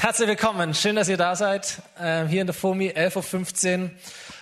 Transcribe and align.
Herzlich 0.00 0.28
willkommen. 0.28 0.72
Schön, 0.72 0.96
dass 0.96 1.10
ihr 1.10 1.18
da 1.18 1.36
seid. 1.36 1.82
Äh, 2.00 2.24
hier 2.24 2.40
in 2.40 2.46
der 2.46 2.54
FOMI, 2.54 2.92
11.15 2.92 3.82
Uhr. 3.82 3.90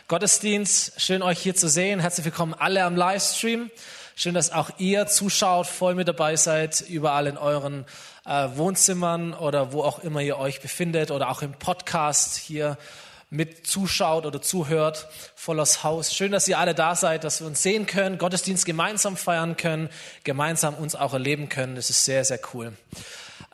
Gottesdienst. 0.07 1.01
Schön, 1.01 1.21
euch 1.21 1.41
hier 1.41 1.57
zu 1.57 1.69
sehen. 1.69 1.99
Herzlich 1.99 2.27
willkommen 2.27 2.55
alle 2.55 2.85
am 2.85 2.95
Livestream. 2.95 3.69
Schön, 4.15 4.35
dass 4.35 4.53
auch 4.53 4.71
ihr 4.79 5.09
zuschaut, 5.09 5.67
voll 5.67 5.97
mit 5.97 6.07
dabei 6.07 6.37
seid, 6.37 6.83
überall 6.83 7.27
in 7.27 7.37
euren 7.37 7.87
äh, 8.25 8.47
Wohnzimmern 8.55 9.35
oder 9.35 9.73
wo 9.73 9.83
auch 9.83 9.99
immer 9.99 10.21
ihr 10.21 10.39
euch 10.39 10.61
befindet 10.61 11.11
oder 11.11 11.29
auch 11.29 11.43
im 11.43 11.55
Podcast 11.55 12.37
hier 12.37 12.79
mit 13.29 13.67
zuschaut 13.67 14.27
oder 14.27 14.41
zuhört, 14.41 15.09
voll 15.35 15.59
aus 15.59 15.83
Haus. 15.83 16.15
Schön, 16.15 16.31
dass 16.31 16.47
ihr 16.47 16.61
alle 16.61 16.77
da 16.77 16.95
seid, 16.95 17.25
dass 17.25 17.41
wir 17.41 17.49
uns 17.49 17.65
sehen 17.65 17.87
können, 17.87 18.19
Gottesdienst 18.19 18.65
gemeinsam 18.65 19.17
feiern 19.17 19.57
können, 19.57 19.89
gemeinsam 20.23 20.75
uns 20.75 20.95
auch 20.95 21.15
erleben 21.15 21.49
können. 21.49 21.75
Das 21.75 21.91
ist 21.91 22.05
sehr, 22.05 22.25
sehr 22.25 22.39
cool. 22.55 22.75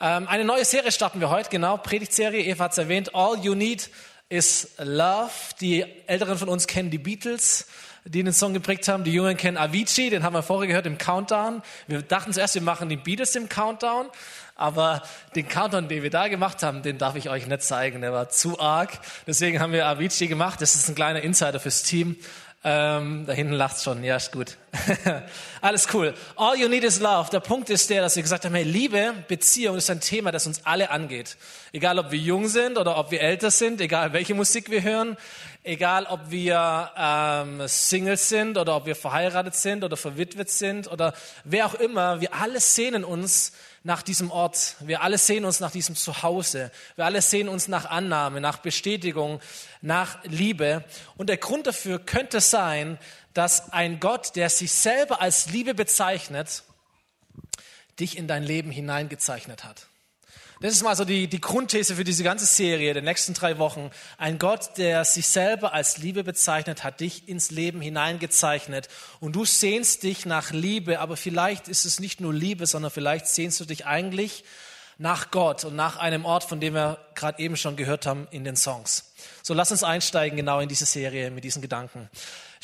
Ähm, 0.00 0.26
eine 0.26 0.44
neue 0.44 0.64
Serie 0.64 0.90
starten 0.90 1.20
wir 1.20 1.30
heute, 1.30 1.50
genau, 1.50 1.76
Predigtserie, 1.76 2.44
Eva 2.44 2.64
hat 2.64 2.72
es 2.72 2.78
erwähnt, 2.78 3.14
All 3.14 3.38
You 3.38 3.54
Need 3.54 3.90
is 4.28 4.72
Love. 4.78 5.30
Die 5.60 5.84
Älteren 6.06 6.36
von 6.36 6.48
uns 6.48 6.66
kennen 6.66 6.90
die 6.90 6.98
Beatles, 6.98 7.68
die 8.04 8.24
den 8.24 8.32
Song 8.32 8.54
geprägt 8.54 8.88
haben. 8.88 9.04
Die 9.04 9.12
Jungen 9.12 9.36
kennen 9.36 9.56
Avicii, 9.56 10.10
den 10.10 10.24
haben 10.24 10.32
wir 10.32 10.42
vorher 10.42 10.66
gehört 10.66 10.86
im 10.86 10.98
Countdown. 10.98 11.62
Wir 11.86 12.02
dachten 12.02 12.32
zuerst, 12.32 12.56
wir 12.56 12.62
machen 12.62 12.88
die 12.88 12.96
Beatles 12.96 13.36
im 13.36 13.48
Countdown, 13.48 14.10
aber 14.56 15.02
den 15.36 15.48
Countdown, 15.48 15.86
den 15.86 16.02
wir 16.02 16.10
da 16.10 16.26
gemacht 16.26 16.64
haben, 16.64 16.82
den 16.82 16.98
darf 16.98 17.14
ich 17.14 17.30
euch 17.30 17.46
nicht 17.46 17.62
zeigen. 17.62 18.00
Der 18.00 18.12
war 18.12 18.28
zu 18.28 18.58
arg. 18.58 18.98
Deswegen 19.28 19.60
haben 19.60 19.72
wir 19.72 19.86
Avicii 19.86 20.26
gemacht. 20.26 20.60
Das 20.60 20.74
ist 20.74 20.88
ein 20.88 20.96
kleiner 20.96 21.22
Insider 21.22 21.60
fürs 21.60 21.84
Team. 21.84 22.16
Ähm, 22.66 23.24
da 23.26 23.34
hinten 23.34 23.52
lacht 23.52 23.82
schon, 23.82 24.02
ja, 24.02 24.16
ist 24.16 24.32
gut. 24.32 24.56
Alles 25.60 25.86
cool. 25.92 26.14
All 26.34 26.56
you 26.58 26.66
need 26.66 26.82
is 26.82 26.98
love. 26.98 27.28
Der 27.30 27.40
Punkt 27.40 27.68
ist 27.68 27.90
der, 27.90 28.00
dass 28.00 28.16
wir 28.16 28.22
gesagt 28.22 28.46
haben, 28.46 28.54
hey, 28.54 28.64
Liebe, 28.64 29.12
Beziehung 29.28 29.76
ist 29.76 29.90
ein 29.90 30.00
Thema, 30.00 30.32
das 30.32 30.46
uns 30.46 30.64
alle 30.64 30.88
angeht. 30.88 31.36
Egal, 31.72 31.98
ob 31.98 32.10
wir 32.10 32.18
jung 32.18 32.48
sind 32.48 32.78
oder 32.78 32.96
ob 32.96 33.10
wir 33.10 33.20
älter 33.20 33.50
sind, 33.50 33.82
egal, 33.82 34.14
welche 34.14 34.32
Musik 34.32 34.70
wir 34.70 34.82
hören, 34.82 35.18
egal, 35.62 36.06
ob 36.06 36.30
wir 36.30 36.90
ähm, 36.96 37.68
Singles 37.68 38.30
sind 38.30 38.56
oder 38.56 38.76
ob 38.76 38.86
wir 38.86 38.96
verheiratet 38.96 39.54
sind 39.54 39.84
oder 39.84 39.98
verwitwet 39.98 40.48
sind 40.48 40.90
oder 40.90 41.12
wer 41.44 41.66
auch 41.66 41.74
immer, 41.74 42.22
wir 42.22 42.32
alle 42.32 42.60
sehnen 42.60 43.04
uns 43.04 43.52
nach 43.84 44.02
diesem 44.02 44.30
Ort. 44.30 44.76
Wir 44.80 45.02
alle 45.02 45.18
sehen 45.18 45.44
uns 45.44 45.60
nach 45.60 45.70
diesem 45.70 45.94
Zuhause. 45.94 46.72
Wir 46.96 47.04
alle 47.04 47.22
sehen 47.22 47.48
uns 47.48 47.68
nach 47.68 47.84
Annahme, 47.84 48.40
nach 48.40 48.56
Bestätigung, 48.56 49.40
nach 49.82 50.24
Liebe. 50.24 50.84
Und 51.16 51.28
der 51.28 51.36
Grund 51.36 51.66
dafür 51.66 51.98
könnte 51.98 52.40
sein, 52.40 52.98
dass 53.34 53.72
ein 53.72 54.00
Gott, 54.00 54.36
der 54.36 54.48
sich 54.48 54.72
selber 54.72 55.20
als 55.20 55.50
Liebe 55.50 55.74
bezeichnet, 55.74 56.64
dich 58.00 58.16
in 58.16 58.26
dein 58.26 58.42
Leben 58.42 58.70
hineingezeichnet 58.70 59.64
hat. 59.64 59.86
Das 60.60 60.72
ist 60.72 60.82
mal 60.82 60.94
so 60.94 61.04
die, 61.04 61.26
die 61.26 61.40
Grundthese 61.40 61.96
für 61.96 62.04
diese 62.04 62.22
ganze 62.22 62.46
Serie 62.46 62.94
der 62.94 63.02
nächsten 63.02 63.34
drei 63.34 63.58
Wochen. 63.58 63.90
Ein 64.18 64.38
Gott, 64.38 64.78
der 64.78 65.04
sich 65.04 65.26
selber 65.26 65.72
als 65.74 65.98
Liebe 65.98 66.22
bezeichnet, 66.22 66.84
hat 66.84 67.00
dich 67.00 67.28
ins 67.28 67.50
Leben 67.50 67.80
hineingezeichnet. 67.80 68.88
Und 69.20 69.34
du 69.34 69.44
sehnst 69.44 70.04
dich 70.04 70.26
nach 70.26 70.52
Liebe, 70.52 71.00
aber 71.00 71.16
vielleicht 71.16 71.68
ist 71.68 71.84
es 71.84 71.98
nicht 71.98 72.20
nur 72.20 72.32
Liebe, 72.32 72.66
sondern 72.66 72.92
vielleicht 72.92 73.26
sehnst 73.26 73.58
du 73.60 73.64
dich 73.64 73.84
eigentlich 73.84 74.44
nach 74.96 75.32
Gott 75.32 75.64
und 75.64 75.74
nach 75.74 75.96
einem 75.96 76.24
Ort, 76.24 76.44
von 76.44 76.60
dem 76.60 76.74
wir 76.74 76.98
gerade 77.14 77.42
eben 77.42 77.56
schon 77.56 77.74
gehört 77.74 78.06
haben 78.06 78.28
in 78.30 78.44
den 78.44 78.56
Songs. 78.56 79.12
So 79.42 79.54
lass 79.54 79.72
uns 79.72 79.82
einsteigen 79.82 80.36
genau 80.36 80.60
in 80.60 80.68
diese 80.68 80.86
Serie 80.86 81.30
mit 81.30 81.44
diesen 81.44 81.62
Gedanken. 81.62 82.08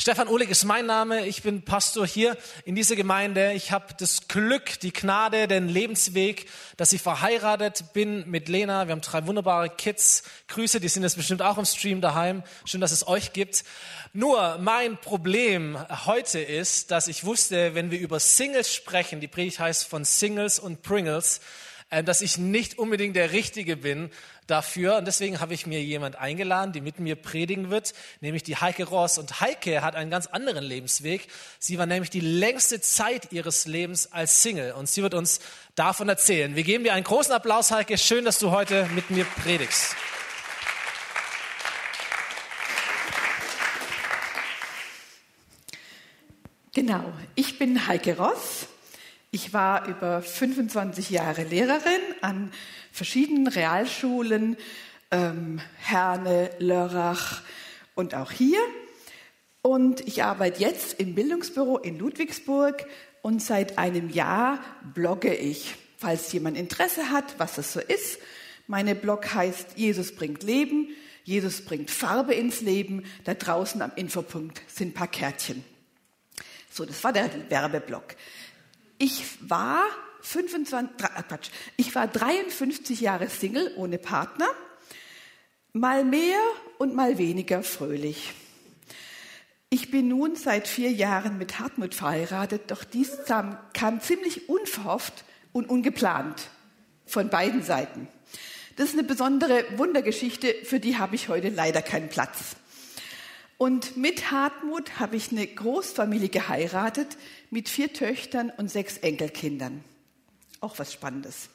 Stefan 0.01 0.29
Uhlig 0.29 0.49
ist 0.49 0.65
mein 0.65 0.87
Name. 0.87 1.27
Ich 1.27 1.43
bin 1.43 1.61
Pastor 1.61 2.07
hier 2.07 2.39
in 2.65 2.75
dieser 2.75 2.97
Gemeinde. 2.97 3.53
Ich 3.53 3.71
habe 3.71 3.93
das 3.99 4.29
Glück, 4.29 4.81
die 4.81 4.95
Gnade, 4.95 5.47
den 5.47 5.69
Lebensweg, 5.69 6.49
dass 6.79 6.95
ich 6.95 7.03
verheiratet 7.03 7.93
bin 7.93 8.27
mit 8.27 8.49
Lena. 8.49 8.87
Wir 8.87 8.93
haben 8.93 9.03
drei 9.03 9.27
wunderbare 9.27 9.69
Kids. 9.69 10.23
Grüße, 10.49 10.81
die 10.81 10.89
sind 10.89 11.03
jetzt 11.03 11.19
bestimmt 11.19 11.43
auch 11.43 11.59
im 11.59 11.67
Stream 11.67 12.01
daheim. 12.01 12.43
Schön, 12.65 12.81
dass 12.81 12.93
es 12.93 13.07
euch 13.07 13.35
gibt. 13.35 13.63
Nur 14.15 14.57
mein 14.57 14.97
Problem 14.97 15.77
heute 16.07 16.41
ist, 16.41 16.91
dass 16.91 17.07
ich 17.07 17.25
wusste, 17.25 17.75
wenn 17.75 17.91
wir 17.91 18.01
über 18.01 18.21
Singles 18.21 18.73
sprechen, 18.73 19.21
die 19.21 19.29
Predigt 19.29 19.59
heißt 19.59 19.87
von 19.87 20.07
Singles 20.07 20.59
und 20.59 20.81
Pringles, 20.81 21.43
äh, 21.91 22.03
dass 22.03 22.23
ich 22.23 22.39
nicht 22.39 22.79
unbedingt 22.79 23.17
der 23.17 23.33
Richtige 23.33 23.77
bin 23.77 24.11
dafür. 24.51 24.97
Und 24.97 25.07
deswegen 25.07 25.41
habe 25.41 25.55
ich 25.55 25.67
mir 25.67 25.83
jemand 25.83 26.17
eingeladen, 26.17 26.73
die 26.73 26.81
mit 26.81 26.99
mir 26.99 27.17
predigen 27.17 27.71
wird, 27.71 27.95
nämlich 28.21 28.43
die 28.43 28.57
Heike 28.57 28.85
Ross. 28.85 29.19
Und 29.19 29.41
Heike 29.41 29.83
hat 29.83 29.95
einen 29.95 30.11
ganz 30.11 30.27
anderen 30.27 30.65
Lebensweg. 30.65 31.29
Sie 31.59 31.79
war 31.79 31.87
nämlich 31.87 32.11
die 32.11 32.21
längste 32.21 32.81
Zeit 32.81 33.33
ihres 33.33 33.67
Lebens 33.67 34.13
als 34.13 34.43
Single. 34.43 34.73
Und 34.73 34.89
sie 34.89 35.03
wird 35.03 35.15
uns 35.15 35.41
davon 35.75 36.09
erzählen. 36.09 36.57
Wir 36.57 36.65
geben 36.65 36.85
dir 36.85 36.95
einen 36.95 37.05
großen 37.05 37.33
Applaus, 37.33 37.71
Heike. 37.71 37.97
Schön, 37.97 38.25
dass 38.25 38.39
du 38.39 38.51
heute 38.51 38.87
mit 38.95 39.11
mir 39.11 39.25
predigst. 39.25 39.95
Genau, 46.73 47.13
ich 47.35 47.59
bin 47.59 47.87
Heike 47.89 48.17
Ross. 48.17 48.67
Ich 49.33 49.53
war 49.53 49.87
über 49.87 50.23
25 50.23 51.11
Jahre 51.11 51.45
Lehrerin 51.45 52.01
an 52.21 52.51
verschiedenen 52.91 53.47
Realschulen, 53.47 54.57
ähm, 55.13 55.61
Herne, 55.79 56.51
Lörrach 56.59 57.43
und 57.95 58.17
auch 58.17 58.33
hier. 58.33 58.59
Und 59.63 60.01
ich 60.09 60.25
arbeite 60.25 60.61
jetzt 60.61 60.99
im 60.99 61.15
Bildungsbüro 61.15 61.79
in 61.79 61.97
Ludwigsburg 61.97 62.85
und 63.23 63.41
seit 63.41 63.79
einem 63.79 64.11
Jahr 64.11 64.59
blogge 64.95 65.33
ich, 65.33 65.77
falls 65.97 66.33
jemand 66.33 66.59
Interesse 66.59 67.11
hat, 67.11 67.39
was 67.39 67.55
das 67.55 67.73
so 67.73 67.79
ist. 67.79 68.19
Meine 68.67 68.97
Blog 68.97 69.33
heißt 69.33 69.77
Jesus 69.77 70.13
bringt 70.13 70.43
Leben, 70.43 70.89
Jesus 71.23 71.65
bringt 71.65 71.93
Farbe 71.93 72.35
ins 72.35 72.63
Leben. 72.63 73.05
Da 73.23 73.35
draußen 73.35 73.81
am 73.81 73.93
Infopunkt 73.95 74.61
sind 74.67 74.89
ein 74.89 74.95
paar 74.95 75.07
Kärtchen. 75.07 75.65
So, 76.73 76.85
das 76.85 77.03
war 77.05 77.13
der 77.13 77.31
Werbeblock. 77.49 78.17
Ich 79.03 79.39
war 79.49 79.83
25, 80.21 80.95
äh 81.01 81.23
Quatsch, 81.23 81.49
ich 81.79 81.95
war 81.95 82.07
53 82.07 83.01
Jahre 83.01 83.31
Single 83.31 83.73
ohne 83.77 83.97
Partner, 83.97 84.47
mal 85.73 86.05
mehr 86.05 86.39
und 86.77 86.95
mal 86.95 87.17
weniger 87.17 87.63
fröhlich. 87.63 88.35
Ich 89.71 89.91
bin 89.91 90.09
nun 90.09 90.37
seit 90.37 90.69
vier 90.69 90.93
Jahren 90.93 91.39
mit 91.39 91.59
Hartmut 91.59 91.95
verheiratet, 91.95 92.71
doch 92.71 92.85
dies 92.85 93.13
kam 93.73 94.03
ziemlich 94.03 94.51
unverhofft 94.51 95.25
und 95.53 95.71
ungeplant 95.71 96.51
von 97.07 97.31
beiden 97.31 97.63
Seiten. 97.63 98.07
Das 98.77 98.91
ist 98.91 98.99
eine 98.99 99.05
besondere 99.05 99.65
Wundergeschichte, 99.79 100.55
für 100.65 100.79
die 100.79 100.99
habe 100.99 101.15
ich 101.15 101.31
heute 101.31 101.49
leider 101.49 101.81
keinen 101.81 102.11
Platz. 102.11 102.55
Und 103.61 103.99
mit 103.99 104.31
Hartmut 104.31 105.01
habe 105.01 105.17
ich 105.17 105.33
eine 105.33 105.47
Großfamilie 105.47 106.31
geheiratet 106.31 107.19
mit 107.51 107.69
vier 107.69 107.93
Töchtern 107.93 108.51
und 108.57 108.71
sechs 108.71 108.97
Enkelkindern. 108.97 109.85
Auch 110.63 110.79
was 110.79 110.95
Spannendes. 110.95 111.51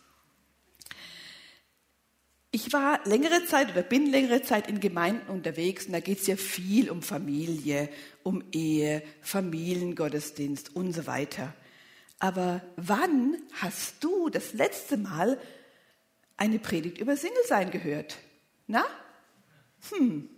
Ich 2.52 2.72
war 2.72 3.00
längere 3.06 3.44
Zeit 3.48 3.72
oder 3.72 3.82
bin 3.82 4.06
längere 4.12 4.44
Zeit 4.44 4.68
in 4.68 4.80
Gemeinden 4.80 5.32
unterwegs 5.32 5.88
und 5.88 5.94
da 5.94 6.00
geht 6.00 6.20
es 6.20 6.28
ja 6.28 6.36
viel 6.36 6.92
um 6.92 7.02
Familie, 7.02 7.90
um 8.22 8.44
Ehe, 8.52 9.02
Familiengottesdienst 9.22 10.76
und 10.76 10.94
so 10.94 11.08
weiter. 11.08 11.56
Aber 12.20 12.62
wann 12.76 13.36
hast 13.54 14.04
du 14.04 14.30
das 14.30 14.54
letzte 14.54 14.98
Mal 14.98 15.40
eine 16.38 16.60
Predigt 16.60 17.00
über 17.00 17.18
Single-Sein 17.18 17.72
gehört? 17.72 18.18
Na? 18.68 18.86
Hm, 19.90 20.30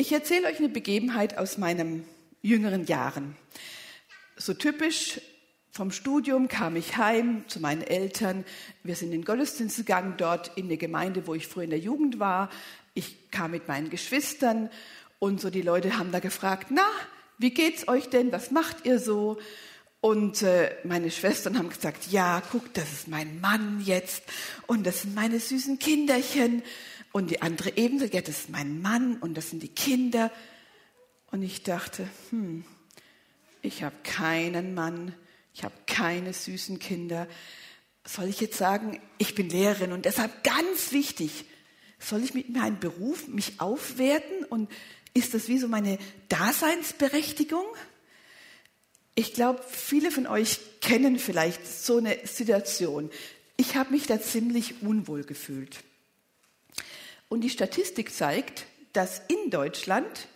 ich 0.00 0.12
erzähle 0.12 0.46
euch 0.46 0.58
eine 0.58 0.68
Begebenheit 0.68 1.36
aus 1.38 1.58
meinen 1.58 2.04
jüngeren 2.40 2.86
Jahren. 2.86 3.36
So 4.36 4.54
typisch 4.54 5.20
vom 5.72 5.90
Studium 5.90 6.46
kam 6.46 6.76
ich 6.76 6.96
heim 6.96 7.44
zu 7.48 7.58
meinen 7.58 7.82
Eltern. 7.82 8.44
Wir 8.84 8.94
sind 8.94 9.08
in 9.08 9.20
den 9.20 9.24
Gottesdienst 9.24 9.76
gegangen, 9.76 10.14
dort 10.16 10.56
in 10.56 10.68
der 10.68 10.76
Gemeinde, 10.76 11.26
wo 11.26 11.34
ich 11.34 11.48
früher 11.48 11.64
in 11.64 11.70
der 11.70 11.80
Jugend 11.80 12.20
war. 12.20 12.48
Ich 12.94 13.30
kam 13.32 13.50
mit 13.50 13.66
meinen 13.66 13.90
Geschwistern 13.90 14.70
und 15.18 15.40
so 15.40 15.50
die 15.50 15.62
Leute 15.62 15.98
haben 15.98 16.12
da 16.12 16.20
gefragt, 16.20 16.68
na, 16.70 16.86
wie 17.38 17.50
geht's 17.50 17.88
euch 17.88 18.08
denn? 18.08 18.30
Was 18.30 18.52
macht 18.52 18.86
ihr 18.86 19.00
so? 19.00 19.38
Und 20.00 20.42
äh, 20.42 20.76
meine 20.84 21.10
Schwestern 21.10 21.58
haben 21.58 21.70
gesagt, 21.70 22.12
ja, 22.12 22.40
guck, 22.52 22.72
das 22.74 22.92
ist 22.92 23.08
mein 23.08 23.40
Mann 23.40 23.82
jetzt 23.84 24.22
und 24.68 24.86
das 24.86 25.02
sind 25.02 25.16
meine 25.16 25.40
süßen 25.40 25.80
Kinderchen. 25.80 26.62
Und 27.18 27.32
die 27.32 27.42
andere 27.42 27.76
ebenso, 27.76 28.04
ja, 28.04 28.20
das 28.20 28.42
ist 28.42 28.48
mein 28.48 28.80
Mann 28.80 29.16
und 29.16 29.34
das 29.34 29.50
sind 29.50 29.64
die 29.64 29.74
Kinder. 29.74 30.30
Und 31.32 31.42
ich 31.42 31.64
dachte, 31.64 32.08
hm, 32.30 32.64
ich 33.60 33.82
habe 33.82 33.96
keinen 34.04 34.72
Mann, 34.72 35.12
ich 35.52 35.64
habe 35.64 35.74
keine 35.88 36.32
süßen 36.32 36.78
Kinder. 36.78 37.26
Soll 38.04 38.26
ich 38.28 38.40
jetzt 38.40 38.56
sagen, 38.56 39.00
ich 39.18 39.34
bin 39.34 39.48
Lehrerin 39.48 39.90
und 39.90 40.04
deshalb 40.04 40.44
ganz 40.44 40.92
wichtig, 40.92 41.46
soll 41.98 42.22
ich 42.22 42.34
mit 42.34 42.50
meinem 42.50 42.78
Beruf 42.78 43.26
mich 43.26 43.60
aufwerten 43.60 44.44
und 44.44 44.70
ist 45.12 45.34
das 45.34 45.48
wie 45.48 45.58
so 45.58 45.66
meine 45.66 45.98
Daseinsberechtigung? 46.28 47.66
Ich 49.16 49.32
glaube, 49.32 49.60
viele 49.68 50.12
von 50.12 50.28
euch 50.28 50.60
kennen 50.80 51.18
vielleicht 51.18 51.66
so 51.66 51.96
eine 51.96 52.16
Situation. 52.28 53.10
Ich 53.56 53.74
habe 53.74 53.90
mich 53.90 54.06
da 54.06 54.20
ziemlich 54.20 54.82
unwohl 54.82 55.24
gefühlt. 55.24 55.78
Und 57.28 57.42
die 57.42 57.50
Statistik 57.50 58.12
zeigt, 58.12 58.66
dass 58.92 59.20
in 59.28 59.50
Deutschland 59.50 60.28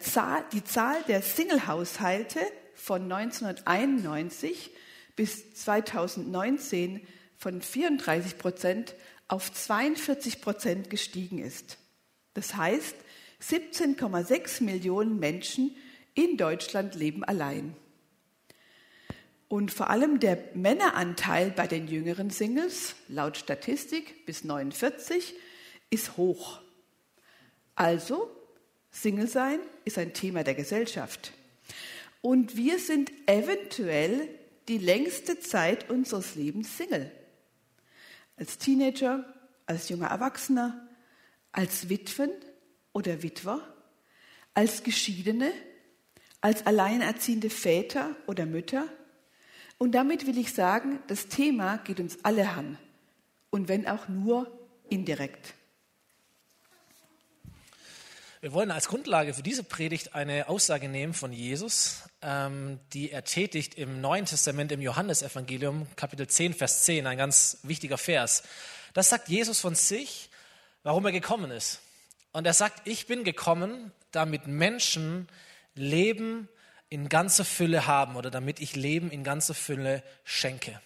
Zahl, 0.00 0.44
die 0.52 0.64
Zahl 0.64 1.02
der 1.08 1.20
Single-Haushalte 1.20 2.40
von 2.74 3.10
1991 3.12 4.70
bis 5.16 5.54
2019 5.54 7.06
von 7.36 7.60
34 7.60 8.38
Prozent 8.38 8.94
auf 9.28 9.52
42 9.52 10.40
Prozent 10.40 10.90
gestiegen 10.90 11.38
ist. 11.38 11.78
Das 12.34 12.56
heißt, 12.56 12.94
17,6 13.42 14.62
Millionen 14.62 15.18
Menschen 15.18 15.76
in 16.14 16.36
Deutschland 16.36 16.94
leben 16.94 17.24
allein. 17.24 17.74
Und 19.48 19.72
vor 19.72 19.90
allem 19.90 20.20
der 20.20 20.38
Männeranteil 20.54 21.50
bei 21.50 21.66
den 21.66 21.86
jüngeren 21.86 22.30
Singles, 22.30 22.94
laut 23.08 23.36
Statistik 23.36 24.24
bis 24.26 24.44
49, 24.44 25.34
ist 25.94 26.16
hoch. 26.16 26.60
Also, 27.74 28.30
Single 28.90 29.28
sein 29.28 29.60
ist 29.84 29.98
ein 29.98 30.12
Thema 30.12 30.44
der 30.44 30.54
Gesellschaft. 30.54 31.32
Und 32.20 32.56
wir 32.56 32.78
sind 32.78 33.12
eventuell 33.26 34.28
die 34.68 34.78
längste 34.78 35.38
Zeit 35.40 35.90
unseres 35.90 36.34
Lebens 36.34 36.76
Single. 36.76 37.10
Als 38.36 38.58
Teenager, 38.58 39.24
als 39.66 39.88
junger 39.88 40.08
Erwachsener, 40.08 40.88
als 41.52 41.88
Witwen 41.88 42.30
oder 42.92 43.22
Witwer, 43.22 43.60
als 44.54 44.82
Geschiedene, 44.82 45.52
als 46.40 46.66
alleinerziehende 46.66 47.50
Väter 47.50 48.16
oder 48.26 48.46
Mütter. 48.46 48.86
Und 49.78 49.92
damit 49.92 50.26
will 50.26 50.38
ich 50.38 50.52
sagen, 50.52 51.00
das 51.06 51.28
Thema 51.28 51.78
geht 51.78 52.00
uns 52.00 52.18
alle 52.24 52.48
an. 52.48 52.78
Und 53.50 53.68
wenn 53.68 53.86
auch 53.86 54.08
nur 54.08 54.50
indirekt. 54.88 55.54
Wir 58.44 58.52
wollen 58.52 58.70
als 58.70 58.88
Grundlage 58.88 59.32
für 59.32 59.42
diese 59.42 59.64
Predigt 59.64 60.14
eine 60.14 60.50
Aussage 60.50 60.90
nehmen 60.90 61.14
von 61.14 61.32
Jesus, 61.32 62.02
ähm, 62.20 62.78
die 62.92 63.10
er 63.10 63.24
tätigt 63.24 63.76
im 63.76 64.02
Neuen 64.02 64.26
Testament, 64.26 64.70
im 64.70 64.82
Johannesevangelium, 64.82 65.86
Kapitel 65.96 66.26
10, 66.26 66.52
Vers 66.52 66.82
10, 66.82 67.06
ein 67.06 67.16
ganz 67.16 67.56
wichtiger 67.62 67.96
Vers. 67.96 68.42
Das 68.92 69.08
sagt 69.08 69.30
Jesus 69.30 69.60
von 69.60 69.74
sich, 69.74 70.28
warum 70.82 71.06
er 71.06 71.12
gekommen 71.12 71.50
ist. 71.50 71.80
Und 72.32 72.46
er 72.46 72.52
sagt, 72.52 72.86
ich 72.86 73.06
bin 73.06 73.24
gekommen, 73.24 73.92
damit 74.10 74.46
Menschen 74.46 75.26
Leben 75.74 76.50
in 76.90 77.08
ganzer 77.08 77.46
Fülle 77.46 77.86
haben 77.86 78.14
oder 78.14 78.30
damit 78.30 78.60
ich 78.60 78.76
Leben 78.76 79.10
in 79.10 79.24
ganzer 79.24 79.54
Fülle 79.54 80.02
schenke. 80.22 80.78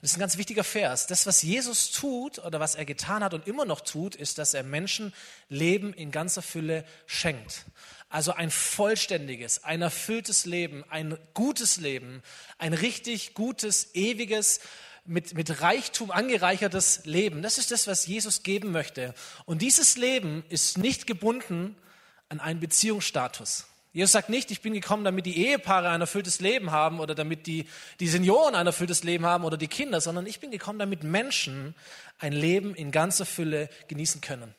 Das 0.00 0.12
ist 0.12 0.16
ein 0.16 0.20
ganz 0.20 0.38
wichtiger 0.38 0.64
Vers. 0.64 1.06
Das, 1.06 1.26
was 1.26 1.42
Jesus 1.42 1.90
tut 1.90 2.38
oder 2.38 2.58
was 2.58 2.74
er 2.74 2.86
getan 2.86 3.22
hat 3.22 3.34
und 3.34 3.46
immer 3.46 3.66
noch 3.66 3.82
tut, 3.82 4.14
ist, 4.14 4.38
dass 4.38 4.54
er 4.54 4.62
Menschen 4.62 5.12
Leben 5.50 5.92
in 5.92 6.10
ganzer 6.10 6.40
Fülle 6.40 6.84
schenkt. 7.06 7.66
Also 8.08 8.32
ein 8.32 8.50
vollständiges, 8.50 9.62
ein 9.62 9.82
erfülltes 9.82 10.46
Leben, 10.46 10.84
ein 10.88 11.18
gutes 11.34 11.76
Leben, 11.76 12.22
ein 12.58 12.72
richtig 12.72 13.34
gutes, 13.34 13.94
ewiges, 13.94 14.60
mit, 15.04 15.34
mit 15.34 15.60
Reichtum 15.60 16.10
angereichertes 16.10 17.04
Leben. 17.04 17.42
Das 17.42 17.58
ist 17.58 17.70
das, 17.70 17.86
was 17.86 18.06
Jesus 18.06 18.42
geben 18.42 18.70
möchte. 18.70 19.14
Und 19.44 19.60
dieses 19.62 19.96
Leben 19.96 20.44
ist 20.48 20.78
nicht 20.78 21.06
gebunden 21.06 21.76
an 22.28 22.40
einen 22.40 22.60
Beziehungsstatus. 22.60 23.66
Jesus 23.92 24.12
sagt 24.12 24.28
nicht, 24.28 24.52
ich 24.52 24.60
bin 24.60 24.72
gekommen, 24.72 25.02
damit 25.02 25.26
die 25.26 25.36
Ehepaare 25.46 25.88
ein 25.88 26.00
erfülltes 26.00 26.40
Leben 26.40 26.70
haben 26.70 27.00
oder 27.00 27.16
damit 27.16 27.46
die, 27.48 27.66
die 27.98 28.06
Senioren 28.06 28.54
ein 28.54 28.66
erfülltes 28.66 29.02
Leben 29.02 29.26
haben 29.26 29.44
oder 29.44 29.56
die 29.56 29.66
Kinder, 29.66 30.00
sondern 30.00 30.26
ich 30.26 30.38
bin 30.38 30.52
gekommen, 30.52 30.78
damit 30.78 31.02
Menschen 31.02 31.74
ein 32.18 32.32
Leben 32.32 32.74
in 32.76 32.92
ganzer 32.92 33.26
Fülle 33.26 33.68
genießen 33.88 34.20
können. 34.20 34.54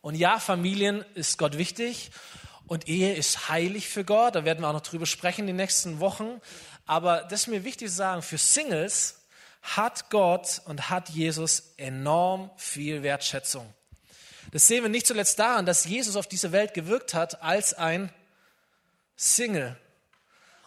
Und 0.00 0.16
ja, 0.16 0.40
Familien 0.40 1.04
ist 1.14 1.38
Gott 1.38 1.56
wichtig 1.56 2.10
und 2.66 2.88
Ehe 2.88 3.14
ist 3.14 3.48
heilig 3.48 3.88
für 3.88 4.04
Gott. 4.04 4.34
Da 4.34 4.44
werden 4.44 4.60
wir 4.60 4.68
auch 4.68 4.72
noch 4.72 4.80
drüber 4.80 5.06
sprechen 5.06 5.42
in 5.42 5.46
den 5.48 5.56
nächsten 5.56 6.00
Wochen. 6.00 6.40
Aber 6.84 7.22
das 7.22 7.42
ist 7.42 7.46
mir 7.46 7.62
wichtig 7.62 7.88
zu 7.88 7.94
sagen, 7.94 8.22
für 8.22 8.38
Singles 8.38 9.20
hat 9.62 10.10
Gott 10.10 10.62
und 10.66 10.90
hat 10.90 11.10
Jesus 11.10 11.74
enorm 11.76 12.50
viel 12.56 13.02
Wertschätzung. 13.02 13.72
Das 14.52 14.66
sehen 14.66 14.82
wir 14.82 14.90
nicht 14.90 15.06
zuletzt 15.06 15.38
daran, 15.38 15.64
dass 15.64 15.84
Jesus 15.84 16.16
auf 16.16 16.26
diese 16.26 16.52
Welt 16.52 16.74
gewirkt 16.74 17.14
hat 17.14 17.42
als 17.42 17.72
ein 17.72 18.12
Single. 19.16 19.76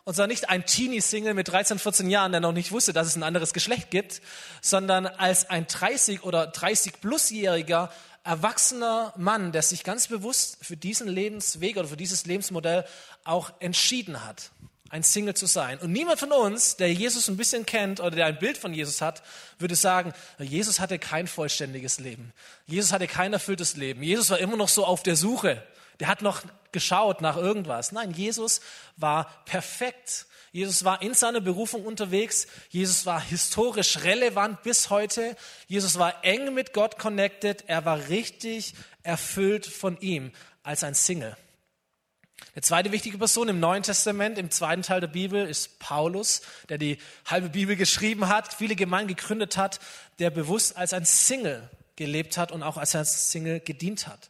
Und 0.04 0.14
zwar 0.14 0.28
nicht 0.28 0.50
ein 0.50 0.66
Teenie-Single 0.66 1.34
mit 1.34 1.50
13, 1.50 1.80
14 1.80 2.10
Jahren, 2.10 2.32
der 2.32 2.40
noch 2.40 2.54
nicht 2.54 2.72
wusste, 2.72 2.94
dass 2.94 3.08
es 3.08 3.18
ein 3.18 3.24
anderes 3.24 3.52
Geschlecht 3.52 3.92
gibt, 3.92 4.22
sondern 4.62 5.06
als 5.06 5.50
ein 5.50 5.68
30 5.68 6.24
oder 6.24 6.50
30-plus-jähriger 6.50 7.90
erwachsener 8.24 9.14
Mann, 9.18 9.52
der 9.52 9.62
sich 9.62 9.84
ganz 9.84 10.08
bewusst 10.08 10.60
für 10.62 10.78
diesen 10.78 11.08
Lebensweg 11.08 11.78
oder 11.78 11.90
für 11.90 11.98
dieses 11.98 12.26
Lebensmodell 12.26 12.86
auch 13.26 13.52
entschieden 13.60 14.26
hat, 14.26 14.52
ein 14.90 15.04
Single 15.04 15.34
zu 15.34 15.46
sein. 15.46 15.78
Und 15.80 15.92
niemand 15.92 16.20
von 16.20 16.32
uns, 16.32 16.78
der 16.78 16.94
Jesus 16.94 17.28
ein 17.28 17.36
bisschen 17.36 17.66
kennt 17.66 18.00
oder 18.00 18.12
der 18.12 18.28
ein 18.28 18.40
Bild 18.40 18.58
von 18.58 18.74
Jesus 18.74 19.02
hat, 19.02 19.24
würde 19.60 19.76
sagen, 19.76 20.14
Jesus 20.40 20.80
hatte 20.80 21.00
kein 21.00 21.28
vollständiges 21.28 22.00
Leben. 22.00 22.32
Jesus 22.66 22.94
hatte 22.94 23.08
kein 23.08 23.34
erfülltes 23.34 23.76
Leben. 23.76 24.04
Jesus 24.04 24.30
war 24.30 24.40
immer 24.40 24.56
noch 24.56 24.70
so 24.70 24.86
auf 24.86 25.04
der 25.04 25.18
Suche. 25.18 25.62
Der 26.00 26.08
hat 26.08 26.22
noch 26.22 26.44
geschaut 26.72 27.22
nach 27.22 27.38
irgendwas. 27.38 27.92
Nein, 27.92 28.12
Jesus 28.12 28.62
war 28.98 29.44
perfekt. 29.46 30.28
Jesus 30.52 30.84
war 30.84 31.02
in 31.02 31.14
seiner 31.14 31.42
Berufung 31.42 31.86
unterwegs. 31.86 32.48
Jesus 32.70 33.06
war 33.06 33.22
historisch 33.22 34.04
relevant 34.04 34.64
bis 34.64 34.90
heute. 34.90 35.36
Jesus 35.68 36.00
war 36.00 36.24
eng 36.24 36.54
mit 36.54 36.74
Gott 36.74 36.98
connected. 36.98 37.64
Er 37.68 37.86
war 37.86 38.10
richtig 38.10 38.74
erfüllt 39.04 39.66
von 39.66 40.00
ihm 40.00 40.32
als 40.64 40.84
ein 40.84 40.94
Single. 40.94 41.36
Eine 42.54 42.62
zweite 42.62 42.92
wichtige 42.92 43.18
Person 43.18 43.50
im 43.50 43.60
Neuen 43.60 43.84
Testament, 43.84 44.38
im 44.38 44.52
zweiten 44.52 44.82
Teil 44.82 45.02
der 45.02 45.08
Bibel, 45.08 45.48
ist 45.48 45.80
Paulus, 45.80 46.42
der 46.70 46.78
die 46.78 46.98
halbe 47.26 47.50
Bibel 47.50 47.76
geschrieben 47.76 48.28
hat, 48.28 48.54
viele 48.54 48.76
Gemeinden 48.76 49.16
gegründet 49.16 49.58
hat, 49.58 49.80
der 50.20 50.30
bewusst 50.30 50.78
als 50.78 50.94
ein 50.94 51.06
Single 51.06 51.70
gelebt 51.96 52.38
hat 52.38 52.52
und 52.52 52.64
auch 52.64 52.78
als 52.78 52.96
ein 52.96 53.06
Single 53.06 53.60
gedient 53.60 54.08
hat. 54.08 54.30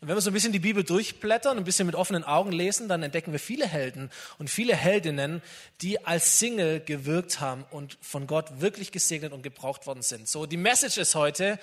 Und 0.00 0.06
wenn 0.06 0.16
wir 0.16 0.20
so 0.20 0.30
ein 0.30 0.34
bisschen 0.34 0.52
die 0.52 0.60
Bibel 0.60 0.84
durchblättern, 0.84 1.58
ein 1.58 1.64
bisschen 1.64 1.86
mit 1.86 1.96
offenen 1.96 2.22
Augen 2.22 2.52
lesen, 2.52 2.88
dann 2.88 3.02
entdecken 3.02 3.32
wir 3.32 3.40
viele 3.40 3.66
Helden 3.66 4.10
und 4.38 4.48
viele 4.48 4.76
Heldinnen, 4.76 5.42
die 5.80 6.06
als 6.06 6.38
Single 6.38 6.78
gewirkt 6.78 7.40
haben 7.40 7.64
und 7.70 7.98
von 8.00 8.28
Gott 8.28 8.60
wirklich 8.60 8.92
gesegnet 8.92 9.32
und 9.32 9.42
gebraucht 9.42 9.88
worden 9.88 10.02
sind. 10.02 10.28
So, 10.28 10.46
die 10.46 10.56
Message 10.56 10.98
ist 10.98 11.16
heute, 11.16 11.58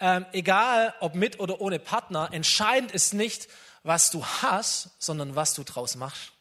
ähm, 0.00 0.26
egal 0.32 0.92
ob 1.00 1.14
mit 1.14 1.40
oder 1.40 1.62
ohne 1.62 1.78
Partner, 1.78 2.28
entscheidend 2.32 2.92
ist 2.92 3.14
nicht, 3.14 3.48
was 3.84 4.10
du 4.10 4.22
hast, 4.22 4.90
sondern 4.98 5.34
was 5.34 5.54
du 5.54 5.64
draus 5.64 5.96
machst. 5.96 6.32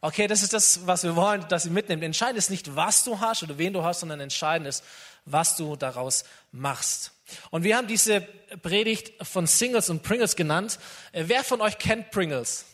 Okay, 0.00 0.26
das 0.26 0.42
ist 0.42 0.54
das, 0.54 0.86
was 0.86 1.04
wir 1.04 1.16
wollen, 1.16 1.46
dass 1.48 1.66
ihr 1.66 1.70
mitnimmt. 1.70 2.02
Entscheidend 2.02 2.38
ist 2.38 2.48
nicht, 2.48 2.74
was 2.74 3.04
du 3.04 3.20
hast 3.20 3.42
oder 3.42 3.58
wen 3.58 3.74
du 3.74 3.84
hast, 3.84 4.00
sondern 4.00 4.20
entscheidend 4.20 4.68
ist, 4.68 4.82
was 5.26 5.56
du 5.56 5.76
daraus 5.76 6.24
machst. 6.50 7.12
Und 7.50 7.64
wir 7.64 7.76
haben 7.76 7.86
diese 7.86 8.20
Predigt 8.62 9.12
von 9.24 9.46
Singles 9.46 9.90
und 9.90 10.02
Pringles 10.02 10.36
genannt. 10.36 10.78
Äh, 11.12 11.24
wer 11.26 11.44
von 11.44 11.60
euch 11.60 11.78
kennt 11.78 12.10
Pringles? 12.10 12.66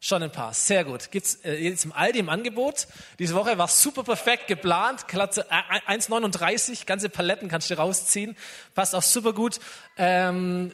Schon 0.00 0.22
ein 0.22 0.30
paar, 0.30 0.54
sehr 0.54 0.84
gut. 0.84 1.10
Gibt's 1.10 1.36
äh, 1.44 1.54
jetzt 1.54 1.84
im 1.84 1.92
Aldi 1.92 2.20
im 2.20 2.28
Angebot. 2.28 2.86
Diese 3.18 3.34
Woche 3.34 3.58
war 3.58 3.66
super 3.66 4.04
perfekt 4.04 4.46
geplant, 4.46 5.08
Klatze 5.08 5.50
1,39, 5.50 6.86
ganze 6.86 7.08
Paletten 7.08 7.48
kannst 7.48 7.68
du 7.70 7.76
rausziehen. 7.76 8.36
Passt 8.74 8.94
auch 8.94 9.02
super 9.02 9.32
gut 9.32 9.58
ähm, 9.96 10.72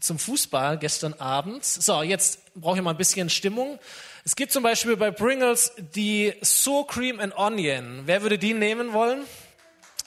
zum 0.00 0.18
Fußball 0.18 0.78
gestern 0.78 1.12
Abend. 1.14 1.66
So, 1.66 2.02
jetzt 2.02 2.54
brauche 2.54 2.78
ich 2.78 2.82
mal 2.82 2.92
ein 2.92 2.96
bisschen 2.96 3.28
Stimmung. 3.28 3.78
Es 4.24 4.36
gibt 4.36 4.52
zum 4.52 4.62
Beispiel 4.62 4.96
bei 4.96 5.10
Pringles 5.10 5.72
die 5.94 6.32
Sour 6.40 6.86
Cream 6.86 7.20
and 7.20 7.36
Onion. 7.36 8.02
Wer 8.06 8.22
würde 8.22 8.38
die 8.38 8.54
nehmen 8.54 8.94
wollen? 8.94 9.24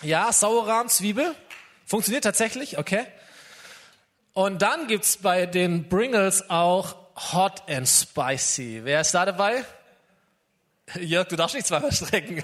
Ja, 0.02 0.34
Sauerrahm, 0.34 0.90
Zwiebel. 0.90 1.36
Funktioniert 1.86 2.24
tatsächlich, 2.24 2.78
okay. 2.78 3.06
Und 4.34 4.62
dann 4.62 4.88
gibt's 4.88 5.18
bei 5.18 5.46
den 5.46 5.88
Pringles 5.88 6.50
auch 6.50 6.96
Hot 7.32 7.64
and 7.70 7.88
Spicy. 7.88 8.82
Wer 8.84 9.02
ist 9.02 9.14
da 9.14 9.26
dabei? 9.26 9.64
Jörg, 11.00 11.28
du 11.28 11.36
darfst 11.36 11.56
nicht 11.56 11.68
zweimal 11.68 11.92
strecken. 11.92 12.44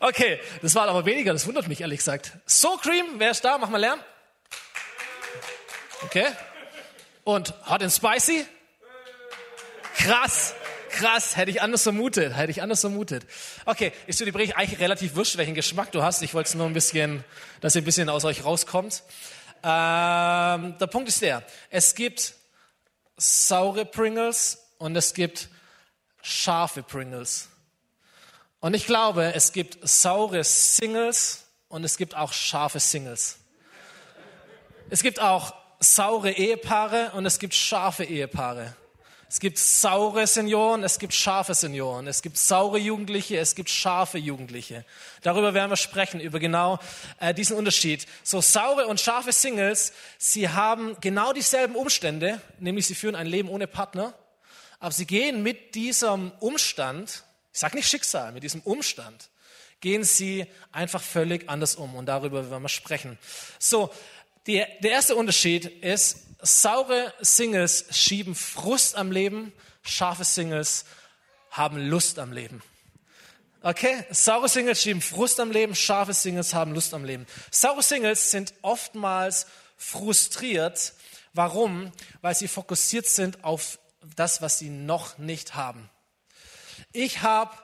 okay, 0.00 0.40
das 0.62 0.74
war 0.74 0.88
aber 0.88 1.04
weniger, 1.04 1.32
das 1.32 1.46
wundert 1.46 1.68
mich 1.68 1.80
ehrlich 1.80 1.98
gesagt. 1.98 2.32
So 2.46 2.76
Cream, 2.76 3.04
wer 3.18 3.30
ist 3.30 3.44
da? 3.44 3.58
Mach 3.58 3.68
mal 3.68 3.78
Lärm. 3.78 4.00
Okay. 6.04 6.26
Und 7.24 7.54
Hot 7.68 7.82
and 7.82 7.92
Spicy? 7.92 8.46
Krass, 9.96 10.54
krass, 10.96 11.36
hätte 11.36 11.50
ich 11.50 11.62
anders 11.62 11.82
vermutet, 11.82 12.36
hätte 12.36 12.50
ich 12.50 12.62
anders 12.62 12.80
vermutet. 12.80 13.26
Okay, 13.66 13.92
ist 14.06 14.18
dir 14.18 14.24
die 14.24 14.32
Predigt 14.32 14.56
eigentlich 14.56 14.80
relativ 14.80 15.14
wurscht, 15.14 15.36
welchen 15.36 15.54
Geschmack 15.54 15.92
du 15.92 16.02
hast. 16.02 16.22
Ich 16.22 16.34
wollte 16.34 16.48
es 16.48 16.54
nur 16.54 16.66
ein 16.66 16.72
bisschen, 16.72 17.22
dass 17.60 17.74
ihr 17.74 17.82
ein 17.82 17.84
bisschen 17.84 18.08
aus 18.08 18.24
euch 18.24 18.44
rauskommt. 18.44 19.02
Ähm, 19.62 20.76
der 20.78 20.86
Punkt 20.86 21.08
ist 21.08 21.22
der, 21.22 21.42
es 21.70 21.94
gibt 21.94 22.34
saure 23.16 23.84
Pringles 23.84 24.58
und 24.78 24.96
es 24.96 25.14
gibt 25.14 25.48
scharfe 26.22 26.82
Pringles. 26.82 27.48
Und 28.60 28.74
ich 28.74 28.86
glaube, 28.86 29.34
es 29.34 29.52
gibt 29.52 29.86
saure 29.86 30.44
Singles 30.44 31.44
und 31.68 31.84
es 31.84 31.96
gibt 31.98 32.16
auch 32.16 32.32
scharfe 32.32 32.80
Singles. 32.80 33.38
Es 34.88 35.02
gibt 35.02 35.20
auch 35.20 35.54
saure 35.78 36.30
Ehepaare 36.30 37.12
und 37.14 37.26
es 37.26 37.38
gibt 37.38 37.54
scharfe 37.54 38.04
Ehepaare. 38.04 38.74
Es 39.28 39.40
gibt 39.40 39.58
saure 39.58 40.24
Senioren, 40.28 40.84
es 40.84 41.00
gibt 41.00 41.12
scharfe 41.12 41.52
Senioren, 41.54 42.06
es 42.06 42.22
gibt 42.22 42.38
saure 42.38 42.78
Jugendliche, 42.78 43.38
es 43.38 43.56
gibt 43.56 43.68
scharfe 43.70 44.18
Jugendliche. 44.18 44.84
Darüber 45.22 45.52
werden 45.52 45.70
wir 45.70 45.76
sprechen, 45.76 46.20
über 46.20 46.38
genau 46.38 46.78
äh, 47.18 47.34
diesen 47.34 47.56
Unterschied. 47.56 48.06
So 48.22 48.40
saure 48.40 48.86
und 48.86 49.00
scharfe 49.00 49.32
Singles, 49.32 49.92
sie 50.16 50.48
haben 50.48 50.96
genau 51.00 51.32
dieselben 51.32 51.74
Umstände, 51.74 52.40
nämlich 52.60 52.86
sie 52.86 52.94
führen 52.94 53.16
ein 53.16 53.26
Leben 53.26 53.48
ohne 53.48 53.66
Partner, 53.66 54.14
aber 54.78 54.92
sie 54.92 55.06
gehen 55.06 55.42
mit 55.42 55.74
diesem 55.74 56.30
Umstand, 56.38 57.24
ich 57.52 57.58
sage 57.58 57.76
nicht 57.76 57.88
Schicksal, 57.88 58.30
mit 58.30 58.44
diesem 58.44 58.60
Umstand, 58.60 59.30
gehen 59.80 60.04
sie 60.04 60.46
einfach 60.70 61.02
völlig 61.02 61.48
anders 61.48 61.74
um 61.74 61.96
und 61.96 62.06
darüber 62.06 62.48
werden 62.48 62.62
wir 62.62 62.68
sprechen. 62.68 63.18
So, 63.58 63.92
die, 64.46 64.64
der 64.82 64.90
erste 64.92 65.16
Unterschied 65.16 65.64
ist, 65.64 66.25
saure 66.40 67.12
Singles 67.20 67.86
schieben 67.90 68.34
Frust 68.34 68.96
am 68.96 69.10
Leben, 69.10 69.52
scharfe 69.82 70.24
Singles 70.24 70.84
haben 71.50 71.78
Lust 71.78 72.18
am 72.18 72.32
Leben. 72.32 72.62
Okay? 73.62 74.04
Saure 74.10 74.48
Singles 74.48 74.82
schieben 74.82 75.02
Frust 75.02 75.40
am 75.40 75.50
Leben, 75.50 75.74
scharfe 75.74 76.14
Singles 76.14 76.54
haben 76.54 76.72
Lust 76.72 76.94
am 76.94 77.04
Leben. 77.04 77.26
Saure 77.50 77.82
Singles 77.82 78.30
sind 78.30 78.54
oftmals 78.62 79.46
frustriert. 79.76 80.94
Warum? 81.32 81.92
Weil 82.20 82.34
sie 82.34 82.48
fokussiert 82.48 83.06
sind 83.06 83.44
auf 83.44 83.78
das, 84.14 84.40
was 84.40 84.58
sie 84.58 84.70
noch 84.70 85.18
nicht 85.18 85.54
haben. 85.54 85.90
Ich 86.92 87.22
habe 87.22 87.56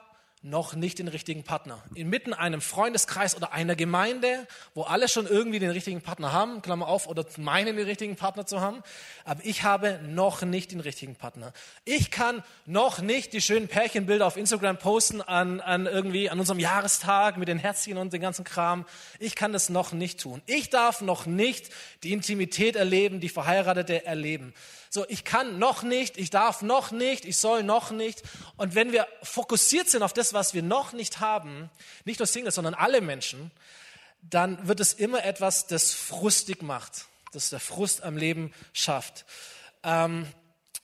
noch 0.43 0.75
nicht 0.75 0.99
den 0.99 1.07
richtigen 1.07 1.43
Partner. 1.43 1.81
Inmitten 1.95 2.33
einem 2.33 2.59
Freundeskreis 2.59 3.35
oder 3.35 3.53
einer 3.53 3.75
Gemeinde, 3.75 4.45
wo 4.75 4.83
alle 4.83 5.07
schon 5.07 5.25
irgendwie 5.25 5.59
den 5.59 5.71
richtigen 5.71 6.01
Partner 6.01 6.33
haben, 6.33 6.61
Klammer 6.61 6.87
auf, 6.87 7.07
oder 7.07 7.25
meinen 7.37 7.77
den 7.77 7.85
richtigen 7.85 8.17
Partner 8.17 8.45
zu 8.45 8.59
haben, 8.59 8.83
aber 9.23 9.39
ich 9.45 9.63
habe 9.63 10.01
noch 10.05 10.41
nicht 10.41 10.73
den 10.73 10.81
richtigen 10.81 11.15
Partner. 11.15 11.53
Ich 11.85 12.11
kann 12.11 12.43
noch 12.65 12.99
nicht 12.99 13.31
die 13.31 13.41
schönen 13.41 13.69
Pärchenbilder 13.69 14.27
auf 14.27 14.35
Instagram 14.35 14.77
posten 14.77 15.21
an, 15.21 15.61
an 15.61 15.85
irgendwie 15.85 16.29
an 16.29 16.39
unserem 16.39 16.59
Jahrestag 16.59 17.37
mit 17.37 17.47
den 17.47 17.57
Herzchen 17.57 17.97
und 17.97 18.11
den 18.11 18.21
ganzen 18.21 18.43
Kram. 18.43 18.85
Ich 19.19 19.35
kann 19.35 19.53
das 19.53 19.69
noch 19.69 19.93
nicht 19.93 20.19
tun. 20.19 20.41
Ich 20.45 20.69
darf 20.69 20.99
noch 20.99 21.25
nicht 21.25 21.69
die 22.03 22.11
Intimität 22.11 22.75
erleben, 22.75 23.21
die 23.21 23.29
Verheiratete 23.29 24.05
erleben. 24.05 24.53
So, 24.95 25.07
ich 25.09 25.23
kann 25.23 25.57
noch 25.57 25.81
nicht, 25.81 26.17
ich 26.17 26.29
darf 26.29 26.61
noch 26.61 26.91
nicht, 26.91 27.25
ich 27.25 27.37
soll 27.37 27.63
noch 27.63 27.89
nicht. 27.89 28.21
Und 28.57 28.75
wenn 28.75 28.91
wir 28.91 29.07
fokussiert 29.23 29.89
sind 29.89 30.03
auf 30.03 30.13
das, 30.13 30.33
was 30.33 30.53
wir 30.53 30.61
noch 30.61 30.93
nicht 30.93 31.19
haben, 31.19 31.71
nicht 32.05 32.19
nur 32.19 32.27
Singles, 32.27 32.53
sondern 32.53 32.75
alle 32.75 33.01
Menschen, 33.01 33.49
dann 34.21 34.67
wird 34.67 34.79
es 34.79 34.93
immer 34.93 35.25
etwas, 35.25 35.65
das 35.65 35.93
frustig 35.93 36.61
macht, 36.61 37.05
das 37.31 37.49
der 37.49 37.59
Frust 37.59 38.03
am 38.03 38.17
Leben 38.17 38.53
schafft. 38.71 39.25
Ähm, 39.81 40.27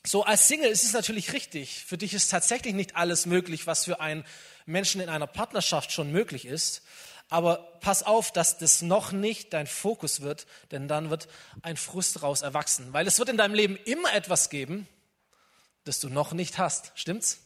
so 0.04 0.24
als 0.24 0.48
Single 0.48 0.72
ist 0.72 0.84
es 0.84 0.94
natürlich 0.94 1.32
richtig. 1.32 1.86
Für 1.86 2.00
dich 2.00 2.16
ist 2.16 2.30
tatsächlich 2.30 2.74
nicht 2.74 2.96
alles 2.96 3.28
möglich, 3.28 3.68
was 3.68 3.86
für 3.86 4.00
einen 4.00 4.26
Menschen 4.66 5.02
in 5.02 5.10
einer 5.10 5.28
Partnerschaft 5.28 5.92
schon 5.92 6.12
möglich 6.12 6.46
ist. 6.46 6.82
Aber 7.30 7.58
pass 7.80 8.04
auf, 8.04 8.32
dass 8.32 8.58
das 8.58 8.82
noch 8.82 9.12
nicht 9.12 9.54
dein 9.54 9.68
Fokus 9.68 10.22
wird, 10.22 10.48
denn 10.72 10.88
dann 10.88 11.10
wird 11.10 11.28
ein 11.62 11.78
Frust 11.78 12.16
daraus 12.16 12.42
erwachsen. 12.42 12.92
Weil 12.92 13.08
es 13.08 13.20
wird 13.20 13.30
in 13.30 13.38
deinem 13.38 13.54
Leben 13.54 13.78
immer 13.86 14.14
etwas 14.14 14.50
geben, 14.50 14.88
das 15.84 16.00
du 16.00 16.10
noch 16.10 16.34
nicht 16.34 16.58
hast. 16.58 16.92
Stimmt's? 16.96 17.40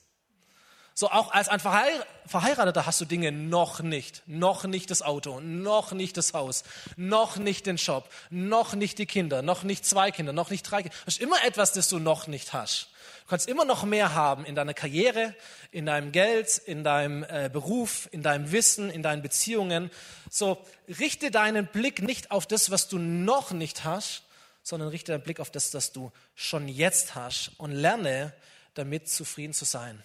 So 0.96 1.10
auch 1.10 1.32
als 1.32 1.50
ein 1.50 1.60
Verheirateter 1.60 2.86
hast 2.86 3.02
du 3.02 3.06
Dinge 3.06 3.32
noch 3.32 3.82
nicht. 3.82 4.22
Noch 4.28 4.64
nicht 4.64 4.92
das 4.92 5.02
Auto, 5.02 5.40
noch 5.40 5.92
nicht 5.92 6.18
das 6.18 6.34
Haus, 6.34 6.64
noch 6.96 7.38
nicht 7.38 7.66
den 7.66 7.78
Job, 7.78 8.08
noch 8.30 8.76
nicht 8.76 9.00
die 9.00 9.08
Kinder, 9.08 9.42
noch 9.42 9.64
nicht 9.64 9.86
zwei 9.86 10.12
Kinder, 10.12 10.34
noch 10.34 10.52
nicht 10.52 10.64
drei 10.64 10.84
Kinder. 10.84 10.96
Das 11.06 11.16
ist 11.16 11.22
immer 11.22 11.44
etwas, 11.44 11.74
das 11.74 11.90
du 11.90 11.98
noch 11.98 12.28
nicht 12.28 12.54
hast. 12.54 12.90
Du 13.24 13.30
kannst 13.30 13.48
immer 13.48 13.64
noch 13.64 13.86
mehr 13.86 14.14
haben 14.14 14.44
in 14.44 14.54
deiner 14.54 14.74
Karriere, 14.74 15.34
in 15.72 15.86
deinem 15.86 16.12
Geld, 16.12 16.58
in 16.58 16.84
deinem 16.84 17.24
äh, 17.24 17.50
Beruf, 17.52 18.10
in 18.12 18.22
deinem 18.22 18.52
Wissen, 18.52 18.90
in 18.90 19.02
deinen 19.02 19.22
Beziehungen. 19.22 19.90
So, 20.30 20.62
richte 21.00 21.32
deinen 21.32 21.68
Blick 21.68 22.02
nicht 22.02 22.32
auf 22.32 22.46
das, 22.48 22.70
was 22.70 22.90
du 22.90 23.00
noch 23.00 23.52
nicht 23.52 23.86
hast, 23.86 24.24
sondern 24.62 24.90
richte 24.90 25.14
deinen 25.14 25.24
Blick 25.24 25.40
auf 25.40 25.52
das, 25.52 25.74
was 25.74 25.94
du 25.94 26.12
schon 26.36 26.68
jetzt 26.68 27.16
hast 27.16 27.52
und 27.58 27.72
lerne 27.72 28.34
damit 28.74 29.08
zufrieden 29.08 29.54
zu 29.54 29.64
sein. 29.64 30.04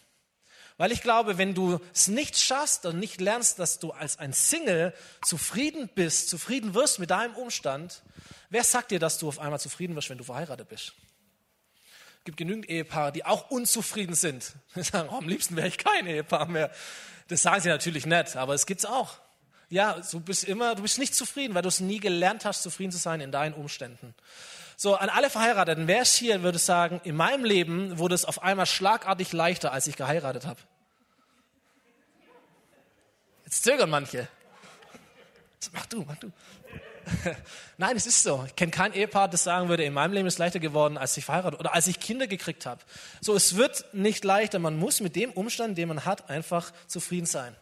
Weil 0.77 0.93
ich 0.93 1.03
glaube, 1.03 1.39
wenn 1.39 1.55
du 1.55 1.81
es 1.93 2.07
nicht 2.07 2.39
schaffst 2.39 2.87
und 2.87 3.01
nicht 3.01 3.21
lernst, 3.21 3.59
dass 3.59 3.81
du 3.81 3.91
als 3.91 4.21
ein 4.21 4.33
Single 4.33 4.95
zufrieden 5.27 5.91
bist, 5.93 6.29
zufrieden 6.29 6.75
wirst 6.75 7.01
mit 7.01 7.11
deinem 7.11 7.35
Umstand, 7.35 8.01
wer 8.49 8.63
sagt 8.63 8.93
dir, 8.93 9.01
dass 9.01 9.19
du 9.19 9.27
auf 9.27 9.41
einmal 9.41 9.59
zufrieden 9.59 9.97
wirst, 9.97 10.09
wenn 10.09 10.19
du 10.19 10.25
verheiratet 10.25 10.69
bist? 10.69 10.93
Gibt 12.29 12.37
genügend 12.37 12.69
Ehepaare, 12.69 13.11
die 13.11 13.25
auch 13.25 13.49
unzufrieden 13.49 14.15
sind. 14.15 14.53
Die 14.75 14.83
sagen, 14.83 15.09
oh, 15.11 15.17
am 15.17 15.29
liebsten 15.29 15.57
wäre 15.57 15.67
ich 15.67 15.79
kein 15.79 16.07
Ehepaar 16.07 16.47
mehr. 16.47 16.71
Das 17.29 17.41
sagen 17.41 17.63
sie 17.63 17.71
natürlich 17.71 18.05
nicht, 18.05 18.37
aber 18.37 18.53
es 18.53 18.67
gibt's 18.67 18.85
auch. 18.85 19.15
Ja, 19.71 19.99
du 20.11 20.21
bist 20.21 20.45
immer, 20.45 20.75
du 20.75 20.83
bist 20.83 20.99
nicht 20.99 21.15
zufrieden, 21.15 21.55
weil 21.55 21.63
du 21.63 21.69
es 21.69 21.81
nie 21.81 22.01
gelernt 22.01 22.45
hast, 22.45 22.63
zufrieden 22.63 22.93
zu 22.93 22.99
sein 22.99 23.23
in 23.23 23.33
deinen 23.33 23.55
Umständen. 23.55 24.15
So, 24.77 24.95
an 24.95 25.09
alle 25.09 25.31
Verheirateten, 25.31 25.87
wer 25.87 26.03
ist 26.03 26.17
hier, 26.17 26.43
würde 26.43 26.59
sagen, 26.59 27.01
in 27.03 27.17
meinem 27.17 27.47
Leben 27.47 27.99
wurde 27.99 28.15
es 28.15 28.27
auf 28.27 28.43
einmal 28.43 28.67
schlagartig 28.67 29.33
leichter, 29.33 29.73
als 29.73 29.87
ich 29.87 29.97
geheiratet 29.97 30.45
habe. 30.45 30.61
Jetzt 33.47 33.65
zögern 33.65 33.89
manche. 33.89 34.29
Mach 35.73 35.87
du, 35.87 36.05
mach 36.07 36.17
du. 36.17 36.31
Nein, 37.79 37.97
es 37.97 38.07
ist 38.07 38.23
so. 38.23 38.45
Ich 38.47 38.57
kenne 38.57 38.71
kein 38.71 38.93
Ehepaar, 38.93 39.29
das 39.29 39.45
sagen 39.45 39.69
würde, 39.69 39.85
in 39.85 39.93
meinem 39.93 40.13
Leben 40.13 40.27
ist 40.27 40.35
es 40.35 40.39
leichter 40.39 40.61
geworden, 40.61 40.97
als 40.97 41.17
ich 41.17 41.25
verheiratet 41.25 41.61
oder 41.61 41.75
als 41.75 41.87
ich 41.87 42.01
Kinder 42.01 42.27
gekriegt 42.27 42.67
habe. 42.67 42.81
So, 43.21 43.35
es 43.35 43.57
wird 43.57 43.85
nicht 43.93 44.25
leichter. 44.25 44.59
Man 44.59 44.79
muss 44.79 45.01
mit 45.01 45.17
dem 45.17 45.33
Umstand, 45.33 45.79
den 45.79 45.89
man 45.89 46.05
hat, 46.05 46.31
einfach 46.31 46.73
zufrieden 46.87 47.27
sein. 47.27 47.55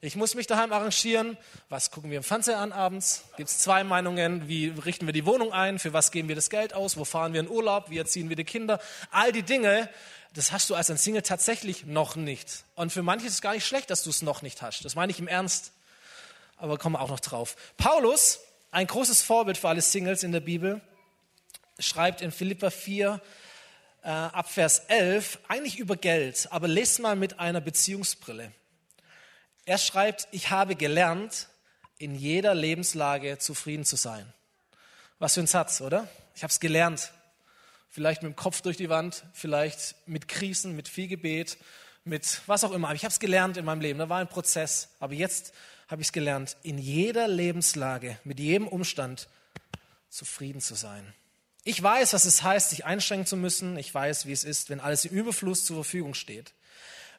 Ich 0.00 0.16
muss 0.16 0.34
mich 0.34 0.46
daheim 0.46 0.70
arrangieren. 0.72 1.38
Was 1.70 1.90
gucken 1.90 2.10
wir 2.10 2.18
im 2.18 2.24
Fernseher 2.24 2.58
an 2.58 2.72
abends? 2.72 3.24
Gibt 3.38 3.48
es 3.48 3.60
zwei 3.60 3.84
Meinungen? 3.84 4.48
Wie 4.48 4.68
richten 4.68 5.06
wir 5.06 5.14
die 5.14 5.24
Wohnung 5.24 5.52
ein? 5.52 5.78
Für 5.78 5.94
was 5.94 6.10
geben 6.10 6.28
wir 6.28 6.34
das 6.34 6.50
Geld 6.50 6.74
aus? 6.74 6.98
Wo 6.98 7.06
fahren 7.06 7.32
wir 7.32 7.40
in 7.40 7.48
Urlaub? 7.48 7.88
Wie 7.88 7.96
erziehen 7.96 8.28
wir 8.28 8.36
die 8.36 8.44
Kinder? 8.44 8.80
All 9.10 9.32
die 9.32 9.42
Dinge, 9.42 9.88
das 10.34 10.52
hast 10.52 10.68
du 10.68 10.74
als 10.74 10.90
ein 10.90 10.98
Single 10.98 11.22
tatsächlich 11.22 11.86
noch 11.86 12.16
nicht. 12.16 12.64
Und 12.74 12.92
für 12.92 13.02
manche 13.02 13.26
ist 13.26 13.32
es 13.32 13.40
gar 13.40 13.54
nicht 13.54 13.66
schlecht, 13.66 13.88
dass 13.88 14.02
du 14.02 14.10
es 14.10 14.20
noch 14.20 14.42
nicht 14.42 14.60
hast. 14.60 14.84
Das 14.84 14.94
meine 14.94 15.10
ich 15.10 15.20
im 15.20 15.28
Ernst. 15.28 15.72
Aber 16.58 16.76
kommen 16.76 16.96
wir 16.96 17.00
auch 17.00 17.08
noch 17.08 17.20
drauf. 17.20 17.56
Paulus 17.78 18.40
ein 18.74 18.88
großes 18.88 19.22
Vorbild 19.22 19.56
für 19.56 19.68
alle 19.68 19.80
Singles 19.80 20.24
in 20.24 20.32
der 20.32 20.40
Bibel, 20.40 20.80
schreibt 21.78 22.20
in 22.20 22.32
Philippa 22.32 22.70
4 22.70 23.20
äh, 24.02 24.08
ab 24.08 24.50
Vers 24.50 24.80
11 24.88 25.38
eigentlich 25.46 25.78
über 25.78 25.96
Geld, 25.96 26.48
aber 26.50 26.66
lest 26.66 26.98
mal 26.98 27.14
mit 27.14 27.38
einer 27.38 27.60
Beziehungsbrille. 27.60 28.50
Er 29.64 29.78
schreibt, 29.78 30.26
ich 30.32 30.50
habe 30.50 30.74
gelernt, 30.74 31.48
in 31.98 32.16
jeder 32.16 32.52
Lebenslage 32.52 33.38
zufrieden 33.38 33.84
zu 33.84 33.94
sein. 33.94 34.30
Was 35.20 35.34
für 35.34 35.40
ein 35.40 35.46
Satz, 35.46 35.80
oder? 35.80 36.08
Ich 36.34 36.42
habe 36.42 36.50
es 36.50 36.58
gelernt. 36.58 37.12
Vielleicht 37.88 38.24
mit 38.24 38.32
dem 38.32 38.36
Kopf 38.36 38.60
durch 38.60 38.76
die 38.76 38.88
Wand, 38.88 39.24
vielleicht 39.32 39.94
mit 40.06 40.26
Krisen, 40.26 40.74
mit 40.74 40.88
viel 40.88 41.06
Gebet, 41.06 41.58
mit 42.02 42.40
was 42.46 42.64
auch 42.64 42.72
immer. 42.72 42.88
Aber 42.88 42.96
ich 42.96 43.04
habe 43.04 43.12
es 43.12 43.20
gelernt 43.20 43.56
in 43.56 43.64
meinem 43.64 43.80
Leben. 43.80 44.00
Da 44.00 44.08
war 44.08 44.18
ein 44.18 44.28
Prozess. 44.28 44.88
Aber 44.98 45.14
jetzt 45.14 45.54
habe 45.94 46.02
ich 46.02 46.08
es 46.08 46.12
gelernt, 46.12 46.56
in 46.64 46.76
jeder 46.76 47.28
Lebenslage, 47.28 48.18
mit 48.24 48.40
jedem 48.40 48.66
Umstand 48.66 49.28
zufrieden 50.08 50.60
zu 50.60 50.74
sein. 50.74 51.14
Ich 51.62 51.80
weiß, 51.80 52.14
was 52.14 52.24
es 52.24 52.42
heißt, 52.42 52.70
sich 52.70 52.84
einschränken 52.84 53.28
zu 53.28 53.36
müssen. 53.36 53.78
Ich 53.78 53.94
weiß, 53.94 54.26
wie 54.26 54.32
es 54.32 54.42
ist, 54.42 54.70
wenn 54.70 54.80
alles 54.80 55.04
im 55.04 55.16
Überfluss 55.16 55.64
zur 55.64 55.76
Verfügung 55.76 56.14
steht. 56.14 56.52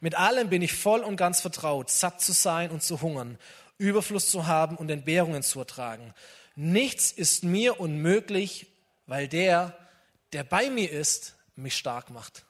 Mit 0.02 0.16
allem 0.16 0.50
bin 0.50 0.62
ich 0.62 0.74
voll 0.74 1.00
und 1.06 1.16
ganz 1.16 1.40
vertraut, 1.40 1.90
satt 1.90 2.20
zu 2.20 2.34
sein 2.34 2.70
und 2.70 2.84
zu 2.84 3.00
hungern, 3.00 3.38
Überfluss 3.78 4.30
zu 4.30 4.46
haben 4.46 4.76
und 4.76 4.90
Entbehrungen 4.90 5.42
zu 5.42 5.60
ertragen. 5.60 6.14
Nichts 6.58 7.14
ist 7.14 7.46
mir 7.46 7.80
unmöglich, 7.80 8.68
weil 9.08 9.30
der, 9.30 9.78
der 10.34 10.44
bei 10.44 10.70
mir 10.70 10.92
ist, 10.92 11.36
mich 11.56 11.78
stark 11.78 12.10
macht. 12.10 12.44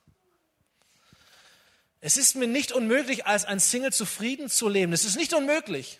Es 2.01 2.17
ist 2.17 2.36
mir 2.36 2.48
nicht 2.48 2.72
unmöglich, 2.72 3.27
als 3.27 3.46
ein 3.46 3.60
Single 3.60 3.94
zufrieden 3.94 4.50
zu 4.50 4.67
leben. 4.67 4.91
Es 4.91 5.05
ist 5.05 5.17
nicht 5.17 5.32
unmöglich 5.36 6.00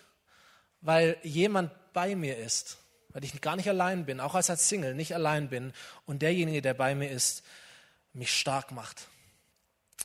weil 0.86 1.18
jemand 1.24 1.72
bei 1.94 2.16
mir 2.16 2.38
ist, 2.38 2.78
weil 3.10 3.24
ich 3.24 3.42
gar 3.42 3.56
nicht 3.56 3.68
allein 3.68 4.06
bin, 4.06 4.20
auch 4.20 4.36
als 4.36 4.48
Single 4.70 4.94
nicht 4.94 5.16
allein 5.16 5.50
bin 5.50 5.74
und 6.06 6.22
derjenige, 6.22 6.62
der 6.62 6.76
bei 6.76 6.94
mir 6.94 7.10
ist, 7.10 7.44
mich 8.14 8.32
stark 8.32 8.72
macht. 8.72 9.08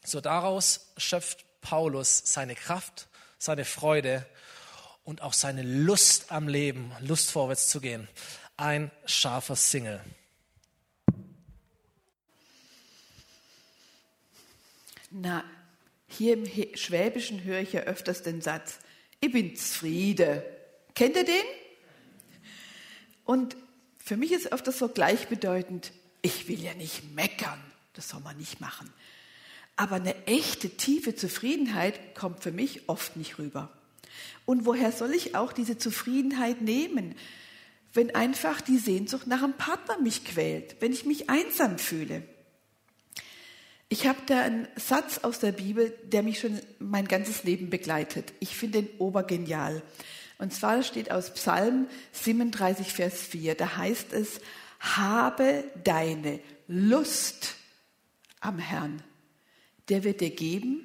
So 0.04 0.22
daraus 0.22 0.92
schöpft 0.96 1.44
Paulus 1.60 2.22
seine 2.24 2.54
Kraft, 2.54 3.08
seine 3.38 3.66
Freude 3.66 4.24
und 5.04 5.20
auch 5.20 5.34
seine 5.34 5.62
Lust 5.62 6.32
am 6.32 6.48
Leben, 6.48 6.92
Lust 7.00 7.30
vorwärts 7.30 7.68
zu 7.68 7.82
gehen. 7.82 8.08
Ein 8.56 8.90
scharfer 9.04 9.56
Single. 9.56 10.00
Na, 15.10 15.44
hier 16.08 16.34
im 16.34 16.46
Schwäbischen 16.74 17.44
höre 17.44 17.60
ich 17.60 17.74
ja 17.74 17.82
öfters 17.82 18.22
den 18.22 18.40
Satz, 18.40 18.78
ich 19.20 19.30
bin 19.30 19.54
zufrieden. 19.54 20.40
Kennt 20.94 21.16
ihr 21.16 21.24
den? 21.24 21.44
Und 23.24 23.56
Für 24.10 24.16
mich 24.16 24.32
ist 24.32 24.50
oft 24.50 24.66
das 24.66 24.76
so 24.76 24.88
gleichbedeutend, 24.88 25.92
ich 26.20 26.48
will 26.48 26.60
ja 26.60 26.74
nicht 26.74 27.14
meckern, 27.14 27.62
das 27.92 28.08
soll 28.08 28.18
man 28.18 28.36
nicht 28.36 28.60
machen. 28.60 28.92
Aber 29.76 29.94
eine 29.94 30.26
echte, 30.26 30.68
tiefe 30.68 31.14
Zufriedenheit 31.14 32.16
kommt 32.16 32.42
für 32.42 32.50
mich 32.50 32.88
oft 32.88 33.16
nicht 33.16 33.38
rüber. 33.38 33.70
Und 34.46 34.66
woher 34.66 34.90
soll 34.90 35.14
ich 35.14 35.36
auch 35.36 35.52
diese 35.52 35.78
Zufriedenheit 35.78 36.60
nehmen, 36.60 37.14
wenn 37.94 38.12
einfach 38.12 38.60
die 38.60 38.78
Sehnsucht 38.78 39.28
nach 39.28 39.44
einem 39.44 39.52
Partner 39.52 39.98
mich 40.00 40.24
quält, 40.24 40.74
wenn 40.80 40.92
ich 40.92 41.04
mich 41.04 41.30
einsam 41.30 41.78
fühle? 41.78 42.24
Ich 43.88 44.08
habe 44.08 44.18
da 44.26 44.40
einen 44.40 44.66
Satz 44.74 45.18
aus 45.18 45.38
der 45.38 45.52
Bibel, 45.52 45.96
der 46.04 46.24
mich 46.24 46.40
schon 46.40 46.58
mein 46.80 47.06
ganzes 47.06 47.44
Leben 47.44 47.70
begleitet. 47.70 48.32
Ich 48.40 48.56
finde 48.56 48.80
ihn 48.80 48.88
obergenial. 48.98 49.82
Und 50.40 50.54
zwar 50.54 50.82
steht 50.82 51.10
aus 51.10 51.34
Psalm 51.34 51.86
37, 52.12 52.94
Vers 52.94 53.20
4. 53.20 53.54
Da 53.56 53.76
heißt 53.76 54.14
es, 54.14 54.40
habe 54.80 55.64
deine 55.84 56.40
Lust 56.66 57.56
am 58.40 58.58
Herrn. 58.58 59.02
Der 59.90 60.02
wird 60.02 60.22
dir 60.22 60.30
geben, 60.30 60.80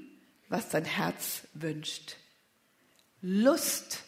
was 0.50 0.68
dein 0.68 0.84
Herz 0.84 1.44
wünscht. 1.54 2.18
Lust, 3.22 4.04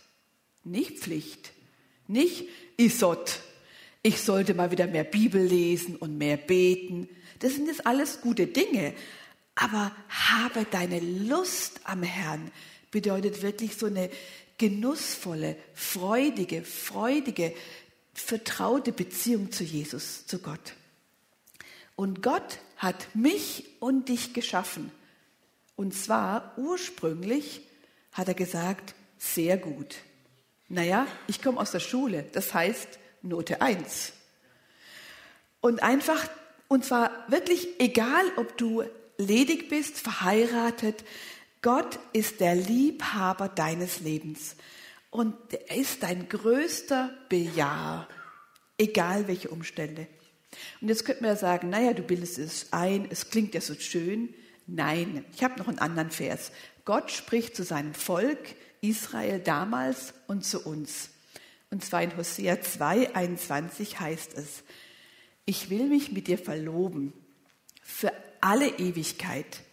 nicht 0.65 0.99
Pflicht, 0.99 1.53
nicht 2.07 2.49
Isot. 2.75 3.39
Ich 4.03 4.21
sollte 4.21 4.53
mal 4.53 4.71
wieder 4.71 4.87
mehr 4.87 5.05
Bibel 5.05 5.41
lesen 5.41 5.95
und 5.95 6.17
mehr 6.17 6.35
beten. 6.35 7.07
Das 7.39 7.53
sind 7.53 7.67
jetzt 7.67 7.87
alles 7.87 8.19
gute 8.19 8.47
Dinge. 8.47 8.93
Aber 9.55 9.95
habe 10.09 10.65
deine 10.69 10.99
Lust 10.99 11.79
am 11.85 12.03
Herrn 12.03 12.51
bedeutet 12.91 13.41
wirklich 13.41 13.77
so 13.77 13.85
eine 13.85 14.09
genussvolle, 14.57 15.55
freudige, 15.73 16.63
freudige, 16.63 17.53
vertraute 18.13 18.91
Beziehung 18.91 19.51
zu 19.51 19.63
Jesus, 19.63 20.25
zu 20.25 20.39
Gott. 20.39 20.73
Und 21.95 22.23
Gott 22.23 22.59
hat 22.77 23.15
mich 23.15 23.65
und 23.79 24.09
dich 24.09 24.33
geschaffen. 24.33 24.91
Und 25.75 25.93
zwar 25.93 26.57
ursprünglich 26.57 27.61
hat 28.11 28.27
er 28.27 28.33
gesagt, 28.33 28.95
sehr 29.17 29.57
gut. 29.57 29.95
Naja, 30.69 31.07
ich 31.27 31.41
komme 31.41 31.59
aus 31.59 31.71
der 31.71 31.79
Schule, 31.79 32.25
das 32.33 32.53
heißt 32.53 32.99
Note 33.21 33.61
1. 33.61 34.13
Und 35.61 35.81
einfach 35.81 36.27
und 36.67 36.83
zwar 36.83 37.11
wirklich 37.27 37.79
egal, 37.79 38.25
ob 38.35 38.57
du 38.57 38.83
ledig 39.17 39.69
bist, 39.69 39.97
verheiratet, 39.97 41.03
Gott 41.67 41.99
ist 42.13 42.39
der 42.39 42.55
Liebhaber 42.55 43.49
deines 43.49 43.99
Lebens. 43.99 44.55
Und 45.09 45.35
er 45.51 45.75
ist 45.75 46.01
dein 46.01 46.29
größter 46.29 47.13
Bejahr, 47.27 48.07
egal 48.77 49.27
welche 49.27 49.49
Umstände. 49.49 50.07
Und 50.79 50.87
jetzt 50.87 51.03
könnte 51.03 51.23
man 51.23 51.31
ja 51.31 51.35
sagen, 51.35 51.69
naja, 51.69 51.91
du 51.91 52.03
bildest 52.03 52.37
es 52.37 52.71
ein, 52.71 53.09
es 53.11 53.31
klingt 53.31 53.53
ja 53.53 53.59
so 53.59 53.73
schön. 53.75 54.33
Nein, 54.65 55.25
ich 55.33 55.43
habe 55.43 55.59
noch 55.59 55.67
einen 55.67 55.79
anderen 55.79 56.09
Vers. 56.09 56.53
Gott 56.85 57.11
spricht 57.11 57.53
zu 57.53 57.63
seinem 57.63 57.93
Volk, 57.93 58.55
Israel 58.79 59.41
damals 59.41 60.13
und 60.27 60.45
zu 60.45 60.65
uns. 60.65 61.09
Und 61.69 61.83
zwar 61.83 62.01
in 62.01 62.15
Hosea 62.15 62.61
2, 62.61 63.13
21 63.13 63.99
heißt 63.99 64.35
es, 64.37 64.63
ich 65.43 65.69
will 65.69 65.89
mich 65.89 66.13
mit 66.13 66.27
dir 66.27 66.37
verloben 66.37 67.11
für 67.83 68.13
alle 68.39 68.69
Ewigkeit. 68.69 69.63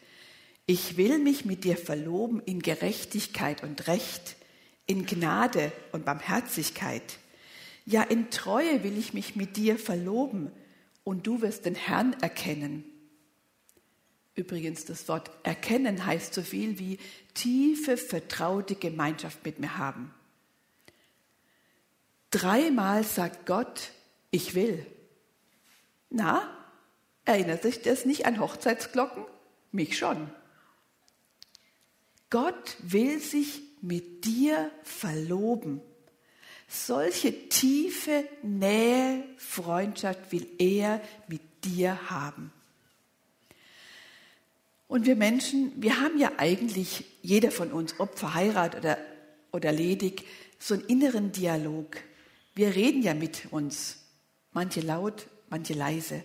Ich 0.67 0.97
will 0.97 1.19
mich 1.19 1.45
mit 1.45 1.65
dir 1.65 1.77
verloben 1.77 2.41
in 2.41 2.61
Gerechtigkeit 2.61 3.63
und 3.63 3.87
Recht, 3.87 4.37
in 4.87 5.05
Gnade 5.05 5.73
und 5.93 6.07
Barmherzigkeit. 6.07 7.19
Ja, 7.85 8.03
in 8.03 8.31
Treue 8.31 8.83
will 8.83 8.97
ich 8.97 9.13
mich 9.13 9.37
mit 9.37 9.59
dir 9.59 9.79
verloben 9.79 10.51
und 11.05 11.27
du 11.27 11.43
wirst 11.43 11.67
den 11.67 11.75
Herrn 11.75 12.15
erkennen. 12.23 12.85
Übrigens, 14.35 14.87
das 14.87 15.07
Wort 15.07 15.31
erkennen 15.43 16.07
heißt 16.07 16.33
so 16.33 16.43
viel 16.43 16.79
wie 16.79 16.99
tiefe, 17.35 17.99
vertraute 17.99 18.75
Gemeinschaft 18.75 19.45
mit 19.45 19.59
mir 19.59 19.77
haben. 19.77 20.13
Dreimal 22.31 23.05
sagt 23.05 23.47
Gott, 23.47 23.93
ich 24.31 24.55
will. 24.55 24.85
Na, 26.11 26.49
erinnert 27.25 27.63
sich 27.63 27.83
das 27.83 28.07
nicht 28.07 28.27
an 28.27 28.41
Hochzeitsglocken? 28.41 29.25
Mich 29.71 29.97
schon. 29.97 30.31
Gott 32.35 32.77
will 32.83 33.21
sich 33.21 33.63
mit 33.81 34.25
dir 34.25 34.73
verloben. 34.83 35.81
Solche 36.67 37.49
tiefe 37.49 38.29
Nähe, 38.43 39.23
Freundschaft 39.37 40.33
will 40.33 40.45
er 40.59 41.01
mit 41.29 41.43
dir 41.63 42.11
haben. 42.11 42.53
Und 44.89 45.07
wir 45.07 45.15
Menschen, 45.15 45.81
wir 45.81 46.01
haben 46.01 46.19
ja 46.19 46.33
eigentlich, 46.37 47.05
jeder 47.23 47.53
von 47.53 47.71
uns, 47.71 48.01
ob 48.01 48.19
verheiratet 48.19 48.81
oder, 48.81 48.99
oder 49.53 49.71
ledig, 49.71 50.25
so 50.59 50.75
einen 50.75 50.87
inneren 50.87 51.31
Dialog. 51.31 51.99
Wir 52.57 52.75
reden 52.75 53.05
ja 53.05 53.15
mit 53.15 53.53
uns, 53.53 53.99
manche 54.51 54.81
laut, 54.81 55.29
manche 55.51 55.75
leise. 55.75 56.25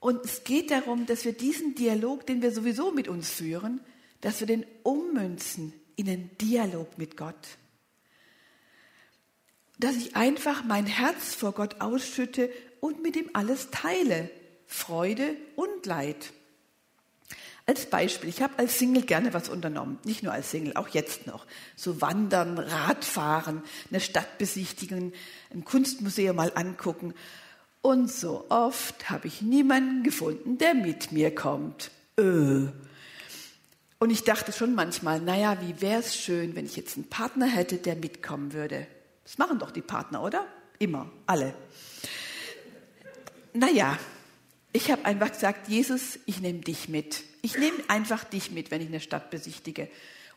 Und 0.00 0.26
es 0.26 0.44
geht 0.44 0.70
darum, 0.70 1.06
dass 1.06 1.24
wir 1.24 1.32
diesen 1.32 1.74
Dialog, 1.74 2.26
den 2.26 2.42
wir 2.42 2.52
sowieso 2.52 2.92
mit 2.92 3.08
uns 3.08 3.30
führen, 3.30 3.80
dass 4.20 4.40
wir 4.40 4.46
den 4.46 4.66
ummünzen 4.82 5.72
in 5.96 6.08
einen 6.08 6.36
Dialog 6.38 6.98
mit 6.98 7.16
Gott. 7.16 7.58
Dass 9.78 9.96
ich 9.96 10.16
einfach 10.16 10.64
mein 10.64 10.86
Herz 10.86 11.34
vor 11.34 11.52
Gott 11.52 11.80
ausschütte 11.80 12.50
und 12.80 13.02
mit 13.02 13.16
ihm 13.16 13.30
alles 13.32 13.70
teile. 13.70 14.30
Freude 14.66 15.36
und 15.56 15.86
Leid. 15.86 16.32
Als 17.64 17.86
Beispiel, 17.86 18.30
ich 18.30 18.42
habe 18.42 18.58
als 18.58 18.78
Single 18.78 19.02
gerne 19.02 19.34
was 19.34 19.48
unternommen, 19.48 19.98
nicht 20.04 20.22
nur 20.22 20.32
als 20.32 20.50
Single, 20.50 20.74
auch 20.76 20.88
jetzt 20.88 21.26
noch. 21.26 21.46
So 21.76 22.00
wandern, 22.00 22.58
Radfahren, 22.58 23.62
eine 23.90 24.00
Stadt 24.00 24.38
besichtigen, 24.38 25.12
ein 25.52 25.64
Kunstmuseum 25.64 26.36
mal 26.36 26.52
angucken. 26.54 27.14
Und 27.82 28.10
so 28.10 28.46
oft 28.48 29.10
habe 29.10 29.26
ich 29.26 29.42
niemanden 29.42 30.02
gefunden, 30.02 30.58
der 30.58 30.74
mit 30.74 31.12
mir 31.12 31.34
kommt. 31.34 31.90
Äh. 32.18 32.68
Und 33.98 34.10
ich 34.10 34.22
dachte 34.22 34.52
schon 34.52 34.74
manchmal, 34.74 35.20
naja, 35.20 35.58
wie 35.60 35.80
wäre 35.80 36.00
es 36.00 36.16
schön, 36.16 36.54
wenn 36.54 36.66
ich 36.66 36.76
jetzt 36.76 36.96
einen 36.96 37.08
Partner 37.08 37.46
hätte, 37.46 37.78
der 37.78 37.96
mitkommen 37.96 38.52
würde. 38.52 38.86
Das 39.24 39.38
machen 39.38 39.58
doch 39.58 39.72
die 39.72 39.82
Partner, 39.82 40.22
oder? 40.22 40.46
Immer, 40.78 41.10
alle. 41.26 41.52
Naja, 43.52 43.98
ich 44.72 44.92
habe 44.92 45.04
einfach 45.04 45.32
gesagt, 45.32 45.68
Jesus, 45.68 46.20
ich 46.26 46.40
nehme 46.40 46.60
dich 46.60 46.88
mit. 46.88 47.24
Ich 47.42 47.58
nehme 47.58 47.78
einfach 47.88 48.22
dich 48.22 48.52
mit, 48.52 48.70
wenn 48.70 48.80
ich 48.80 48.86
eine 48.86 49.00
Stadt 49.00 49.30
besichtige. 49.30 49.88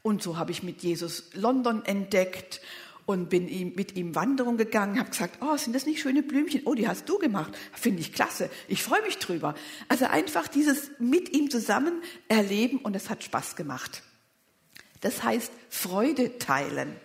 Und 0.01 0.23
so 0.23 0.37
habe 0.37 0.51
ich 0.51 0.63
mit 0.63 0.81
Jesus 0.81 1.29
London 1.33 1.85
entdeckt 1.85 2.61
und 3.05 3.29
bin 3.29 3.47
ihm, 3.47 3.73
mit 3.75 3.95
ihm 3.95 4.15
Wanderung 4.15 4.57
gegangen, 4.57 4.99
habe 4.99 5.09
gesagt, 5.09 5.39
oh, 5.41 5.57
sind 5.57 5.73
das 5.73 5.85
nicht 5.85 6.01
schöne 6.01 6.23
Blümchen? 6.23 6.61
Oh, 6.65 6.75
die 6.75 6.87
hast 6.87 7.07
du 7.09 7.17
gemacht. 7.17 7.57
Finde 7.73 8.01
ich 8.01 8.13
klasse. 8.13 8.49
Ich 8.67 8.83
freue 8.83 9.01
mich 9.01 9.17
drüber. 9.17 9.55
Also 9.87 10.05
einfach 10.05 10.47
dieses 10.47 10.91
mit 10.99 11.33
ihm 11.33 11.49
zusammen 11.49 12.01
erleben 12.27 12.77
und 12.77 12.95
es 12.95 13.09
hat 13.09 13.23
Spaß 13.23 13.55
gemacht. 13.55 14.03
Das 15.01 15.23
heißt 15.23 15.51
Freude 15.69 16.37
teilen. 16.37 16.95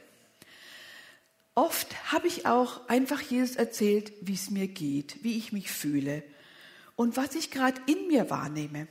Oft 1.54 2.12
habe 2.12 2.28
ich 2.28 2.44
auch 2.44 2.86
einfach 2.88 3.22
Jesus 3.22 3.56
erzählt, 3.56 4.12
wie 4.20 4.34
es 4.34 4.50
mir 4.50 4.68
geht, 4.68 5.24
wie 5.24 5.38
ich 5.38 5.52
mich 5.52 5.70
fühle 5.70 6.22
und 6.96 7.16
was 7.16 7.34
ich 7.34 7.50
gerade 7.50 7.80
in 7.86 8.08
mir 8.08 8.28
wahrnehme. 8.28 8.88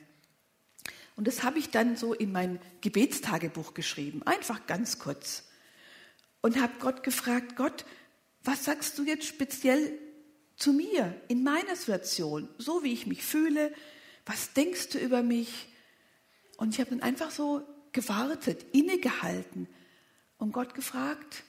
Und 1.15 1.27
das 1.27 1.43
habe 1.43 1.59
ich 1.59 1.69
dann 1.69 1.95
so 1.95 2.13
in 2.13 2.31
mein 2.31 2.59
Gebetstagebuch 2.81 3.75
geschrieben, 3.75 4.23
einfach 4.23 4.65
ganz 4.65 4.99
kurz 4.99 5.43
und 6.45 6.62
habe 6.62 6.73
Gott 6.77 7.01
gefragt, 7.01 7.55
Gott, 7.55 7.86
was 8.43 8.65
sagst 8.65 8.99
du 8.99 9.03
jetzt 9.03 9.25
speziell 9.25 9.97
zu 10.55 10.73
mir 10.73 11.19
in 11.27 11.43
meiner 11.43 11.75
Situation, 11.75 12.47
so 12.60 12.84
wie 12.84 12.93
ich 12.93 13.08
mich 13.08 13.23
fühle? 13.23 13.73
Was 14.27 14.53
denkst 14.53 14.89
du 14.89 14.99
über 14.99 15.23
mich? 15.23 15.67
Und 16.58 16.75
ich 16.75 16.79
habe 16.79 16.91
dann 16.91 17.01
einfach 17.01 17.31
so 17.31 17.63
gewartet, 17.93 18.63
innegehalten 18.73 19.67
und 20.38 20.51
Gott 20.51 20.75
gefragt. 20.75 21.45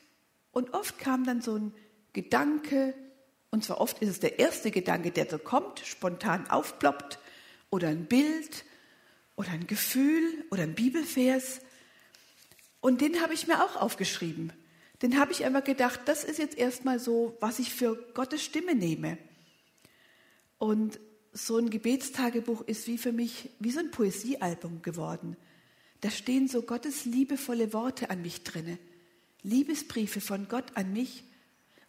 Und 0.50 0.72
oft 0.72 0.98
kam 0.98 1.24
dann 1.24 1.42
so 1.42 1.56
ein 1.56 1.74
Gedanke, 2.14 2.94
und 3.50 3.64
zwar 3.64 3.82
oft 3.82 4.00
ist 4.00 4.08
es 4.08 4.20
der 4.20 4.38
erste 4.38 4.70
Gedanke, 4.70 5.10
der 5.10 5.28
so 5.28 5.36
kommt, 5.36 5.80
spontan 5.80 6.48
aufploppt, 6.48 7.18
oder 7.68 7.88
ein 7.88 8.06
Bild, 8.06 8.64
oder 9.36 9.50
ein 9.50 9.66
Gefühl, 9.66 10.46
oder 10.50 10.62
ein 10.62 10.74
Bibelvers. 10.74 11.60
Und 12.80 13.02
den 13.02 13.20
habe 13.20 13.34
ich 13.34 13.46
mir 13.46 13.62
auch 13.62 13.76
aufgeschrieben 13.76 14.54
den 15.02 15.18
habe 15.18 15.32
ich 15.32 15.42
immer 15.42 15.62
gedacht, 15.62 16.00
das 16.06 16.24
ist 16.24 16.38
jetzt 16.38 16.56
erstmal 16.56 16.98
so, 16.98 17.36
was 17.40 17.58
ich 17.58 17.72
für 17.72 17.96
Gottes 18.14 18.42
Stimme 18.42 18.74
nehme. 18.74 19.18
Und 20.58 20.98
so 21.32 21.58
ein 21.58 21.68
Gebetstagebuch 21.68 22.62
ist 22.62 22.86
wie 22.86 22.96
für 22.96 23.12
mich 23.12 23.50
wie 23.58 23.70
so 23.70 23.80
ein 23.80 23.90
Poesiealbum 23.90 24.80
geworden. 24.82 25.36
Da 26.00 26.10
stehen 26.10 26.48
so 26.48 26.62
Gottes 26.62 27.04
liebevolle 27.04 27.72
Worte 27.72 28.10
an 28.10 28.22
mich 28.22 28.42
drinne, 28.42 28.78
Liebesbriefe 29.42 30.20
von 30.20 30.48
Gott 30.48 30.64
an 30.74 30.92
mich. 30.92 31.24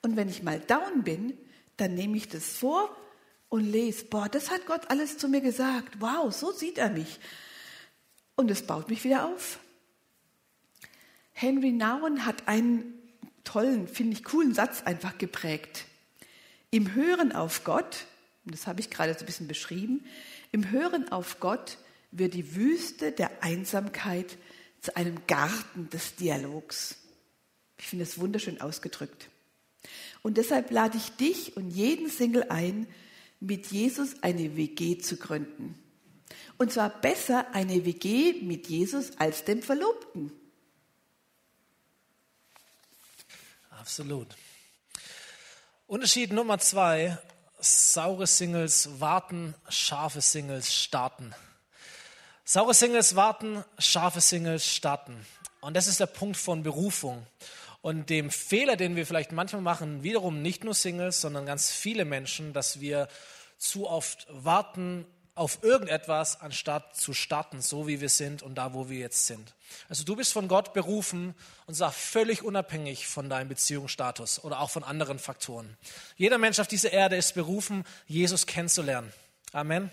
Und 0.01 0.15
wenn 0.15 0.29
ich 0.29 0.43
mal 0.43 0.59
down 0.59 1.03
bin, 1.03 1.37
dann 1.77 1.95
nehme 1.95 2.17
ich 2.17 2.27
das 2.27 2.57
vor 2.57 2.95
und 3.49 3.63
lese, 3.71 4.05
boah, 4.05 4.27
das 4.27 4.51
hat 4.51 4.65
Gott 4.65 4.89
alles 4.89 5.17
zu 5.17 5.29
mir 5.29 5.41
gesagt. 5.41 6.01
Wow, 6.01 6.33
so 6.33 6.51
sieht 6.51 6.77
er 6.77 6.89
mich. 6.89 7.19
Und 8.35 8.51
es 8.51 8.63
baut 8.63 8.89
mich 8.89 9.03
wieder 9.03 9.25
auf. 9.25 9.59
Henry 11.31 11.71
Nouwen 11.71 12.25
hat 12.25 12.47
einen 12.47 12.96
tollen, 13.47 13.87
finde 13.87 14.13
ich, 14.13 14.23
coolen 14.23 14.53
Satz 14.53 14.83
einfach 14.83 15.17
geprägt. 15.17 15.85
Im 16.69 16.93
Hören 16.93 17.31
auf 17.31 17.63
Gott, 17.63 18.05
das 18.45 18.67
habe 18.67 18.81
ich 18.81 18.89
gerade 18.89 19.13
so 19.13 19.21
ein 19.21 19.25
bisschen 19.25 19.47
beschrieben, 19.47 20.05
im 20.51 20.69
Hören 20.71 21.09
auf 21.11 21.39
Gott 21.39 21.77
wird 22.11 22.33
die 22.33 22.55
Wüste 22.55 23.11
der 23.11 23.43
Einsamkeit 23.43 24.37
zu 24.81 24.95
einem 24.95 25.25
Garten 25.27 25.89
des 25.89 26.15
Dialogs. 26.15 26.97
Ich 27.77 27.85
finde 27.85 28.03
es 28.03 28.19
wunderschön 28.19 28.59
ausgedrückt. 28.59 29.29
Und 30.23 30.37
deshalb 30.37 30.71
lade 30.71 30.97
ich 30.97 31.11
dich 31.11 31.55
und 31.55 31.71
jeden 31.71 32.09
Single 32.09 32.47
ein, 32.49 32.87
mit 33.39 33.67
Jesus 33.67 34.23
eine 34.23 34.57
WG 34.57 34.97
zu 34.97 35.17
gründen. 35.17 35.75
Und 36.57 36.73
zwar 36.73 36.89
besser 36.89 37.53
eine 37.53 37.85
WG 37.85 38.41
mit 38.41 38.67
Jesus 38.67 39.17
als 39.19 39.43
dem 39.43 39.61
Verlobten. 39.61 40.31
Absolut. 43.87 44.27
Unterschied 45.87 46.33
Nummer 46.33 46.59
zwei, 46.59 47.17
saure 47.61 48.27
Singles 48.27 48.99
warten, 48.99 49.55
scharfe 49.69 50.19
Singles 50.19 50.75
starten. 50.75 51.33
Saure 52.43 52.73
Singles 52.73 53.15
warten, 53.15 53.63
scharfe 53.79 54.19
Singles 54.19 54.67
starten. 54.67 55.25
Und 55.61 55.73
das 55.73 55.87
ist 55.87 56.01
der 56.01 56.07
Punkt 56.07 56.35
von 56.35 56.63
Berufung. 56.63 57.25
Und 57.81 58.09
dem 58.09 58.29
Fehler, 58.29 58.75
den 58.75 58.97
wir 58.97 59.07
vielleicht 59.07 59.31
manchmal 59.31 59.61
machen, 59.61 60.03
wiederum 60.03 60.41
nicht 60.41 60.65
nur 60.65 60.73
Singles, 60.73 61.21
sondern 61.21 61.45
ganz 61.45 61.71
viele 61.71 62.03
Menschen, 62.03 62.51
dass 62.51 62.81
wir 62.81 63.07
zu 63.57 63.87
oft 63.87 64.27
warten 64.29 65.05
auf 65.37 65.59
irgendetwas, 65.63 66.41
anstatt 66.41 66.95
zu 66.95 67.13
starten, 67.13 67.61
so 67.61 67.87
wie 67.87 68.01
wir 68.01 68.09
sind 68.09 68.43
und 68.43 68.55
da, 68.55 68.73
wo 68.73 68.89
wir 68.89 68.99
jetzt 68.99 69.27
sind. 69.27 69.53
Also 69.89 70.03
du 70.03 70.15
bist 70.15 70.33
von 70.33 70.47
Gott 70.47 70.73
berufen 70.73 71.35
und 71.65 71.75
zwar 71.75 71.91
völlig 71.91 72.43
unabhängig 72.43 73.07
von 73.07 73.29
deinem 73.29 73.49
Beziehungsstatus 73.49 74.43
oder 74.43 74.59
auch 74.59 74.69
von 74.69 74.83
anderen 74.83 75.19
Faktoren. 75.19 75.77
Jeder 76.15 76.37
Mensch 76.37 76.59
auf 76.59 76.67
dieser 76.67 76.91
Erde 76.91 77.15
ist 77.15 77.35
berufen, 77.35 77.85
Jesus 78.07 78.45
kennenzulernen. 78.45 79.11
Amen. 79.51 79.91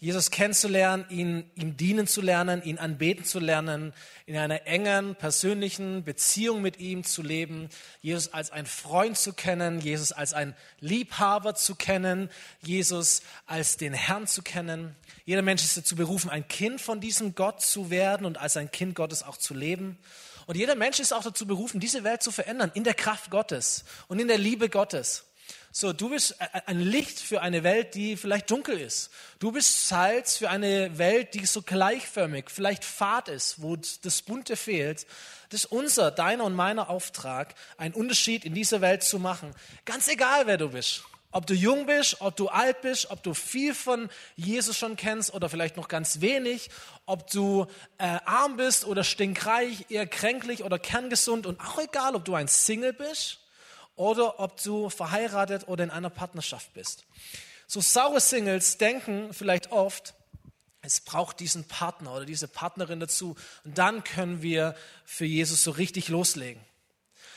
Jesus 0.00 0.30
kennenzulernen, 0.30 1.04
ihn, 1.08 1.50
ihm 1.56 1.76
dienen 1.76 2.06
zu 2.06 2.20
lernen, 2.20 2.62
ihn 2.62 2.78
anbeten 2.78 3.24
zu 3.24 3.40
lernen, 3.40 3.92
in 4.26 4.36
einer 4.36 4.64
engen, 4.64 5.16
persönlichen 5.16 6.04
Beziehung 6.04 6.62
mit 6.62 6.78
ihm 6.78 7.02
zu 7.02 7.20
leben, 7.20 7.68
Jesus 8.00 8.32
als 8.32 8.52
ein 8.52 8.66
Freund 8.66 9.18
zu 9.18 9.32
kennen, 9.32 9.80
Jesus 9.80 10.12
als 10.12 10.34
ein 10.34 10.54
Liebhaber 10.78 11.56
zu 11.56 11.74
kennen, 11.74 12.30
Jesus 12.62 13.22
als 13.46 13.76
den 13.76 13.92
Herrn 13.92 14.28
zu 14.28 14.42
kennen. 14.42 14.94
Jeder 15.24 15.42
Mensch 15.42 15.64
ist 15.64 15.76
dazu 15.76 15.96
berufen, 15.96 16.30
ein 16.30 16.46
Kind 16.46 16.80
von 16.80 17.00
diesem 17.00 17.34
Gott 17.34 17.60
zu 17.60 17.90
werden 17.90 18.24
und 18.24 18.38
als 18.38 18.56
ein 18.56 18.70
Kind 18.70 18.94
Gottes 18.94 19.24
auch 19.24 19.36
zu 19.36 19.52
leben. 19.52 19.98
Und 20.46 20.56
jeder 20.56 20.76
Mensch 20.76 21.00
ist 21.00 21.12
auch 21.12 21.24
dazu 21.24 21.44
berufen, 21.44 21.80
diese 21.80 22.04
Welt 22.04 22.22
zu 22.22 22.30
verändern 22.30 22.70
in 22.72 22.84
der 22.84 22.94
Kraft 22.94 23.30
Gottes 23.30 23.84
und 24.06 24.20
in 24.20 24.28
der 24.28 24.38
Liebe 24.38 24.68
Gottes. 24.68 25.27
So, 25.80 25.92
du 25.92 26.08
bist 26.08 26.34
ein 26.66 26.80
Licht 26.80 27.20
für 27.20 27.40
eine 27.40 27.62
Welt, 27.62 27.94
die 27.94 28.16
vielleicht 28.16 28.50
dunkel 28.50 28.80
ist. 28.80 29.10
Du 29.38 29.52
bist 29.52 29.86
Salz 29.86 30.36
für 30.36 30.50
eine 30.50 30.98
Welt, 30.98 31.34
die 31.34 31.46
so 31.46 31.62
gleichförmig, 31.62 32.46
vielleicht 32.50 32.84
fad 32.84 33.28
ist, 33.28 33.62
wo 33.62 33.76
das 33.76 34.22
Bunte 34.22 34.56
fehlt. 34.56 35.06
Das 35.50 35.62
ist 35.62 35.70
unser, 35.70 36.10
deiner 36.10 36.42
und 36.42 36.56
meiner 36.56 36.90
Auftrag, 36.90 37.54
einen 37.76 37.94
Unterschied 37.94 38.44
in 38.44 38.54
dieser 38.54 38.80
Welt 38.80 39.04
zu 39.04 39.20
machen. 39.20 39.54
Ganz 39.84 40.08
egal, 40.08 40.48
wer 40.48 40.56
du 40.56 40.70
bist. 40.70 41.04
Ob 41.30 41.46
du 41.46 41.54
jung 41.54 41.86
bist, 41.86 42.16
ob 42.22 42.34
du 42.34 42.48
alt 42.48 42.80
bist, 42.80 43.12
ob 43.12 43.22
du 43.22 43.32
viel 43.32 43.72
von 43.72 44.10
Jesus 44.34 44.76
schon 44.76 44.96
kennst 44.96 45.32
oder 45.32 45.48
vielleicht 45.48 45.76
noch 45.76 45.86
ganz 45.86 46.20
wenig, 46.20 46.70
ob 47.06 47.30
du 47.30 47.68
äh, 47.98 48.18
arm 48.24 48.56
bist 48.56 48.84
oder 48.84 49.04
stinkreich, 49.04 49.86
eher 49.90 50.08
kränklich 50.08 50.64
oder 50.64 50.80
kerngesund 50.80 51.46
und 51.46 51.60
auch 51.60 51.78
egal, 51.78 52.16
ob 52.16 52.24
du 52.24 52.34
ein 52.34 52.48
Single 52.48 52.94
bist 52.94 53.38
oder 53.98 54.40
ob 54.40 54.62
du 54.62 54.90
verheiratet 54.90 55.68
oder 55.68 55.84
in 55.84 55.90
einer 55.90 56.10
Partnerschaft 56.10 56.72
bist. 56.72 57.04
So 57.66 57.80
saure 57.80 58.20
Singles 58.20 58.78
denken 58.78 59.32
vielleicht 59.32 59.72
oft, 59.72 60.14
es 60.80 61.00
braucht 61.00 61.40
diesen 61.40 61.64
Partner 61.64 62.14
oder 62.14 62.24
diese 62.24 62.48
Partnerin 62.48 63.00
dazu 63.00 63.36
und 63.64 63.76
dann 63.76 64.04
können 64.04 64.40
wir 64.40 64.74
für 65.04 65.26
Jesus 65.26 65.64
so 65.64 65.72
richtig 65.72 66.08
loslegen. 66.08 66.62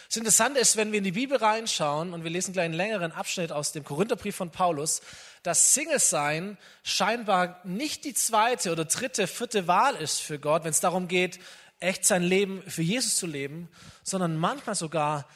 Das 0.07 0.17
Interessante 0.17 0.59
ist, 0.59 0.75
wenn 0.75 0.91
wir 0.91 0.97
in 0.97 1.05
die 1.05 1.13
Bibel 1.13 1.37
reinschauen 1.37 2.13
und 2.13 2.23
wir 2.23 2.31
lesen 2.31 2.53
gleich 2.53 2.65
einen 2.65 2.73
längeren 2.73 3.13
Abschnitt 3.13 3.51
aus 3.51 3.71
dem 3.71 3.83
Korintherbrief 3.83 4.35
von 4.35 4.51
Paulus, 4.51 5.01
dass 5.41 5.73
Single-Sein 5.73 6.57
scheinbar 6.83 7.61
nicht 7.63 8.03
die 8.03 8.13
zweite 8.13 8.71
oder 8.73 8.85
dritte, 8.85 9.25
vierte 9.25 9.67
Wahl 9.67 9.95
ist 9.95 10.19
für 10.21 10.37
Gott, 10.37 10.63
wenn 10.65 10.71
es 10.71 10.81
darum 10.81 11.07
geht, 11.07 11.39
echt 11.79 12.05
sein 12.05 12.23
Leben 12.23 12.61
für 12.67 12.81
Jesus 12.81 13.15
zu 13.15 13.25
leben, 13.25 13.69
sondern 14.03 14.35
manchmal 14.35 14.75
sogar 14.75 15.27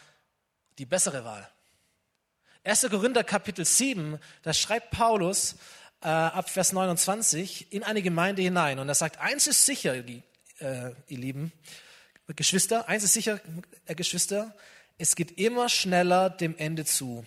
die 0.78 0.86
bessere 0.86 1.24
Wahl. 1.24 1.48
1. 2.64 2.88
Korinther 2.90 3.24
Kapitel 3.24 3.64
7, 3.64 4.20
da 4.42 4.54
schreibt 4.54 4.92
Paulus 4.92 5.56
äh, 6.02 6.08
ab 6.08 6.50
Vers 6.50 6.74
29 6.74 7.72
in 7.72 7.84
eine 7.84 8.02
Gemeinde 8.02 8.42
hinein 8.42 8.80
und 8.80 8.90
er 8.90 8.96
sagt, 8.96 9.20
eins 9.20 9.48
ist 9.48 9.66
sicher, 9.66 9.96
äh, 9.96 10.24
ihr 10.60 11.18
Lieben, 11.18 11.52
Geschwister, 12.36 12.90
eins 12.90 13.04
ist 13.04 13.14
sicher, 13.14 13.40
äh, 13.86 13.94
Geschwister, 13.94 14.56
es 14.98 15.16
geht 15.16 15.38
immer 15.38 15.70
schneller 15.70 16.30
dem 16.30 16.58
Ende 16.58 16.86
zu. 16.86 17.26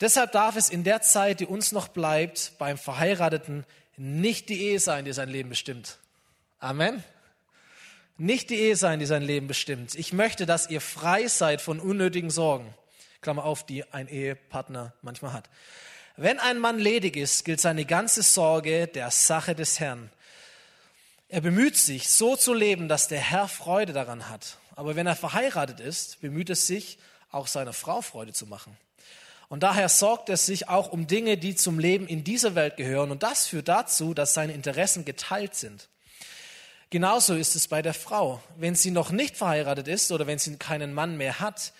Deshalb 0.00 0.32
darf 0.32 0.56
es 0.56 0.68
in 0.68 0.84
der 0.84 1.00
Zeit, 1.00 1.40
die 1.40 1.46
uns 1.46 1.72
noch 1.72 1.88
bleibt, 1.88 2.52
beim 2.58 2.76
Verheirateten 2.76 3.64
nicht 3.96 4.48
die 4.48 4.60
Ehe 4.60 4.80
sein, 4.80 5.04
die 5.04 5.12
sein 5.12 5.28
Leben 5.28 5.48
bestimmt. 5.48 5.98
Amen 6.58 7.02
nicht 8.18 8.50
die 8.50 8.56
Ehe 8.56 8.76
sein, 8.76 8.98
die 8.98 9.06
sein 9.06 9.22
Leben 9.22 9.46
bestimmt. 9.46 9.94
Ich 9.94 10.12
möchte, 10.12 10.46
dass 10.46 10.70
ihr 10.70 10.80
frei 10.80 11.26
seid 11.26 11.60
von 11.60 11.80
unnötigen 11.80 12.30
Sorgen. 12.30 12.72
Klammer 13.20 13.44
auf, 13.44 13.64
die 13.64 13.84
ein 13.92 14.08
Ehepartner 14.08 14.92
manchmal 15.02 15.32
hat. 15.32 15.48
Wenn 16.16 16.38
ein 16.38 16.58
Mann 16.58 16.78
ledig 16.78 17.16
ist, 17.16 17.44
gilt 17.44 17.60
seine 17.60 17.84
ganze 17.84 18.22
Sorge 18.22 18.86
der 18.86 19.10
Sache 19.10 19.54
des 19.54 19.80
Herrn. 19.80 20.10
Er 21.28 21.40
bemüht 21.40 21.76
sich, 21.76 22.10
so 22.10 22.36
zu 22.36 22.52
leben, 22.52 22.88
dass 22.88 23.08
der 23.08 23.20
Herr 23.20 23.48
Freude 23.48 23.94
daran 23.94 24.28
hat. 24.28 24.58
Aber 24.76 24.96
wenn 24.96 25.06
er 25.06 25.16
verheiratet 25.16 25.80
ist, 25.80 26.20
bemüht 26.20 26.50
es 26.50 26.66
sich, 26.66 26.98
auch 27.30 27.46
seiner 27.46 27.72
Frau 27.72 28.02
Freude 28.02 28.34
zu 28.34 28.46
machen. 28.46 28.76
Und 29.48 29.62
daher 29.62 29.88
sorgt 29.88 30.28
er 30.28 30.36
sich 30.36 30.68
auch 30.68 30.92
um 30.92 31.06
Dinge, 31.06 31.36
die 31.38 31.54
zum 31.54 31.78
Leben 31.78 32.06
in 32.06 32.24
dieser 32.24 32.54
Welt 32.54 32.76
gehören. 32.76 33.10
Und 33.10 33.22
das 33.22 33.46
führt 33.46 33.68
dazu, 33.68 34.14
dass 34.14 34.34
seine 34.34 34.52
Interessen 34.52 35.04
geteilt 35.04 35.54
sind. 35.54 35.88
Genauso 36.92 37.34
ist 37.36 37.56
es 37.56 37.68
bei 37.68 37.80
der 37.80 37.94
Frau. 37.94 38.42
Wenn 38.58 38.74
sie 38.74 38.90
noch 38.90 39.12
nicht 39.12 39.38
verheiratet 39.38 39.88
ist 39.88 40.12
oder 40.12 40.26
wenn 40.26 40.38
sie 40.38 40.58
keinen 40.58 40.92
Mann 40.92 41.16
mehr 41.16 41.40
hat, 41.40 41.72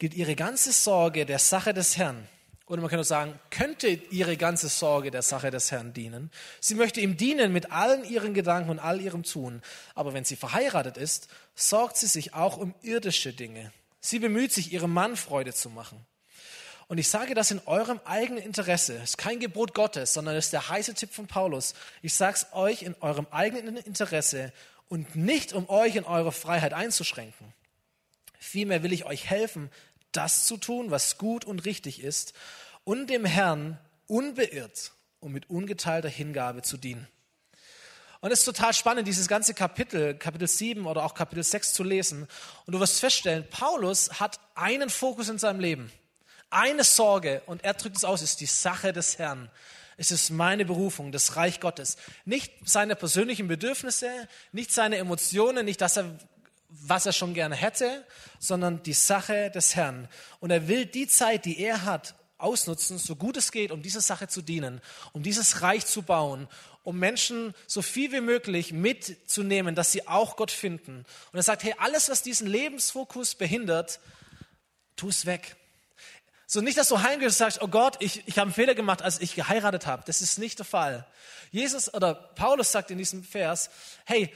gilt 0.00 0.14
ihre 0.14 0.34
ganze 0.34 0.72
Sorge 0.72 1.24
der 1.26 1.38
Sache 1.38 1.72
des 1.72 1.96
Herrn. 1.96 2.26
Oder 2.66 2.80
man 2.80 2.90
könnte 2.90 3.04
sagen, 3.04 3.38
könnte 3.50 3.86
ihre 3.86 4.36
ganze 4.36 4.68
Sorge 4.68 5.12
der 5.12 5.22
Sache 5.22 5.52
des 5.52 5.70
Herrn 5.70 5.92
dienen. 5.92 6.32
Sie 6.60 6.74
möchte 6.74 7.00
ihm 7.00 7.16
dienen 7.16 7.52
mit 7.52 7.70
allen 7.70 8.04
ihren 8.04 8.34
Gedanken 8.34 8.70
und 8.70 8.80
all 8.80 9.00
ihrem 9.00 9.22
Tun. 9.22 9.62
Aber 9.94 10.12
wenn 10.12 10.24
sie 10.24 10.34
verheiratet 10.34 10.96
ist, 10.96 11.28
sorgt 11.54 11.96
sie 11.96 12.08
sich 12.08 12.34
auch 12.34 12.56
um 12.56 12.74
irdische 12.82 13.32
Dinge. 13.32 13.70
Sie 14.00 14.18
bemüht 14.18 14.52
sich, 14.52 14.72
ihrem 14.72 14.92
Mann 14.92 15.16
Freude 15.16 15.54
zu 15.54 15.70
machen. 15.70 16.04
Und 16.88 16.96
ich 16.96 17.08
sage 17.08 17.34
das 17.34 17.50
in 17.50 17.60
eurem 17.66 18.00
eigenen 18.06 18.42
Interesse. 18.42 18.96
Es 18.96 19.10
ist 19.10 19.18
kein 19.18 19.40
Gebot 19.40 19.74
Gottes, 19.74 20.14
sondern 20.14 20.34
es 20.36 20.46
ist 20.46 20.54
der 20.54 20.70
heiße 20.70 20.94
Tipp 20.94 21.12
von 21.12 21.26
Paulus. 21.26 21.74
Ich 22.00 22.14
sage 22.14 22.36
es 22.36 22.46
euch 22.52 22.82
in 22.82 22.94
eurem 23.00 23.26
eigenen 23.30 23.76
Interesse 23.76 24.52
und 24.88 25.14
nicht, 25.14 25.52
um 25.52 25.68
euch 25.68 25.96
in 25.96 26.04
eure 26.04 26.32
Freiheit 26.32 26.72
einzuschränken. 26.72 27.52
Vielmehr 28.38 28.82
will 28.82 28.94
ich 28.94 29.04
euch 29.04 29.28
helfen, 29.28 29.70
das 30.12 30.46
zu 30.46 30.56
tun, 30.56 30.90
was 30.90 31.18
gut 31.18 31.44
und 31.44 31.66
richtig 31.66 32.02
ist 32.02 32.32
und 32.84 33.08
dem 33.08 33.26
Herrn 33.26 33.78
unbeirrt 34.06 34.92
und 35.20 35.32
mit 35.32 35.50
ungeteilter 35.50 36.08
Hingabe 36.08 36.62
zu 36.62 36.78
dienen. 36.78 37.06
Und 38.20 38.32
es 38.32 38.40
ist 38.40 38.46
total 38.46 38.72
spannend, 38.72 39.06
dieses 39.06 39.28
ganze 39.28 39.52
Kapitel, 39.52 40.14
Kapitel 40.14 40.48
7 40.48 40.86
oder 40.86 41.04
auch 41.04 41.14
Kapitel 41.14 41.44
6 41.44 41.74
zu 41.74 41.84
lesen. 41.84 42.26
Und 42.66 42.72
du 42.72 42.80
wirst 42.80 42.98
feststellen, 42.98 43.46
Paulus 43.50 44.18
hat 44.18 44.40
einen 44.54 44.90
Fokus 44.90 45.28
in 45.28 45.38
seinem 45.38 45.60
Leben. 45.60 45.92
Eine 46.50 46.84
Sorge, 46.84 47.42
und 47.46 47.64
er 47.64 47.74
drückt 47.74 47.96
es 47.96 48.04
aus, 48.04 48.22
ist 48.22 48.40
die 48.40 48.46
Sache 48.46 48.92
des 48.92 49.18
Herrn. 49.18 49.50
Es 49.96 50.10
ist 50.10 50.30
meine 50.30 50.64
Berufung, 50.64 51.12
das 51.12 51.36
Reich 51.36 51.60
Gottes. 51.60 51.96
Nicht 52.24 52.52
seine 52.64 52.94
persönlichen 52.94 53.48
Bedürfnisse, 53.48 54.28
nicht 54.52 54.72
seine 54.72 54.96
Emotionen, 54.96 55.64
nicht 55.64 55.80
das, 55.80 55.98
was 56.68 57.04
er 57.04 57.12
schon 57.12 57.34
gerne 57.34 57.56
hätte, 57.56 58.06
sondern 58.38 58.82
die 58.82 58.92
Sache 58.92 59.50
des 59.50 59.74
Herrn. 59.74 60.08
Und 60.40 60.50
er 60.50 60.68
will 60.68 60.86
die 60.86 61.08
Zeit, 61.08 61.44
die 61.44 61.60
er 61.60 61.84
hat, 61.84 62.14
ausnutzen, 62.38 62.98
so 62.98 63.16
gut 63.16 63.36
es 63.36 63.50
geht, 63.50 63.72
um 63.72 63.82
dieser 63.82 64.00
Sache 64.00 64.28
zu 64.28 64.42
dienen, 64.42 64.80
um 65.12 65.22
dieses 65.22 65.62
Reich 65.62 65.84
zu 65.84 66.02
bauen, 66.02 66.48
um 66.84 66.98
Menschen 66.98 67.52
so 67.66 67.82
viel 67.82 68.12
wie 68.12 68.20
möglich 68.20 68.72
mitzunehmen, 68.72 69.74
dass 69.74 69.92
sie 69.92 70.06
auch 70.06 70.36
Gott 70.36 70.52
finden. 70.52 71.04
Und 71.32 71.36
er 71.36 71.42
sagt, 71.42 71.64
hey, 71.64 71.74
alles, 71.78 72.08
was 72.08 72.22
diesen 72.22 72.46
Lebensfokus 72.46 73.34
behindert, 73.34 73.98
tu 74.94 75.08
es 75.08 75.26
weg. 75.26 75.56
So 76.50 76.62
nicht, 76.62 76.78
dass 76.78 76.88
du 76.88 77.02
heimgehst 77.02 77.34
und 77.34 77.38
sagst, 77.38 77.60
oh 77.60 77.68
Gott, 77.68 77.98
ich, 78.00 78.26
ich 78.26 78.38
habe 78.38 78.46
einen 78.46 78.54
Fehler 78.54 78.74
gemacht, 78.74 79.02
als 79.02 79.20
ich 79.20 79.34
geheiratet 79.34 79.86
habe. 79.86 80.02
Das 80.06 80.22
ist 80.22 80.38
nicht 80.38 80.58
der 80.58 80.64
Fall. 80.64 81.06
Jesus 81.50 81.92
oder 81.92 82.14
Paulus 82.14 82.72
sagt 82.72 82.90
in 82.90 82.96
diesem 82.96 83.22
Vers, 83.22 83.68
hey, 84.06 84.34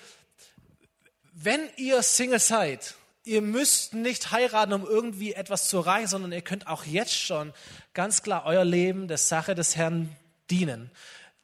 wenn 1.32 1.70
ihr 1.76 2.02
Single 2.02 2.38
seid, 2.38 2.96
ihr 3.24 3.40
müsst 3.40 3.94
nicht 3.94 4.30
heiraten, 4.30 4.74
um 4.74 4.84
irgendwie 4.84 5.32
etwas 5.32 5.70
zu 5.70 5.78
erreichen, 5.78 6.08
sondern 6.08 6.32
ihr 6.32 6.42
könnt 6.42 6.66
auch 6.66 6.84
jetzt 6.84 7.18
schon 7.18 7.54
ganz 7.94 8.22
klar 8.22 8.44
euer 8.44 8.66
Leben 8.66 9.08
der 9.08 9.16
Sache 9.16 9.54
des 9.54 9.76
Herrn 9.76 10.14
dienen. 10.50 10.90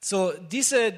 So 0.02 0.32
diese 0.32 0.88
äh, 0.88 0.94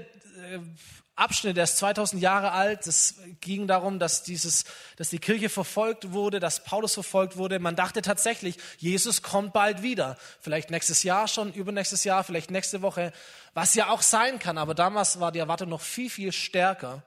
Abschnitt, 1.21 1.57
der 1.57 1.65
ist 1.65 1.77
2000 1.77 2.23
Jahre 2.23 2.53
alt. 2.53 2.87
Es 2.87 3.17
ging 3.41 3.67
darum, 3.67 3.99
dass, 3.99 4.23
dieses, 4.23 4.65
dass 4.97 5.11
die 5.11 5.19
Kirche 5.19 5.49
verfolgt 5.49 6.13
wurde, 6.13 6.41
dass 6.41 6.65
Paulus 6.65 6.95
verfolgt 6.95 7.37
wurde. 7.37 7.59
Man 7.59 7.77
dachte 7.77 8.03
tatsächlich, 8.03 8.57
Jesus 8.79 9.23
kommt 9.23 9.53
bald 9.53 9.83
wieder. 9.83 10.17
Vielleicht 10.41 10.71
nächstes 10.71 11.03
Jahr 11.03 11.29
schon, 11.29 11.53
übernächstes 11.53 12.05
Jahr, 12.05 12.25
vielleicht 12.25 12.51
nächste 12.51 12.83
Woche, 12.83 13.13
was 13.53 13.75
ja 13.75 13.91
auch 13.91 14.03
sein 14.03 14.39
kann. 14.39 14.57
Aber 14.57 14.75
damals 14.75 15.21
war 15.21 15.31
die 15.31 15.39
Erwartung 15.41 15.69
noch 15.69 15.83
viel, 15.83 16.09
viel 16.09 16.33
stärker. 16.33 17.03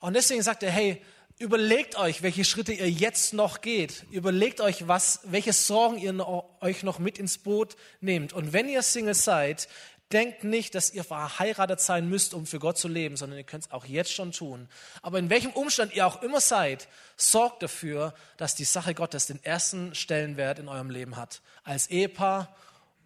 Und 0.00 0.14
deswegen 0.14 0.42
sagt 0.42 0.62
er, 0.62 0.70
hey, 0.70 1.00
überlegt 1.38 1.96
euch, 1.96 2.22
welche 2.22 2.44
Schritte 2.44 2.72
ihr 2.72 2.90
jetzt 2.90 3.32
noch 3.32 3.60
geht. 3.60 4.04
Überlegt 4.10 4.60
euch, 4.60 4.86
was, 4.88 5.20
welche 5.24 5.52
Sorgen 5.52 5.98
ihr 5.98 6.44
euch 6.60 6.82
noch 6.82 6.98
mit 6.98 7.18
ins 7.18 7.38
Boot 7.38 7.76
nehmt. 8.00 8.32
Und 8.32 8.52
wenn 8.52 8.68
ihr 8.68 8.82
Single 8.82 9.14
seid, 9.14 9.68
Denkt 10.12 10.44
nicht, 10.44 10.74
dass 10.74 10.90
ihr 10.90 11.02
verheiratet 11.02 11.80
sein 11.80 12.08
müsst, 12.08 12.34
um 12.34 12.46
für 12.46 12.58
Gott 12.58 12.78
zu 12.78 12.88
leben, 12.88 13.16
sondern 13.16 13.38
ihr 13.38 13.44
könnt 13.44 13.64
es 13.64 13.72
auch 13.72 13.84
jetzt 13.84 14.12
schon 14.12 14.32
tun. 14.32 14.68
Aber 15.02 15.18
in 15.18 15.30
welchem 15.30 15.50
Umstand 15.52 15.94
ihr 15.94 16.06
auch 16.06 16.22
immer 16.22 16.40
seid, 16.40 16.88
sorgt 17.16 17.62
dafür, 17.62 18.14
dass 18.36 18.54
die 18.54 18.64
Sache 18.64 18.94
Gottes 18.94 19.26
den 19.26 19.42
ersten 19.42 19.94
Stellenwert 19.94 20.58
in 20.58 20.68
eurem 20.68 20.90
Leben 20.90 21.16
hat. 21.16 21.40
Als 21.64 21.88
Ehepaar 21.88 22.54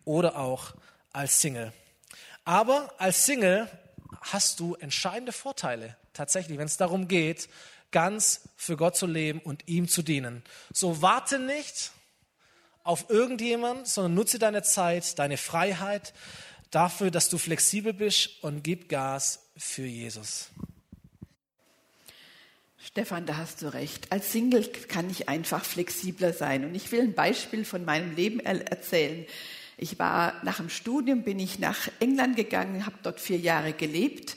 oder 0.04 0.37
auch 0.37 0.74
als 1.12 1.40
Single. 1.40 1.72
Aber 2.44 2.92
als 2.98 3.24
Single 3.26 3.70
hast 4.20 4.61
du 4.61 4.74
entscheidende 4.74 5.32
Vorteile, 5.32 5.96
tatsächlich, 6.12 6.58
wenn 6.58 6.66
es 6.66 6.76
darum 6.76 7.08
geht, 7.08 7.48
ganz 7.90 8.48
für 8.56 8.76
Gott 8.76 8.96
zu 8.96 9.06
leben 9.06 9.40
und 9.40 9.66
ihm 9.68 9.88
zu 9.88 10.02
dienen. 10.02 10.42
So 10.72 11.00
warte 11.00 11.38
nicht 11.38 11.92
auf 12.84 13.11
irgendjemand, 13.11 13.87
sondern 13.87 14.14
nutze 14.14 14.38
deine 14.38 14.62
Zeit, 14.62 15.18
deine 15.18 15.37
Freiheit, 15.37 16.14
dafür, 16.70 17.11
dass 17.11 17.28
du 17.28 17.38
flexibel 17.38 17.92
bist 17.92 18.42
und 18.42 18.62
gib 18.62 18.88
Gas 18.88 19.40
für 19.57 19.85
Jesus. 19.85 20.50
Stefan, 22.78 23.26
da 23.26 23.37
hast 23.37 23.62
du 23.62 23.72
recht. 23.72 24.11
Als 24.12 24.33
Single 24.33 24.66
kann 24.88 25.11
ich 25.11 25.28
einfach 25.28 25.64
flexibler 25.64 26.33
sein. 26.33 26.64
Und 26.64 26.74
ich 26.74 26.90
will 26.90 27.02
ein 27.02 27.14
Beispiel 27.14 27.64
von 27.64 27.85
meinem 27.85 28.14
Leben 28.14 28.40
erzählen. 28.40 29.26
Ich 29.76 29.98
war 29.98 30.35
nach 30.42 30.57
dem 30.57 30.70
Studium, 30.70 31.22
bin 31.22 31.38
ich 31.38 31.59
nach 31.59 31.88
England 32.00 32.37
gegangen, 32.37 32.87
habe 32.87 32.96
dort 33.02 33.20
vier 33.20 33.38
Jahre 33.38 33.72
gelebt 33.72 34.37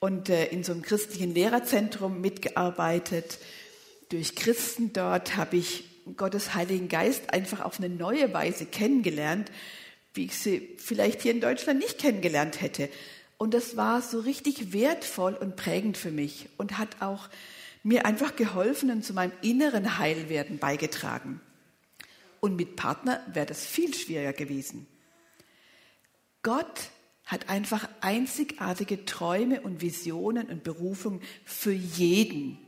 und 0.00 0.28
äh, 0.28 0.46
in 0.46 0.62
so 0.64 0.72
einem 0.72 0.82
christlichen 0.82 1.34
Lehrerzentrum 1.34 2.20
mitgearbeitet. 2.20 3.38
Durch 4.10 4.34
Christen 4.34 4.92
dort 4.92 5.36
habe 5.36 5.56
ich 5.56 5.84
Gottes 6.16 6.54
Heiligen 6.54 6.88
Geist 6.88 7.32
einfach 7.32 7.60
auf 7.60 7.78
eine 7.78 7.88
neue 7.88 8.32
Weise 8.34 8.66
kennengelernt 8.66 9.50
wie 10.14 10.26
ich 10.26 10.38
sie 10.38 10.76
vielleicht 10.78 11.22
hier 11.22 11.32
in 11.32 11.40
Deutschland 11.40 11.80
nicht 11.80 11.98
kennengelernt 11.98 12.60
hätte. 12.60 12.88
Und 13.36 13.52
das 13.52 13.76
war 13.76 14.00
so 14.00 14.20
richtig 14.20 14.72
wertvoll 14.72 15.34
und 15.34 15.56
prägend 15.56 15.96
für 15.96 16.10
mich 16.10 16.48
und 16.56 16.78
hat 16.78 17.02
auch 17.02 17.28
mir 17.82 18.06
einfach 18.06 18.36
geholfen 18.36 18.90
und 18.90 19.04
zu 19.04 19.12
meinem 19.12 19.32
inneren 19.42 19.98
Heilwerden 19.98 20.58
beigetragen. 20.58 21.40
Und 22.40 22.56
mit 22.56 22.76
Partner 22.76 23.22
wäre 23.32 23.46
das 23.46 23.66
viel 23.66 23.94
schwieriger 23.94 24.32
gewesen. 24.32 24.86
Gott 26.42 26.90
hat 27.24 27.48
einfach 27.48 27.88
einzigartige 28.00 29.04
Träume 29.04 29.62
und 29.62 29.80
Visionen 29.80 30.48
und 30.48 30.62
Berufungen 30.62 31.22
für 31.44 31.72
jeden. 31.72 32.58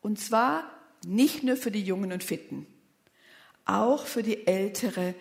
Und 0.00 0.18
zwar 0.18 0.64
nicht 1.06 1.42
nur 1.42 1.56
für 1.56 1.70
die 1.70 1.82
Jungen 1.82 2.12
und 2.12 2.24
Fitten, 2.24 2.66
auch 3.64 4.06
für 4.06 4.22
die 4.22 4.46
ältere, 4.46 5.14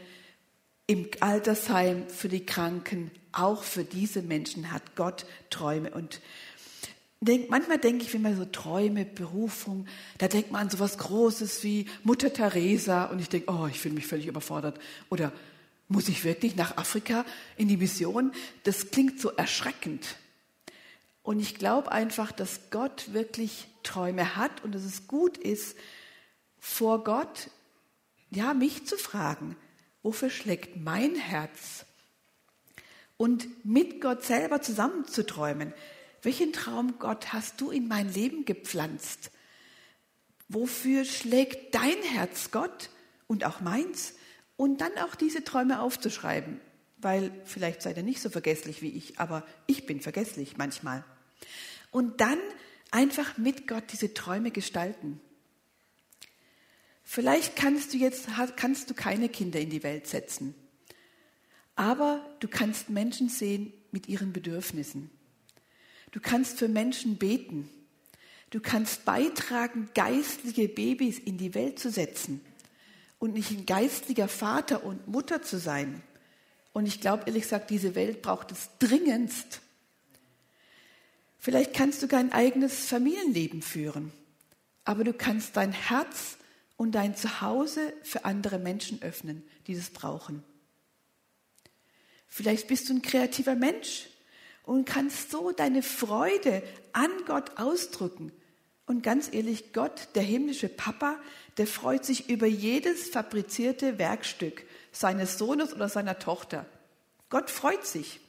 im 0.89 1.07
Altersheim 1.19 2.09
für 2.09 2.29
die 2.29 2.47
Kranken, 2.47 3.11
auch 3.31 3.61
für 3.61 3.83
diese 3.83 4.23
Menschen 4.23 4.71
hat 4.71 4.95
Gott 4.95 5.27
Träume. 5.51 5.91
Und 5.91 6.19
denk, 7.21 7.51
manchmal 7.51 7.77
denke 7.77 8.03
ich, 8.03 8.11
wenn 8.11 8.23
man 8.23 8.35
so 8.35 8.45
Träume, 8.45 9.05
Berufung, 9.05 9.85
da 10.17 10.27
denkt 10.27 10.51
man 10.51 10.63
an 10.63 10.69
so 10.71 10.79
was 10.79 10.97
Großes 10.97 11.63
wie 11.63 11.85
Mutter 12.03 12.33
Teresa 12.33 13.05
und 13.05 13.19
ich 13.19 13.29
denke, 13.29 13.53
oh, 13.53 13.67
ich 13.67 13.79
fühle 13.79 13.93
mich 13.93 14.07
völlig 14.07 14.25
überfordert. 14.25 14.79
Oder 15.11 15.31
muss 15.89 16.09
ich 16.09 16.23
wirklich 16.23 16.55
nach 16.55 16.77
Afrika 16.77 17.23
in 17.55 17.67
die 17.67 17.77
Mission? 17.77 18.31
Das 18.63 18.89
klingt 18.89 19.21
so 19.21 19.29
erschreckend. 19.29 20.15
Und 21.21 21.39
ich 21.39 21.53
glaube 21.53 21.91
einfach, 21.91 22.31
dass 22.31 22.71
Gott 22.71 23.13
wirklich 23.13 23.67
Träume 23.83 24.37
hat 24.37 24.63
und 24.63 24.73
dass 24.73 24.85
es 24.85 25.05
gut 25.05 25.37
ist, 25.37 25.77
vor 26.57 27.03
Gott, 27.03 27.51
ja, 28.31 28.55
mich 28.55 28.87
zu 28.87 28.97
fragen, 28.97 29.55
wofür 30.03 30.29
schlägt 30.29 30.77
mein 30.77 31.15
Herz? 31.15 31.85
Und 33.17 33.65
mit 33.65 33.99
Gott 34.01 34.23
selber 34.23 34.61
zusammenzuträumen. 34.61 35.73
Welchen 36.21 36.53
Traum, 36.53 36.99
Gott, 36.99 37.33
hast 37.33 37.59
du 37.61 37.69
in 37.71 37.87
mein 37.87 38.11
Leben 38.13 38.45
gepflanzt? 38.45 39.31
Wofür 40.47 41.05
schlägt 41.05 41.75
dein 41.75 42.01
Herz, 42.01 42.51
Gott, 42.51 42.89
und 43.27 43.45
auch 43.45 43.61
meins? 43.61 44.13
Und 44.57 44.81
dann 44.81 44.97
auch 44.97 45.15
diese 45.15 45.43
Träume 45.43 45.81
aufzuschreiben, 45.81 46.59
weil 46.97 47.31
vielleicht 47.45 47.81
seid 47.81 47.97
ihr 47.97 48.03
nicht 48.03 48.21
so 48.21 48.29
vergesslich 48.29 48.81
wie 48.81 48.89
ich, 48.89 49.19
aber 49.19 49.45
ich 49.67 49.85
bin 49.85 50.01
vergesslich 50.01 50.57
manchmal. 50.57 51.03
Und 51.91 52.19
dann 52.19 52.39
einfach 52.91 53.37
mit 53.37 53.67
Gott 53.67 53.83
diese 53.91 54.13
Träume 54.13 54.51
gestalten. 54.51 55.21
Vielleicht 57.11 57.55
kannst 57.55 57.91
du 57.91 57.97
jetzt 57.97 58.27
kannst 58.55 58.87
du 58.87 58.93
keine 58.93 59.29
Kinder 59.29 59.59
in 59.59 59.71
die 59.71 59.81
Welt 59.81 60.05
setzen, 60.05 60.53
aber 61.75 62.23
du 62.39 62.47
kannst 62.47 62.91
Menschen 62.91 63.29
sehen 63.29 63.73
mit 63.91 64.07
ihren 64.07 64.31
Bedürfnissen. 64.31 65.09
Du 66.11 66.19
kannst 66.19 66.59
für 66.59 66.67
Menschen 66.67 67.17
beten. 67.17 67.67
Du 68.51 68.59
kannst 68.59 69.05
beitragen, 69.05 69.89
geistliche 69.95 70.67
Babys 70.67 71.17
in 71.17 71.39
die 71.39 71.55
Welt 71.55 71.79
zu 71.79 71.89
setzen 71.89 72.41
und 73.17 73.33
nicht 73.33 73.49
ein 73.49 73.65
geistlicher 73.65 74.27
Vater 74.27 74.83
und 74.83 75.07
Mutter 75.07 75.41
zu 75.41 75.57
sein. 75.57 76.03
Und 76.73 76.85
ich 76.85 77.01
glaube 77.01 77.23
ehrlich 77.25 77.41
gesagt, 77.41 77.71
diese 77.71 77.95
Welt 77.95 78.21
braucht 78.21 78.51
es 78.51 78.69
dringendst. 78.77 79.61
Vielleicht 81.39 81.73
kannst 81.73 82.03
du 82.03 82.07
kein 82.07 82.31
eigenes 82.31 82.85
Familienleben 82.85 83.63
führen, 83.63 84.11
aber 84.83 85.03
du 85.03 85.11
kannst 85.11 85.57
dein 85.57 85.71
Herz 85.71 86.37
und 86.79 86.93
dein 86.93 87.13
Zuhause 87.13 87.91
für 88.03 88.23
andere 88.23 88.57
Menschen 88.57 89.01
öffnen, 89.01 89.43
die 89.67 89.75
das 89.75 89.89
brauchen. 89.89 90.45
Vielleicht 92.29 92.69
bist 92.69 92.87
du 92.87 92.93
ein 92.93 93.01
kreativer 93.01 93.55
Mensch 93.55 94.07
und 94.63 94.85
kannst 94.85 95.29
so 95.29 95.51
deine 95.51 95.83
Freude 95.83 96.63
an 96.93 97.11
Gott 97.25 97.59
ausdrücken. 97.59 98.31
Und 98.85 99.03
ganz 99.03 99.29
ehrlich, 99.33 99.73
Gott, 99.73 100.07
der 100.15 100.23
himmlische 100.23 100.69
Papa, 100.69 101.19
der 101.57 101.67
freut 101.67 102.05
sich 102.05 102.29
über 102.29 102.47
jedes 102.47 103.09
fabrizierte 103.09 103.99
Werkstück 103.99 104.63
seines 104.93 105.37
Sohnes 105.37 105.73
oder 105.73 105.89
seiner 105.89 106.17
Tochter. 106.17 106.65
Gott 107.29 107.49
freut 107.49 107.85
sich. 107.85 108.21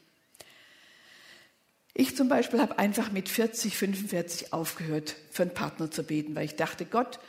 Ich 1.95 2.17
zum 2.17 2.29
Beispiel 2.29 2.61
habe 2.61 2.81
einfach 2.81 3.13
mit 3.13 3.29
40, 3.29 3.77
45 3.77 4.53
aufgehört, 4.53 5.15
für 5.31 5.45
einen 5.45 5.55
Partner 5.55 5.89
zu 5.89 6.03
beten, 6.03 6.35
weil 6.35 6.47
ich 6.47 6.57
dachte, 6.57 6.85
Gott, 6.85 7.21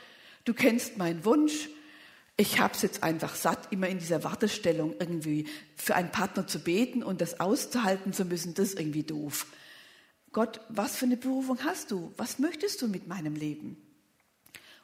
Du 0.44 0.54
kennst 0.54 0.98
meinen 0.98 1.24
Wunsch. 1.24 1.68
Ich 2.36 2.58
habe 2.58 2.74
es 2.74 2.82
jetzt 2.82 3.02
einfach 3.02 3.34
satt, 3.34 3.72
immer 3.72 3.88
in 3.88 3.98
dieser 3.98 4.24
Wartestellung 4.24 4.94
irgendwie 4.98 5.46
für 5.76 5.94
einen 5.94 6.10
Partner 6.10 6.46
zu 6.46 6.58
beten 6.58 7.02
und 7.02 7.20
das 7.20 7.40
auszuhalten 7.40 8.12
zu 8.12 8.24
müssen. 8.24 8.54
Das 8.54 8.70
ist 8.70 8.78
irgendwie 8.78 9.04
doof. 9.04 9.46
Gott, 10.32 10.60
was 10.68 10.96
für 10.96 11.04
eine 11.04 11.18
Berufung 11.18 11.62
hast 11.64 11.90
du? 11.90 12.12
Was 12.16 12.38
möchtest 12.38 12.80
du 12.80 12.88
mit 12.88 13.06
meinem 13.06 13.36
Leben? 13.36 13.76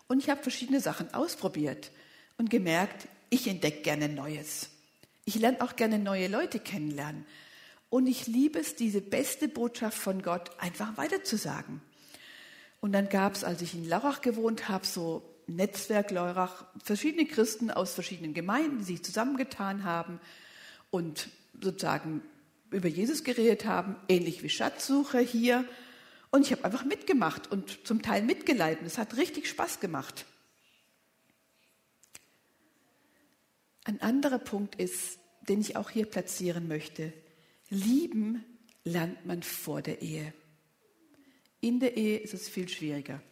Und 0.07 0.21
ich 0.21 0.31
habe 0.31 0.42
verschiedene 0.42 0.81
Sachen 0.81 1.12
ausprobiert 1.14 1.90
und 2.37 2.51
gemerkt, 2.51 3.09
ich 3.31 3.47
entdecke 3.47 3.83
gerne 3.83 4.09
Neues. 4.09 4.71
Ich 5.25 5.35
lerne 5.35 5.61
auch 5.61 5.77
gerne 5.77 5.99
neue 5.99 6.29
Leute 6.29 6.59
kennenlernen. 6.59 7.27
Und 7.90 8.07
ich 8.07 8.27
liebe 8.27 8.59
es, 8.59 8.77
diese 8.77 9.01
beste 9.01 9.49
Botschaft 9.49 9.99
von 9.99 10.23
Gott 10.23 10.51
einfach 10.59 10.97
weiterzusagen. 10.97 11.81
Und 12.81 12.92
dann 12.92 13.09
gab 13.09 13.35
es, 13.35 13.44
als 13.44 13.61
ich 13.62 13.75
in 13.75 13.88
Laurach 13.88 14.21
gewohnt 14.21 14.68
habe, 14.68 14.87
so 14.87 15.28
Netzwerk 15.49 16.11
Leurach, 16.11 16.65
verschiedene 16.83 17.27
Christen 17.27 17.71
aus 17.71 17.95
verschiedenen 17.95 18.35
Gemeinden, 18.35 18.79
die 18.79 18.85
sich 18.85 19.03
zusammengetan 19.03 19.85
haben 19.85 20.21
und 20.91 21.29
sozusagen 21.61 22.23
über 22.71 22.89
Jesus 22.89 23.25
geredet 23.25 23.65
haben, 23.65 23.97
ähnlich 24.09 24.43
wie 24.43 24.51
Schatzsuche 24.51 25.19
hier. 25.21 25.65
Und 26.31 26.43
ich 26.43 26.53
habe 26.53 26.65
einfach 26.65 26.85
mitgemacht 26.85 27.51
und 27.51 27.87
zum 27.87 28.03
Teil 28.03 28.23
mitgeleitet. 28.23 28.87
Es 28.87 28.99
hat 28.99 29.17
richtig 29.17 29.49
Spaß 29.49 29.81
gemacht. 29.81 30.27
Ein 33.85 34.03
anderer 34.03 34.39
Punkt 34.39 34.75
ist, 34.75 35.19
den 35.49 35.63
ich 35.63 35.77
auch 35.77 35.89
hier 35.89 36.05
platzieren 36.05 36.69
möchte. 36.69 37.15
Lieben 37.71 38.45
lernt 38.85 39.25
man 39.25 39.43
vor 39.43 39.81
der 39.81 40.03
Ehe. 40.03 40.35
In 41.61 41.81
der 41.81 41.97
Ehe 41.97 42.19
ist 42.19 42.35
es 42.35 42.51
viel 42.51 42.69
schwieriger. 42.69 43.23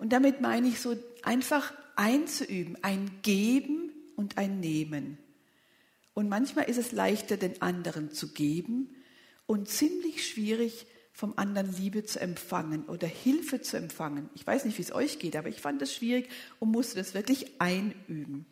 Und 0.00 0.14
damit 0.14 0.40
meine 0.40 0.66
ich 0.66 0.80
so 0.80 0.96
einfach 1.22 1.74
einzuüben, 1.94 2.78
ein 2.82 3.10
Geben 3.20 3.92
und 4.16 4.38
ein 4.38 4.58
Nehmen. 4.58 5.18
Und 6.14 6.30
manchmal 6.30 6.70
ist 6.70 6.78
es 6.78 6.90
leichter, 6.90 7.36
den 7.36 7.60
anderen 7.60 8.10
zu 8.10 8.32
geben 8.32 8.96
und 9.46 9.68
ziemlich 9.68 10.26
schwierig, 10.26 10.86
vom 11.12 11.34
anderen 11.36 11.76
Liebe 11.76 12.02
zu 12.02 12.18
empfangen 12.18 12.84
oder 12.84 13.06
Hilfe 13.06 13.60
zu 13.60 13.76
empfangen. 13.76 14.30
Ich 14.34 14.46
weiß 14.46 14.64
nicht, 14.64 14.78
wie 14.78 14.82
es 14.82 14.92
euch 14.92 15.18
geht, 15.18 15.36
aber 15.36 15.50
ich 15.50 15.60
fand 15.60 15.82
das 15.82 15.94
schwierig 15.94 16.30
und 16.60 16.70
musste 16.70 16.96
das 16.96 17.12
wirklich 17.12 17.60
einüben. 17.60 18.46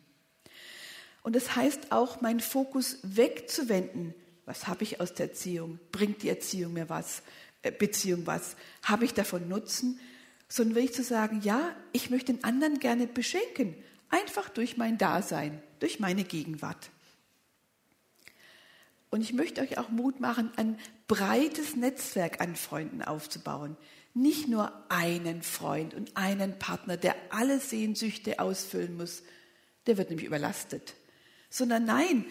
Und 1.23 1.35
das 1.35 1.55
heißt 1.55 1.91
auch, 1.91 2.21
meinen 2.21 2.41
Fokus 2.41 2.99
wegzuwenden. 3.01 4.13
Was 4.45 4.67
habe 4.67 4.83
ich 4.83 5.01
aus 5.01 5.15
der 5.15 5.29
Erziehung? 5.29 5.79
Bringt 5.91 6.21
die 6.21 6.29
Erziehung 6.29 6.73
mir 6.73 6.89
was? 6.89 7.23
Äh, 7.63 7.71
Beziehung 7.71 8.27
was? 8.27 8.55
Habe 8.83 9.05
ich 9.05 9.15
davon 9.15 9.49
Nutzen? 9.49 9.99
Sondern 10.49 10.75
wirklich 10.75 10.95
zu 10.95 11.03
sagen, 11.03 11.41
ja, 11.43 11.75
ich 11.93 12.09
möchte 12.09 12.33
den 12.33 12.43
anderen 12.43 12.79
gerne 12.79 13.07
beschenken. 13.07 13.75
Einfach 14.09 14.49
durch 14.49 14.75
mein 14.75 14.97
Dasein, 14.97 15.61
durch 15.79 15.99
meine 15.99 16.23
Gegenwart. 16.23 16.89
Und 19.11 19.21
ich 19.21 19.33
möchte 19.33 19.61
euch 19.61 19.77
auch 19.77 19.89
Mut 19.89 20.19
machen, 20.19 20.51
ein 20.55 20.77
breites 21.07 21.75
Netzwerk 21.75 22.41
an 22.41 22.55
Freunden 22.55 23.01
aufzubauen. 23.01 23.77
Nicht 24.13 24.47
nur 24.47 24.71
einen 24.89 25.41
Freund 25.41 25.93
und 25.93 26.15
einen 26.17 26.57
Partner, 26.59 26.97
der 26.97 27.15
alle 27.29 27.59
Sehnsüchte 27.59 28.39
ausfüllen 28.39 28.97
muss, 28.97 29.23
der 29.87 29.97
wird 29.97 30.09
nämlich 30.09 30.27
überlastet. 30.27 30.95
Sondern 31.49 31.85
nein, 31.85 32.25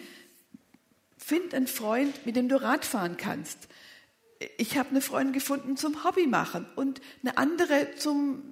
find 1.17 1.53
einen 1.53 1.67
Freund, 1.67 2.25
mit 2.25 2.35
dem 2.35 2.47
du 2.47 2.61
Rad 2.61 2.85
fahren 2.85 3.17
kannst. 3.17 3.67
Ich 4.57 4.77
habe 4.77 4.89
eine 4.89 5.01
Freundin 5.01 5.33
gefunden 5.33 5.77
zum 5.77 6.03
Hobby 6.03 6.27
machen 6.27 6.65
und 6.75 7.01
eine 7.21 7.37
andere 7.37 7.95
zum 7.97 8.43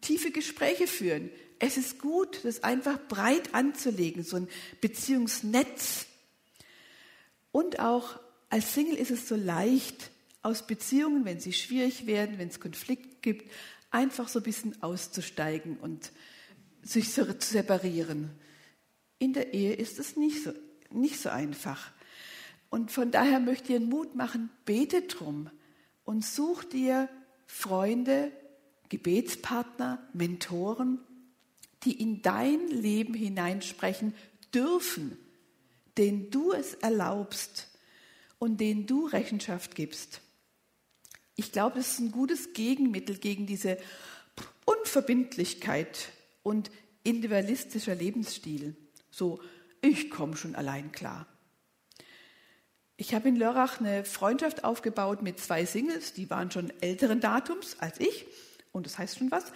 tiefe 0.00 0.30
Gespräche 0.30 0.86
führen. 0.86 1.30
Es 1.58 1.76
ist 1.76 1.98
gut, 1.98 2.40
das 2.44 2.62
einfach 2.62 2.98
breit 3.08 3.54
anzulegen, 3.54 4.24
so 4.24 4.36
ein 4.36 4.48
Beziehungsnetz 4.80 6.06
und 7.56 7.80
auch 7.80 8.20
als 8.50 8.74
Single 8.74 8.96
ist 8.96 9.10
es 9.10 9.28
so 9.28 9.34
leicht, 9.34 10.10
aus 10.42 10.66
Beziehungen, 10.66 11.24
wenn 11.24 11.40
sie 11.40 11.54
schwierig 11.54 12.06
werden, 12.06 12.38
wenn 12.38 12.48
es 12.48 12.60
Konflikt 12.60 13.22
gibt, 13.22 13.50
einfach 13.90 14.28
so 14.28 14.40
ein 14.40 14.42
bisschen 14.42 14.82
auszusteigen 14.82 15.78
und 15.78 16.12
sich 16.82 17.10
zu 17.10 17.24
separieren. 17.40 18.30
In 19.18 19.32
der 19.32 19.54
Ehe 19.54 19.72
ist 19.72 19.98
es 19.98 20.16
nicht 20.16 20.44
so, 20.44 20.52
nicht 20.90 21.18
so 21.18 21.30
einfach. 21.30 21.92
Und 22.70 22.90
von 22.90 23.10
daher 23.10 23.40
möchte 23.40 23.72
ich 23.72 23.78
dir 23.78 23.86
Mut 23.86 24.14
machen, 24.14 24.50
bete 24.64 25.02
drum 25.02 25.50
und 26.04 26.24
such 26.24 26.64
dir 26.64 27.08
Freunde, 27.46 28.32
Gebetspartner, 28.88 30.06
Mentoren, 30.12 31.00
die 31.84 32.00
in 32.00 32.22
dein 32.22 32.68
Leben 32.68 33.14
hineinsprechen 33.14 34.14
dürfen 34.54 35.18
den 35.96 36.30
du 36.30 36.52
es 36.52 36.74
erlaubst 36.74 37.68
und 38.38 38.60
den 38.60 38.86
du 38.86 39.06
Rechenschaft 39.06 39.74
gibst. 39.74 40.20
Ich 41.36 41.52
glaube, 41.52 41.76
das 41.76 41.92
ist 41.92 42.00
ein 42.00 42.12
gutes 42.12 42.52
Gegenmittel 42.52 43.18
gegen 43.18 43.46
diese 43.46 43.78
Unverbindlichkeit 44.64 46.12
und 46.42 46.70
individualistischer 47.02 47.94
Lebensstil. 47.94 48.76
So, 49.10 49.40
ich 49.80 50.10
komme 50.10 50.36
schon 50.36 50.54
allein 50.54 50.92
klar. 50.92 51.26
Ich 52.98 53.14
habe 53.14 53.28
in 53.28 53.36
Lörrach 53.36 53.78
eine 53.78 54.04
Freundschaft 54.04 54.64
aufgebaut 54.64 55.20
mit 55.20 55.38
zwei 55.38 55.66
Singles, 55.66 56.14
die 56.14 56.30
waren 56.30 56.50
schon 56.50 56.72
älteren 56.80 57.20
Datums 57.20 57.76
als 57.78 58.00
ich, 58.00 58.26
und 58.72 58.86
das 58.86 58.96
heißt 58.98 59.18
schon 59.18 59.30
was. 59.30 59.52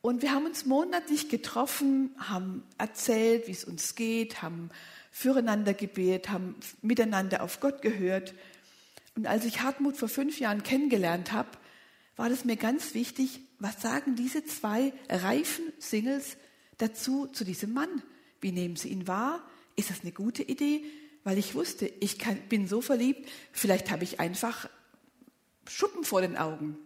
Und 0.00 0.22
wir 0.22 0.32
haben 0.32 0.46
uns 0.46 0.64
monatlich 0.64 1.28
getroffen, 1.28 2.14
haben 2.18 2.62
erzählt, 2.78 3.48
wie 3.48 3.52
es 3.52 3.64
uns 3.64 3.94
geht, 3.94 4.40
haben 4.42 4.70
füreinander 5.10 5.74
gebetet, 5.74 6.30
haben 6.30 6.56
miteinander 6.80 7.42
auf 7.42 7.60
Gott 7.60 7.82
gehört. 7.82 8.34
Und 9.14 9.26
als 9.26 9.44
ich 9.44 9.60
Hartmut 9.60 9.96
vor 9.96 10.08
fünf 10.08 10.40
Jahren 10.40 10.62
kennengelernt 10.62 11.32
habe, 11.32 11.50
war 12.16 12.28
das 12.28 12.44
mir 12.44 12.56
ganz 12.56 12.94
wichtig, 12.94 13.40
was 13.58 13.80
sagen 13.82 14.16
diese 14.16 14.44
zwei 14.44 14.92
reifen 15.08 15.64
Singles 15.78 16.36
dazu, 16.78 17.26
zu 17.26 17.44
diesem 17.44 17.72
Mann? 17.74 18.02
Wie 18.40 18.52
nehmen 18.52 18.76
sie 18.76 18.88
ihn 18.88 19.06
wahr? 19.06 19.42
Ist 19.76 19.90
das 19.90 20.00
eine 20.00 20.12
gute 20.12 20.42
Idee? 20.42 20.84
Weil 21.24 21.38
ich 21.38 21.54
wusste, 21.54 21.86
ich 21.86 22.18
kann, 22.18 22.36
bin 22.48 22.68
so 22.68 22.80
verliebt, 22.80 23.28
vielleicht 23.52 23.90
habe 23.90 24.04
ich 24.04 24.20
einfach 24.20 24.68
Schuppen 25.66 26.04
vor 26.04 26.20
den 26.20 26.36
Augen. 26.36 26.76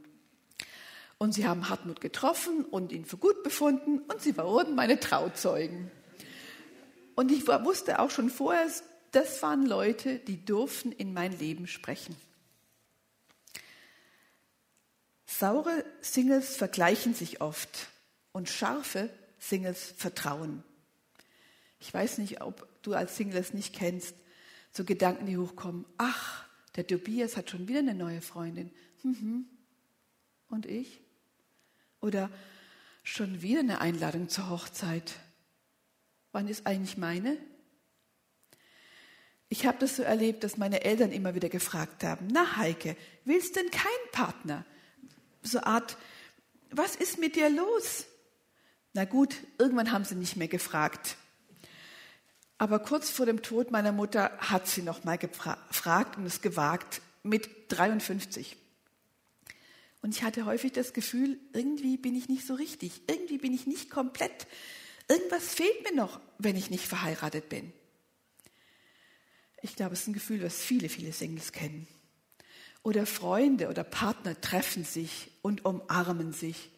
Und 1.19 1.33
sie 1.35 1.47
haben 1.47 1.69
Hartmut 1.69 2.01
getroffen 2.01 2.65
und 2.65 2.93
ihn 2.93 3.05
für 3.05 3.17
gut 3.17 3.43
befunden 3.43 3.99
und 3.99 4.23
sie 4.23 4.37
wurden 4.37 4.77
meine 4.77 5.01
Trauzeugen. 5.01 5.91
Und 7.17 7.33
ich 7.33 7.49
wusste 7.49 7.99
auch 7.99 8.13
schon 8.13 8.31
vorher, 8.31 8.71
das 9.11 9.43
waren 9.43 9.67
Leute, 9.67 10.21
die 10.21 10.45
durften 10.45 10.93
in 10.93 11.13
mein 11.13 11.37
Leben 11.37 11.67
sprechen. 11.67 12.15
Saure 15.27 15.85
Singles 16.01 16.57
vergleichen 16.57 17.15
sich 17.15 17.41
oft 17.41 17.89
und 18.31 18.49
scharfe 18.49 19.11
Singles 19.41 19.93
vertrauen. 19.97 20.63
Ich 21.81 21.93
weiß 21.93 22.19
nicht, 22.19 22.41
ob 22.43 22.67
du 22.83 22.95
als 22.95 23.17
Single 23.17 23.41
es 23.41 23.53
nicht 23.53 23.75
kennst, 23.75 24.15
so 24.79 24.85
Gedanken, 24.85 25.27
die 25.27 25.37
hochkommen. 25.37 25.85
Ach, 25.99 26.47
der 26.77 26.87
Tobias 26.87 27.37
hat 27.37 27.51
schon 27.51 27.67
wieder 27.67 27.81
eine 27.81 27.95
neue 27.95 28.23
Freundin. 28.23 28.71
Mhm. 29.03 29.47
Und 30.49 30.67
ich? 30.67 31.01
Oder 32.01 32.31
schon 33.03 33.43
wieder 33.43 33.61
eine 33.61 33.81
Einladung 33.81 34.29
zur 34.29 34.49
Hochzeit. 34.49 35.19
Wann 36.31 36.47
ist 36.47 36.65
eigentlich 36.67 36.97
meine? 36.97 37.37
Ich 39.49 39.67
habe 39.67 39.79
das 39.79 39.97
so 39.97 40.05
erlebt, 40.05 40.45
dass 40.45 40.59
meine 40.59 40.85
Eltern 40.85 41.11
immer 41.11 41.35
wieder 41.35 41.49
gefragt 41.49 42.05
haben, 42.05 42.29
na 42.31 42.57
Heike, 42.57 42.97
willst 43.25 43.57
denn 43.57 43.71
keinen 43.71 44.13
Partner? 44.13 44.65
So 45.43 45.61
Art, 45.61 45.97
was 46.71 46.95
ist 46.95 47.19
mit 47.19 47.35
dir 47.35 47.51
los? 47.51 48.07
Na 48.93 49.05
gut, 49.07 49.35
irgendwann 49.59 49.91
haben 49.91 50.05
sie 50.05 50.15
nicht 50.15 50.37
mehr 50.37 50.49
gefragt. 50.49 51.17
Aber 52.59 52.81
kurz 52.81 53.11
vor 53.11 53.27
dem 53.27 53.43
Tod 53.43 53.71
meiner 53.71 53.93
Mutter 53.93 54.37
hat 54.39 54.67
sie 54.67 54.83
noch 54.83 55.05
mal 55.05 55.17
gefragt 55.17 56.19
und 56.19 56.27
es 56.27 56.41
gewagt 56.43 57.01
mit 57.23 57.49
53. 57.69 58.57
Und 60.03 60.15
ich 60.15 60.23
hatte 60.23 60.45
häufig 60.45 60.73
das 60.73 60.93
Gefühl, 60.93 61.39
irgendwie 61.53 61.97
bin 61.97 62.17
ich 62.17 62.29
nicht 62.29 62.47
so 62.47 62.55
richtig, 62.55 63.03
irgendwie 63.09 63.39
bin 63.39 63.55
ich 63.55 63.67
nicht 63.67 63.91
komplett 63.91 64.47
Irgendwas 65.09 65.55
fehlt 65.55 65.83
mir 65.85 65.97
noch, 65.97 66.21
wenn 66.39 66.55
ich 66.55 66.69
nicht 66.69 66.87
verheiratet 66.87 67.49
bin. 67.49 67.73
Ich 69.63 69.75
glaube, 69.75 69.95
es 69.95 70.03
ist 70.03 70.09
ein 70.09 70.13
Gefühl, 70.13 70.43
was 70.43 70.61
viele, 70.61 70.91
viele 70.91 71.13
Singles 71.13 71.53
kennen. 71.53 71.89
Oder 72.83 73.07
Freunde 73.07 73.69
oder 73.69 73.85
Partner 73.85 74.39
treffen 74.41 74.85
sich 74.85 75.31
und 75.41 75.65
umarmen 75.65 76.33
sich. 76.33 76.71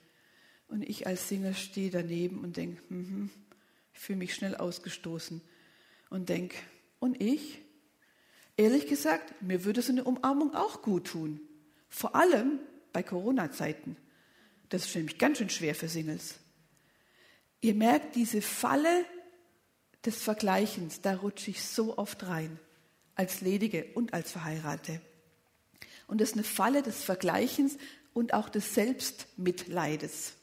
Und 0.69 0.89
ich 0.89 1.09
als 1.09 1.29
Single 1.29 1.55
stehe 1.55 1.91
daneben 1.91 2.39
und 2.39 2.57
denke, 2.57 2.83
mm 2.93 3.31
ich 3.93 4.07
fühle 4.07 4.21
mich 4.21 4.35
schnell 4.35 4.57
ausgestoßen. 4.57 5.43
Und 6.11 6.29
denke, 6.29 6.57
und 6.99 7.21
ich? 7.21 7.63
Ehrlich 8.57 8.87
gesagt, 8.87 9.41
mir 9.41 9.65
würde 9.65 9.81
so 9.81 9.93
eine 9.93 10.05
Umarmung 10.05 10.55
auch 10.55 10.83
gut 10.83 11.07
tun. 11.07 11.41
Vor 11.89 12.15
allem 12.15 12.59
bei 12.93 13.03
Corona-Zeiten. 13.03 13.97
Das 14.69 14.85
ist 14.87 14.95
nämlich 14.95 15.19
ganz 15.19 15.39
schön 15.39 15.51
schwer 15.51 15.75
für 15.75 15.89
Singles. 15.89 16.35
Ihr 17.61 17.75
merkt 17.75 18.17
diese 18.17 18.43
Falle 18.43 19.05
des 20.05 20.23
Vergleichens, 20.23 21.01
da 21.01 21.15
rutsche 21.15 21.51
ich 21.51 21.63
so 21.63 21.99
oft 21.99 22.27
rein, 22.27 22.59
als 23.15 23.41
Ledige 23.41 23.87
und 23.95 24.15
als 24.15 24.33
Verheiratete. 24.33 25.01
Und 26.07 26.21
das 26.21 26.31
ist 26.31 26.35
eine 26.35 26.45
Falle 26.45 26.83
des 26.83 27.03
Vergleichens 27.03 27.77
und 28.13 28.35
auch 28.35 28.49
des 28.49 28.75
Selbstmitleides. 28.75 30.35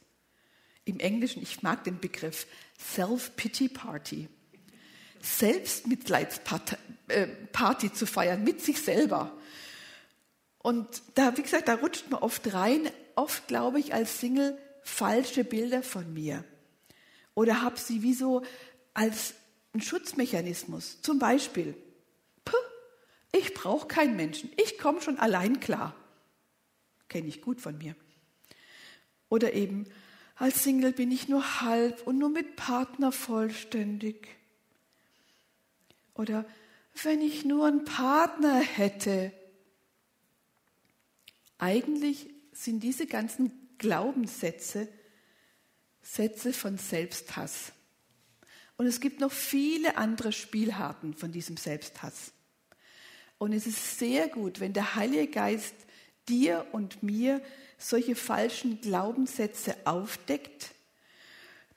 Im 0.84 1.00
Englischen, 1.00 1.42
ich 1.42 1.62
mag 1.62 1.84
den 1.84 2.00
Begriff 2.00 2.46
Self-Pity 2.78 3.68
Party. 3.68 4.28
Selbstmitleidsparty 5.20 6.76
äh, 7.86 7.92
zu 7.92 8.06
feiern 8.06 8.44
mit 8.44 8.62
sich 8.62 8.80
selber. 8.80 9.36
Und 10.58 11.02
da, 11.14 11.36
wie 11.36 11.42
gesagt, 11.42 11.68
da 11.68 11.74
rutscht 11.74 12.10
man 12.10 12.20
oft 12.20 12.52
rein. 12.52 12.90
Oft 13.14 13.48
glaube 13.48 13.80
ich 13.80 13.94
als 13.94 14.20
Single 14.20 14.58
falsche 14.82 15.44
Bilder 15.44 15.82
von 15.82 16.12
mir 16.14 16.44
oder 17.34 17.62
habe 17.62 17.78
sie 17.78 18.02
wie 18.02 18.14
so 18.14 18.42
als 18.94 19.34
ein 19.72 19.80
Schutzmechanismus. 19.80 21.00
Zum 21.02 21.18
Beispiel, 21.18 21.76
ich 23.32 23.54
brauche 23.54 23.86
keinen 23.86 24.16
Menschen, 24.16 24.50
ich 24.56 24.78
komme 24.78 25.00
schon 25.00 25.18
allein 25.18 25.60
klar. 25.60 25.94
Kenne 27.08 27.28
ich 27.28 27.40
gut 27.40 27.60
von 27.60 27.78
mir. 27.78 27.94
Oder 29.28 29.52
eben, 29.52 29.86
als 30.34 30.64
Single 30.64 30.92
bin 30.92 31.12
ich 31.12 31.28
nur 31.28 31.60
halb 31.60 32.06
und 32.06 32.18
nur 32.18 32.30
mit 32.30 32.56
Partner 32.56 33.12
vollständig. 33.12 34.37
Oder 36.18 36.44
wenn 37.04 37.22
ich 37.22 37.44
nur 37.44 37.66
einen 37.66 37.84
Partner 37.84 38.58
hätte. 38.60 39.32
Eigentlich 41.56 42.28
sind 42.52 42.80
diese 42.82 43.06
ganzen 43.06 43.52
Glaubenssätze 43.78 44.88
Sätze 46.02 46.52
von 46.52 46.78
Selbsthass. 46.78 47.72
Und 48.76 48.86
es 48.86 49.00
gibt 49.00 49.20
noch 49.20 49.32
viele 49.32 49.96
andere 49.96 50.32
Spielharten 50.32 51.14
von 51.14 51.32
diesem 51.32 51.56
Selbsthass. 51.56 52.32
Und 53.38 53.52
es 53.52 53.66
ist 53.66 53.98
sehr 53.98 54.28
gut, 54.28 54.58
wenn 54.58 54.72
der 54.72 54.94
Heilige 54.94 55.28
Geist 55.28 55.74
dir 56.28 56.66
und 56.72 57.02
mir 57.02 57.40
solche 57.76 58.16
falschen 58.16 58.80
Glaubenssätze 58.80 59.76
aufdeckt, 59.84 60.74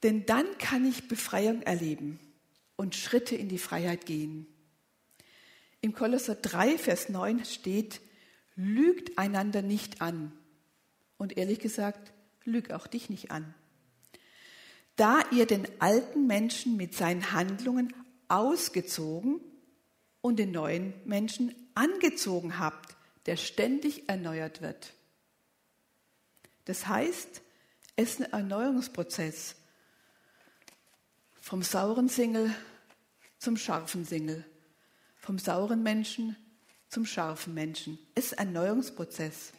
denn 0.01 0.25
dann 0.25 0.45
kann 0.57 0.87
ich 0.87 1.07
Befreiung 1.07 1.61
erleben 1.61 2.19
und 2.81 2.95
Schritte 2.95 3.35
in 3.35 3.47
die 3.47 3.59
Freiheit 3.59 4.07
gehen. 4.07 4.47
Im 5.81 5.93
Kolosser 5.93 6.33
3, 6.33 6.79
Vers 6.79 7.09
9 7.09 7.45
steht, 7.45 8.01
lügt 8.55 9.19
einander 9.19 9.61
nicht 9.61 10.01
an. 10.01 10.31
Und 11.19 11.37
ehrlich 11.37 11.59
gesagt, 11.59 12.11
lüg 12.43 12.71
auch 12.71 12.87
dich 12.87 13.11
nicht 13.11 13.29
an. 13.29 13.53
Da 14.95 15.19
ihr 15.29 15.45
den 15.45 15.67
alten 15.79 16.25
Menschen 16.25 16.75
mit 16.75 16.95
seinen 16.95 17.31
Handlungen 17.33 17.93
ausgezogen 18.29 19.39
und 20.21 20.39
den 20.39 20.51
neuen 20.51 20.95
Menschen 21.05 21.53
angezogen 21.75 22.57
habt, 22.57 22.95
der 23.27 23.35
ständig 23.35 24.09
erneuert 24.09 24.63
wird. 24.63 24.95
Das 26.65 26.87
heißt, 26.87 27.43
es 27.95 28.09
ist 28.09 28.21
ein 28.21 28.31
Erneuerungsprozess. 28.31 29.55
Vom 31.41 31.61
sauren 31.61 32.09
Single 32.09 32.51
zum 33.41 33.57
scharfen 33.57 34.05
Single. 34.05 34.45
Vom 35.17 35.39
sauren 35.39 35.83
Menschen 35.83 36.35
zum 36.89 37.05
scharfen 37.05 37.53
Menschen. 37.53 37.97
Es 38.15 38.27
ist 38.27 38.39
ein 38.39 38.47
Erneuerungsprozess. 38.47 39.51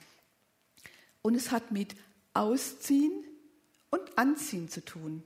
Und 1.21 1.35
es 1.35 1.51
hat 1.51 1.73
mit 1.73 1.97
Ausziehen 2.33 3.13
und 3.91 4.19
Anziehen 4.19 4.69
zu 4.69 4.85
tun. 4.85 5.23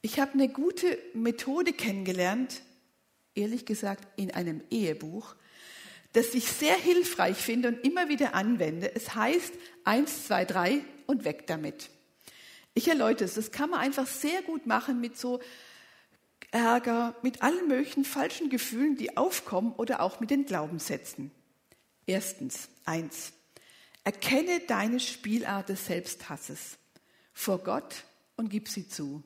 Ich 0.00 0.18
habe 0.18 0.32
eine 0.32 0.48
gute 0.48 0.98
Methode 1.12 1.74
kennengelernt, 1.74 2.62
ehrlich 3.34 3.66
gesagt 3.66 4.06
in 4.16 4.30
einem 4.30 4.62
Ehebuch, 4.70 5.34
das 6.14 6.34
ich 6.34 6.50
sehr 6.50 6.74
hilfreich 6.74 7.36
finde 7.36 7.68
und 7.68 7.84
immer 7.84 8.08
wieder 8.08 8.34
anwende. 8.34 8.94
Es 8.94 9.14
heißt 9.14 9.52
eins, 9.84 10.26
zwei, 10.26 10.46
drei 10.46 10.84
und 11.06 11.24
weg 11.24 11.46
damit. 11.46 11.90
Ich 12.72 12.88
erläutere 12.88 13.26
es. 13.26 13.34
Das 13.34 13.50
kann 13.50 13.70
man 13.70 13.80
einfach 13.80 14.06
sehr 14.06 14.40
gut 14.42 14.66
machen 14.66 15.00
mit 15.00 15.18
so 15.18 15.40
Ärger, 16.50 17.14
mit 17.22 17.42
allen 17.42 17.68
möglichen 17.68 18.04
falschen 18.04 18.50
Gefühlen, 18.50 18.96
die 18.96 19.16
aufkommen 19.16 19.72
oder 19.72 20.00
auch 20.00 20.20
mit 20.20 20.30
den 20.30 20.46
Glaubenssätzen. 20.46 21.30
Erstens, 22.06 22.68
eins. 22.84 23.32
Erkenne 24.02 24.60
deine 24.66 24.98
Spielart 24.98 25.68
des 25.68 25.86
Selbsthasses 25.86 26.78
vor 27.32 27.58
Gott 27.58 28.04
und 28.36 28.48
gib 28.48 28.68
sie 28.68 28.88
zu. 28.88 29.22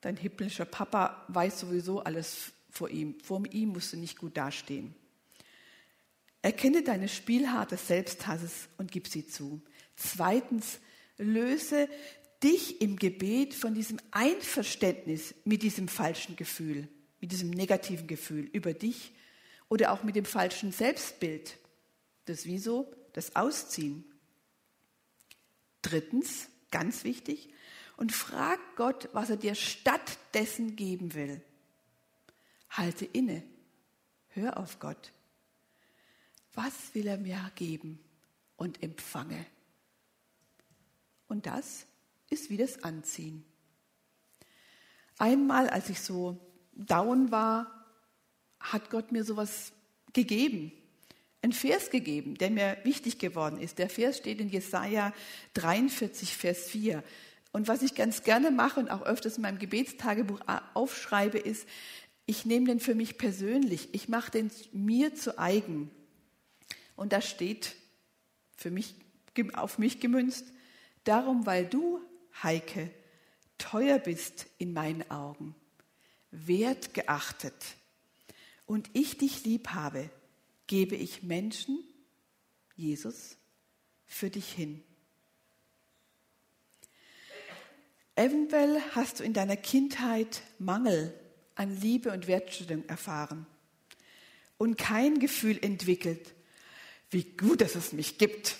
Dein 0.00 0.16
himmlischer 0.16 0.64
Papa 0.64 1.24
weiß 1.28 1.60
sowieso 1.60 2.00
alles 2.00 2.52
vor 2.70 2.90
ihm. 2.90 3.18
Vor 3.20 3.42
ihm 3.50 3.70
musst 3.70 3.92
du 3.92 3.96
nicht 3.96 4.18
gut 4.18 4.36
dastehen. 4.36 4.94
Erkenne 6.42 6.82
deine 6.82 7.08
Spielart 7.08 7.72
des 7.72 7.86
Selbsthasses 7.86 8.68
und 8.78 8.92
gib 8.92 9.08
sie 9.08 9.26
zu. 9.26 9.60
Zweitens, 9.96 10.78
löse 11.16 11.88
dich 12.46 12.80
im 12.80 12.96
Gebet 12.96 13.54
von 13.54 13.74
diesem 13.74 13.98
Einverständnis 14.12 15.34
mit 15.44 15.62
diesem 15.62 15.88
falschen 15.88 16.36
Gefühl, 16.36 16.88
mit 17.20 17.32
diesem 17.32 17.50
negativen 17.50 18.06
Gefühl 18.06 18.44
über 18.52 18.72
dich 18.72 19.12
oder 19.68 19.92
auch 19.92 20.02
mit 20.02 20.14
dem 20.14 20.24
falschen 20.24 20.70
Selbstbild. 20.70 21.58
Das 22.26 22.46
Wieso, 22.46 22.94
das 23.12 23.34
Ausziehen. 23.34 24.04
Drittens, 25.82 26.48
ganz 26.70 27.04
wichtig, 27.04 27.50
und 27.96 28.12
frag 28.12 28.60
Gott, 28.76 29.08
was 29.12 29.30
er 29.30 29.36
dir 29.36 29.54
stattdessen 29.54 30.76
geben 30.76 31.14
will. 31.14 31.42
Halte 32.70 33.06
inne, 33.06 33.42
hör 34.28 34.58
auf 34.58 34.78
Gott 34.78 35.12
was 36.56 36.94
will 36.94 37.06
er 37.06 37.18
mir 37.18 37.52
geben 37.54 38.00
und 38.56 38.82
empfange. 38.82 39.46
Und 41.28 41.46
das 41.46 41.86
ist 42.30 42.50
wie 42.50 42.56
das 42.56 42.82
Anziehen. 42.82 43.44
Einmal, 45.18 45.68
als 45.68 45.88
ich 45.88 46.00
so 46.00 46.38
down 46.72 47.30
war, 47.30 47.72
hat 48.60 48.90
Gott 48.90 49.12
mir 49.12 49.24
sowas 49.24 49.72
gegeben, 50.12 50.72
ein 51.42 51.52
Vers 51.52 51.90
gegeben, 51.90 52.34
der 52.34 52.50
mir 52.50 52.76
wichtig 52.82 53.18
geworden 53.18 53.60
ist. 53.60 53.78
Der 53.78 53.88
Vers 53.88 54.18
steht 54.18 54.40
in 54.40 54.48
Jesaja 54.48 55.12
43, 55.54 56.36
Vers 56.36 56.68
4. 56.68 57.04
Und 57.52 57.68
was 57.68 57.82
ich 57.82 57.94
ganz 57.94 58.22
gerne 58.24 58.50
mache 58.50 58.80
und 58.80 58.90
auch 58.90 59.02
öfters 59.02 59.36
in 59.36 59.42
meinem 59.42 59.58
Gebetstagebuch 59.58 60.40
aufschreibe, 60.74 61.38
ist, 61.38 61.66
ich 62.26 62.44
nehme 62.44 62.66
den 62.66 62.80
für 62.80 62.94
mich 62.94 63.16
persönlich, 63.16 63.90
ich 63.92 64.08
mache 64.08 64.32
den 64.32 64.50
mir 64.72 65.14
zu 65.14 65.38
eigen. 65.38 65.90
Und 66.96 67.12
da 67.12 67.20
steht 67.20 67.76
für 68.56 68.70
mich, 68.70 68.96
auf 69.54 69.78
mich 69.78 70.00
gemünzt, 70.00 70.46
darum, 71.04 71.46
weil 71.46 71.66
du, 71.66 72.00
Heike, 72.42 72.90
teuer 73.58 73.98
bist 73.98 74.46
in 74.58 74.72
meinen 74.72 75.10
Augen, 75.10 75.54
wertgeachtet 76.30 77.76
und 78.66 78.90
ich 78.92 79.18
dich 79.18 79.44
lieb 79.44 79.68
habe, 79.68 80.10
gebe 80.66 80.96
ich 80.96 81.22
Menschen, 81.22 81.82
Jesus, 82.74 83.36
für 84.06 84.30
dich 84.30 84.52
hin. 84.52 84.82
Eventuell 88.14 88.80
hast 88.92 89.20
du 89.20 89.24
in 89.24 89.32
deiner 89.32 89.56
Kindheit 89.56 90.42
Mangel 90.58 91.12
an 91.54 91.80
Liebe 91.80 92.12
und 92.12 92.26
Wertschätzung 92.26 92.88
erfahren 92.88 93.46
und 94.58 94.76
kein 94.78 95.18
Gefühl 95.18 95.58
entwickelt, 95.62 96.34
wie 97.10 97.24
gut, 97.24 97.60
dass 97.60 97.74
es 97.74 97.92
mich 97.92 98.18
gibt. 98.18 98.56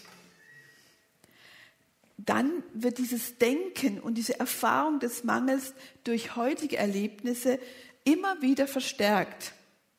Dann 2.19 2.63
wird 2.73 2.99
dieses 2.99 3.39
Denken 3.39 4.01
und 4.01 4.15
diese 4.15 4.41
Erfahrung 4.41 5.01
des 5.01 5.25
Mangels 5.25 5.75
durch 6.05 6.35
heutige 6.37 6.77
Erlebnisse 6.77 7.59
immer 8.05 8.41
wieder 8.41 8.67
verstärkt, 8.67 9.53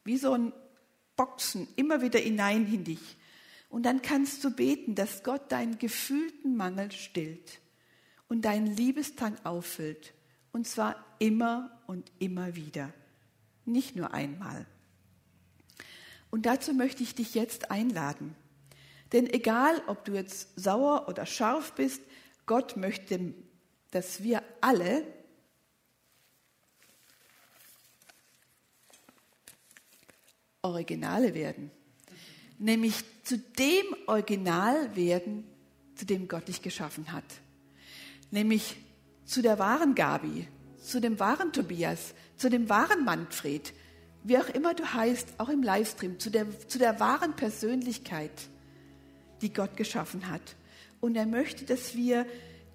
wie 0.03 0.17
so 0.17 0.33
ein 0.33 0.53
Boxen, 1.15 1.67
immer 1.75 2.01
wieder 2.01 2.19
hinein 2.19 2.71
in 2.73 2.83
dich. 2.83 3.17
Und 3.69 3.83
dann 3.83 4.01
kannst 4.01 4.43
du 4.43 4.51
beten, 4.51 4.95
dass 4.95 5.23
Gott 5.23 5.51
deinen 5.51 5.77
gefühlten 5.77 6.55
Mangel 6.55 6.91
stillt 6.91 7.59
und 8.29 8.45
deinen 8.45 8.67
Liebestank 8.67 9.39
auffüllt. 9.43 10.13
Und 10.51 10.67
zwar 10.67 11.03
immer 11.19 11.81
und 11.85 12.11
immer 12.19 12.55
wieder, 12.55 12.93
nicht 13.65 13.95
nur 13.95 14.13
einmal. 14.13 14.65
Und 16.29 16.45
dazu 16.45 16.73
möchte 16.73 17.03
ich 17.03 17.15
dich 17.15 17.35
jetzt 17.35 17.71
einladen. 17.71 18.35
Denn 19.13 19.27
egal, 19.31 19.81
ob 19.87 20.03
du 20.05 20.13
jetzt 20.13 20.49
sauer 20.59 21.07
oder 21.07 21.25
scharf 21.25 21.73
bist, 21.73 22.01
Gott 22.45 22.77
möchte, 22.77 23.33
dass 23.91 24.23
wir 24.23 24.43
alle 24.61 25.05
Originale 30.61 31.33
werden. 31.33 31.71
Nämlich 32.59 33.03
zu 33.23 33.37
dem 33.37 33.85
Original 34.07 34.95
werden, 34.95 35.45
zu 35.95 36.05
dem 36.05 36.27
Gott 36.27 36.47
dich 36.47 36.61
geschaffen 36.61 37.11
hat. 37.11 37.23
Nämlich 38.31 38.75
zu 39.25 39.41
der 39.41 39.59
wahren 39.59 39.95
Gabi, 39.95 40.47
zu 40.81 40.99
dem 40.99 41.19
wahren 41.19 41.53
Tobias, 41.53 42.13
zu 42.35 42.49
dem 42.49 42.69
wahren 42.69 43.03
Manfred, 43.05 43.73
wie 44.23 44.37
auch 44.37 44.49
immer 44.49 44.73
du 44.73 44.85
heißt, 44.93 45.35
auch 45.37 45.49
im 45.49 45.63
Livestream, 45.63 46.19
zu 46.19 46.29
der, 46.29 46.47
zu 46.67 46.77
der 46.77 46.99
wahren 46.99 47.35
Persönlichkeit, 47.35 48.31
die 49.41 49.53
Gott 49.53 49.77
geschaffen 49.77 50.29
hat. 50.29 50.55
Und 50.99 51.15
er 51.15 51.25
möchte, 51.25 51.65
dass 51.65 51.95
wir 51.95 52.25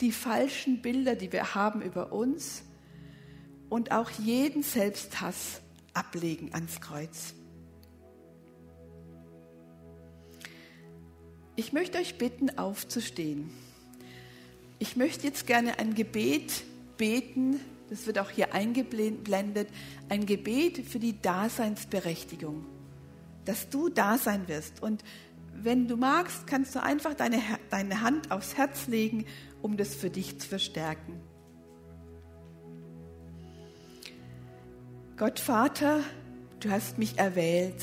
die 0.01 0.13
falschen 0.13 0.83
Bilder, 0.83 1.15
die 1.15 1.33
wir 1.33 1.55
haben 1.55 1.83
über 1.83 2.13
uns 2.13 2.63
und 3.69 3.93
auch 3.93 4.11
jeden 4.11 4.63
Selbsthass 4.63 5.61
ablegen 5.95 6.53
ans 6.53 6.81
Kreuz. 6.81 7.35
Ich 11.55 11.73
möchte 11.73 11.99
euch 11.99 12.17
bitten, 12.19 12.59
aufzustehen. 12.59 13.51
Ich 14.79 14.97
möchte 14.97 15.27
jetzt 15.27 15.47
gerne 15.47 15.79
ein 15.79 15.95
Gebet 15.95 16.65
beten, 16.97 17.61
das 17.91 18.07
wird 18.07 18.19
auch 18.19 18.31
hier 18.31 18.55
eingeblendet, 18.55 19.69
ein 20.09 20.25
Gebet 20.25 20.87
für 20.87 20.99
die 20.99 21.21
Daseinsberechtigung, 21.21 22.65
dass 23.45 23.69
du 23.69 23.91
da 23.91 24.17
sein 24.17 24.49
wirst. 24.49 24.83
Und 24.83 25.05
wenn 25.65 25.89
du 25.89 25.97
magst, 25.97 26.47
kannst 26.47 26.75
du 26.75 26.83
einfach 26.83 27.15
deine, 27.15 27.41
deine 27.71 28.01
Hand 28.01 28.31
aufs 28.31 28.57
Herz 28.57 28.87
legen, 28.87 29.27
um 29.61 29.77
das 29.77 29.95
für 29.95 30.11
dich 30.11 30.39
zu 30.41 30.49
verstärken. 30.49 31.21
Gott 35.17 35.39
Vater, 35.39 36.01
du 36.61 36.71
hast 36.71 36.99
mich 36.99 37.19
erwählt 37.19 37.83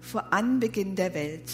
vor 0.00 0.32
Anbeginn 0.32 0.94
der 0.94 1.14
Welt 1.14 1.50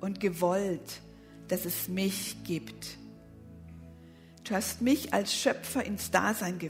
und 0.00 0.20
gewollt, 0.20 1.00
dass 1.48 1.64
es 1.64 1.88
mich 1.88 2.36
gibt. 2.44 2.98
Du 4.44 4.54
hast 4.54 4.80
mich 4.80 5.12
als 5.12 5.34
Schöpfer 5.34 5.84
ins 5.84 6.12
Dasein 6.12 6.60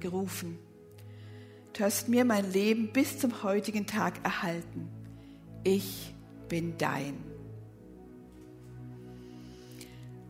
gerufen. 0.00 0.58
Du 1.74 1.84
hast 1.84 2.08
mir 2.08 2.24
mein 2.24 2.50
Leben 2.50 2.92
bis 2.92 3.18
zum 3.18 3.42
heutigen 3.42 3.86
Tag 3.86 4.24
erhalten. 4.24 4.88
Ich 5.62 6.14
bin 6.50 6.76
dein. 6.76 7.14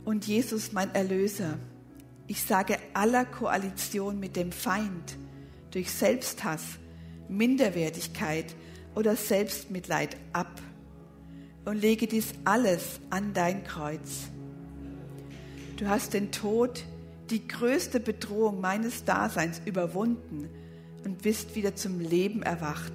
Und 0.04 0.28
Jesus, 0.28 0.70
mein 0.70 0.94
Erlöser, 0.94 1.58
ich 2.28 2.44
sage 2.44 2.78
aller 2.94 3.24
Koalition 3.24 4.20
mit 4.20 4.36
dem 4.36 4.52
Feind 4.52 5.18
durch 5.72 5.90
Selbsthass, 5.90 6.62
Minderwertigkeit 7.28 8.54
oder 8.94 9.16
Selbstmitleid 9.16 10.16
ab 10.32 10.60
und 11.64 11.80
lege 11.80 12.06
dies 12.06 12.32
alles 12.44 13.00
an 13.10 13.34
dein 13.34 13.64
Kreuz. 13.64 14.28
Du 15.76 15.88
hast 15.88 16.14
den 16.14 16.30
Tod, 16.30 16.84
die 17.30 17.46
größte 17.46 18.00
Bedrohung 18.00 18.60
meines 18.60 19.04
Daseins, 19.04 19.60
überwunden 19.64 20.48
und 21.04 21.22
bist 21.22 21.54
wieder 21.54 21.74
zum 21.74 22.00
Leben 22.00 22.42
erwacht. 22.42 22.92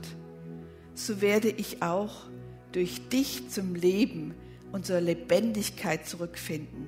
So 0.93 1.21
werde 1.21 1.49
ich 1.49 1.81
auch 1.81 2.27
durch 2.75 3.07
dich 3.07 3.49
zum 3.49 3.73
Leben 3.73 4.33
und 4.73 4.85
zur 4.85 4.99
Lebendigkeit 4.99 6.05
zurückfinden. 6.05 6.87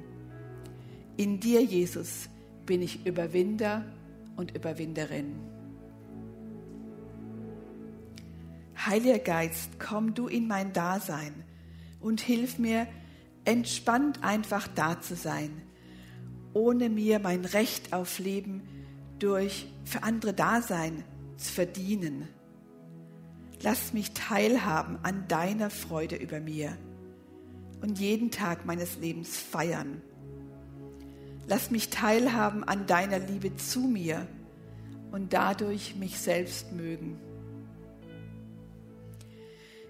In 1.15 1.39
dir, 1.39 1.63
Jesus, 1.63 2.27
bin 2.65 2.81
ich 2.81 3.05
Überwinder 3.05 3.85
und 4.35 4.53
Überwinderin. 4.53 5.35
Heiliger 8.85 9.19
Geist, 9.19 9.79
komm 9.79 10.13
du 10.13 10.27
in 10.27 10.47
mein 10.47 10.73
Dasein 10.73 11.33
und 12.01 12.19
hilf 12.19 12.59
mir, 12.59 12.85
entspannt 13.45 14.23
einfach 14.23 14.67
da 14.67 14.99
zu 14.99 15.15
sein, 15.15 15.61
ohne 16.51 16.89
mir 16.89 17.19
mein 17.19 17.45
Recht 17.45 17.93
auf 17.93 18.19
Leben 18.19 18.61
durch 19.19 19.67
für 19.85 20.03
andere 20.03 20.33
Dasein 20.33 21.05
zu 21.38 21.53
verdienen. 21.53 22.27
Lass 23.63 23.93
mich 23.93 24.11
teilhaben 24.13 24.99
an 25.03 25.27
deiner 25.27 25.69
Freude 25.69 26.15
über 26.15 26.39
mir 26.39 26.77
und 27.81 27.99
jeden 27.99 28.31
Tag 28.31 28.65
meines 28.65 28.97
Lebens 28.97 29.37
feiern. 29.37 30.01
Lass 31.47 31.71
mich 31.71 31.89
teilhaben 31.89 32.63
an 32.63 32.85
deiner 32.87 33.19
Liebe 33.19 33.55
zu 33.55 33.81
mir 33.81 34.27
und 35.11 35.33
dadurch 35.33 35.95
mich 35.95 36.19
selbst 36.19 36.73
mögen. 36.73 37.17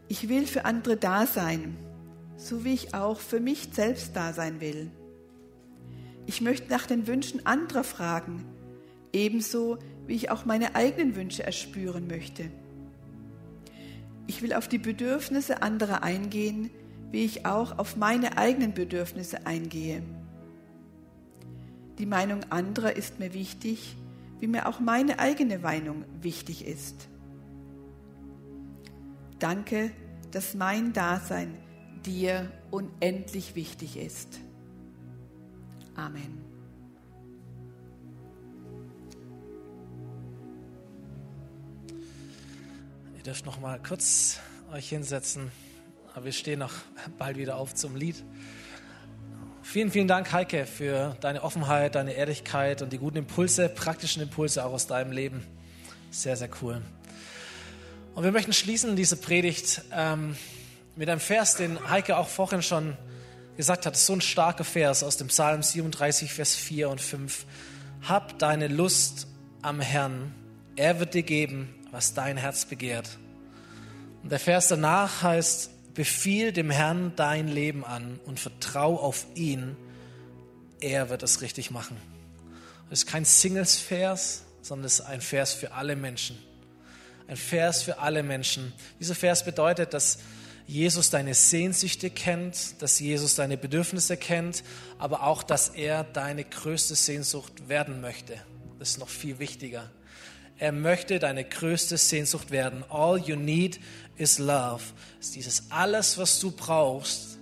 Ich 0.07 0.29
will 0.29 0.47
für 0.47 0.63
andere 0.63 0.95
da 0.95 1.25
sein, 1.25 1.75
so 2.37 2.63
wie 2.63 2.73
ich 2.73 2.93
auch 2.93 3.19
für 3.19 3.39
mich 3.39 3.69
selbst 3.73 4.15
da 4.15 4.31
sein 4.31 4.61
will. 4.61 4.91
Ich 6.25 6.39
möchte 6.41 6.69
nach 6.69 6.85
den 6.85 7.07
Wünschen 7.07 7.45
anderer 7.45 7.83
fragen, 7.83 8.45
ebenso 9.11 9.77
wie 10.05 10.13
ich 10.13 10.29
auch 10.29 10.45
meine 10.45 10.75
eigenen 10.75 11.15
Wünsche 11.15 11.43
erspüren 11.43 12.07
möchte. 12.07 12.49
Ich 14.27 14.41
will 14.41 14.53
auf 14.53 14.67
die 14.67 14.77
Bedürfnisse 14.77 15.61
anderer 15.61 16.03
eingehen, 16.03 16.69
wie 17.11 17.23
ich 17.23 17.45
auch 17.45 17.79
auf 17.79 17.95
meine 17.95 18.37
eigenen 18.37 18.73
Bedürfnisse 18.73 19.47
eingehe. 19.47 20.03
Die 21.97 22.05
Meinung 22.05 22.43
anderer 22.51 22.95
ist 22.95 23.19
mir 23.19 23.33
wichtig, 23.33 23.95
wie 24.39 24.47
mir 24.47 24.67
auch 24.67 24.79
meine 24.79 25.19
eigene 25.19 25.57
Meinung 25.59 26.05
wichtig 26.21 26.65
ist. 26.65 27.07
Danke, 29.39 29.91
dass 30.31 30.53
mein 30.53 30.93
Dasein 30.93 31.57
dir 32.05 32.51
unendlich 32.69 33.55
wichtig 33.55 33.97
ist. 33.97 34.39
Amen. 35.95 36.46
Dürft 43.27 43.45
noch 43.45 43.59
mal 43.59 43.77
kurz 43.85 44.39
euch 44.71 44.87
hinsetzen, 44.87 45.51
aber 46.15 46.23
wir 46.23 46.31
stehen 46.31 46.59
noch 46.59 46.71
bald 47.17 47.35
wieder 47.35 47.57
auf 47.57 47.75
zum 47.75 47.97
Lied. 47.97 48.23
Vielen, 49.63 49.91
vielen 49.91 50.07
Dank, 50.07 50.31
Heike, 50.31 50.65
für 50.65 51.17
deine 51.19 51.43
Offenheit, 51.43 51.95
deine 51.95 52.13
Ehrlichkeit 52.13 52.81
und 52.81 52.93
die 52.93 52.97
guten 52.97 53.17
Impulse, 53.17 53.67
praktischen 53.67 54.21
Impulse 54.21 54.63
auch 54.63 54.71
aus 54.71 54.87
deinem 54.87 55.11
Leben. 55.11 55.45
Sehr, 56.09 56.37
sehr 56.37 56.47
cool. 56.61 56.81
Und 58.15 58.23
wir 58.23 58.31
möchten 58.31 58.53
schließen 58.53 58.95
diese 58.95 59.17
Predigt 59.17 59.81
ähm, 59.91 60.37
mit 60.95 61.09
einem 61.09 61.19
Vers, 61.19 61.57
den 61.57 61.89
Heike 61.89 62.15
auch 62.15 62.29
vorhin 62.29 62.61
schon 62.61 62.95
gesagt 63.57 63.85
hat. 63.85 63.95
Das 63.95 63.99
ist 63.99 64.07
so 64.07 64.13
ein 64.13 64.21
starker 64.21 64.63
Vers 64.63 65.03
aus 65.03 65.17
dem 65.17 65.27
Psalm 65.27 65.61
37, 65.61 66.31
Vers 66.31 66.55
4 66.55 66.87
und 66.87 67.01
5. 67.01 67.45
Hab 68.03 68.39
deine 68.39 68.69
Lust 68.69 69.27
am 69.61 69.81
Herrn, 69.81 70.33
er 70.77 71.01
wird 71.01 71.13
dir 71.13 71.23
geben, 71.23 71.73
was 71.91 72.13
dein 72.13 72.37
Herz 72.37 72.65
begehrt. 72.65 73.17
Und 74.23 74.31
der 74.31 74.39
Vers 74.39 74.67
danach 74.67 75.23
heißt, 75.23 75.93
befiehl 75.93 76.51
dem 76.51 76.69
Herrn 76.69 77.13
dein 77.15 77.47
Leben 77.47 77.83
an 77.83 78.19
und 78.25 78.39
vertrau 78.39 78.99
auf 78.99 79.25
ihn, 79.35 79.75
er 80.79 81.09
wird 81.09 81.23
es 81.23 81.41
richtig 81.41 81.71
machen. 81.71 81.97
Das 82.89 82.99
ist 82.99 83.07
kein 83.07 83.25
Singles-Vers, 83.25 84.43
sondern 84.61 84.85
es 84.85 84.99
ist 84.99 85.05
ein 85.05 85.21
Vers 85.21 85.53
für 85.53 85.73
alle 85.73 85.95
Menschen 85.95 86.37
ein 87.27 87.37
Vers 87.37 87.83
für 87.83 87.99
alle 87.99 88.23
Menschen. 88.23 88.73
Dieser 88.99 89.15
Vers 89.15 89.43
bedeutet, 89.43 89.93
dass 89.93 90.19
Jesus 90.65 91.09
deine 91.09 91.33
Sehnsüchte 91.33 92.09
kennt, 92.09 92.81
dass 92.81 92.99
Jesus 92.99 93.35
deine 93.35 93.57
Bedürfnisse 93.57 94.17
kennt, 94.17 94.63
aber 94.97 95.23
auch, 95.23 95.43
dass 95.43 95.69
er 95.69 96.03
deine 96.03 96.43
größte 96.43 96.95
Sehnsucht 96.95 97.69
werden 97.69 98.01
möchte. 98.01 98.35
Das 98.79 98.91
ist 98.91 98.97
noch 98.99 99.09
viel 99.09 99.39
wichtiger. 99.39 99.89
Er 100.59 100.71
möchte 100.71 101.19
deine 101.19 101.43
größte 101.43 101.97
Sehnsucht 101.97 102.49
werden. 102.49 102.83
All 102.89 103.19
you 103.19 103.35
need 103.35 103.79
is 104.17 104.39
love. 104.39 104.83
dieses 105.35 105.69
alles, 105.69 106.17
was 106.17 106.39
du 106.39 106.51
brauchst, 106.51 107.37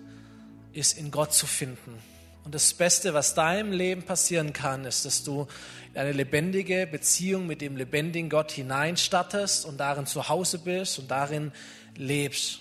ist 0.73 0.97
in 0.97 1.11
Gott 1.11 1.33
zu 1.33 1.47
finden. 1.47 1.97
Und 2.43 2.53
das 2.53 2.73
Beste, 2.73 3.13
was 3.13 3.33
deinem 3.33 3.71
Leben 3.71 4.03
passieren 4.03 4.53
kann, 4.53 4.85
ist, 4.85 5.05
dass 5.05 5.23
du 5.23 5.47
in 5.93 6.01
eine 6.01 6.11
lebendige 6.11 6.85
Beziehung 6.85 7.47
mit 7.47 7.61
dem 7.61 7.77
lebendigen 7.77 8.29
Gott 8.29 8.51
hineinstattest 8.51 9.65
und 9.65 9.77
darin 9.77 10.05
zu 10.05 10.27
Hause 10.27 10.59
bist 10.59 10.99
und 10.99 11.09
darin 11.09 11.53
lebst. 11.95 12.59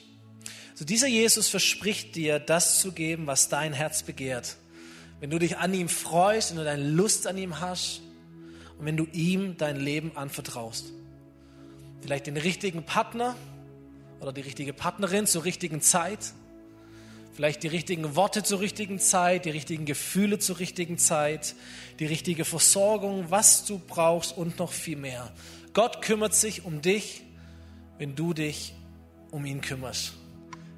So 0.76 0.84
dieser 0.84 1.08
Jesus 1.08 1.48
verspricht 1.48 2.14
dir, 2.14 2.38
das 2.38 2.80
zu 2.80 2.92
geben, 2.92 3.26
was 3.26 3.48
dein 3.48 3.72
Herz 3.72 4.04
begehrt. 4.04 4.56
Wenn 5.20 5.30
du 5.30 5.38
dich 5.38 5.58
an 5.58 5.74
ihm 5.74 5.88
freust 5.88 6.52
und 6.52 6.58
du 6.58 6.64
deine 6.64 6.88
Lust 6.88 7.26
an 7.26 7.36
ihm 7.36 7.60
hast 7.60 8.00
und 8.78 8.86
wenn 8.86 8.96
du 8.96 9.06
ihm 9.12 9.56
dein 9.56 9.76
Leben 9.76 10.16
anvertraust. 10.16 10.92
Vielleicht 12.00 12.26
den 12.26 12.36
richtigen 12.36 12.84
Partner 12.84 13.36
oder 14.20 14.32
die 14.32 14.42
richtige 14.42 14.72
Partnerin 14.72 15.26
zur 15.26 15.44
richtigen 15.44 15.80
Zeit 15.80 16.34
Vielleicht 17.34 17.64
die 17.64 17.68
richtigen 17.68 18.14
Worte 18.14 18.44
zur 18.44 18.60
richtigen 18.60 19.00
Zeit, 19.00 19.44
die 19.44 19.50
richtigen 19.50 19.86
Gefühle 19.86 20.38
zur 20.38 20.60
richtigen 20.60 20.98
Zeit, 20.98 21.56
die 21.98 22.06
richtige 22.06 22.44
Versorgung, 22.44 23.26
was 23.28 23.64
du 23.64 23.80
brauchst 23.80 24.36
und 24.36 24.60
noch 24.60 24.70
viel 24.70 24.96
mehr. 24.96 25.32
Gott 25.72 26.00
kümmert 26.00 26.34
sich 26.34 26.64
um 26.64 26.80
dich, 26.80 27.24
wenn 27.98 28.14
du 28.14 28.34
dich 28.34 28.74
um 29.32 29.44
ihn 29.44 29.60
kümmerst. 29.60 30.12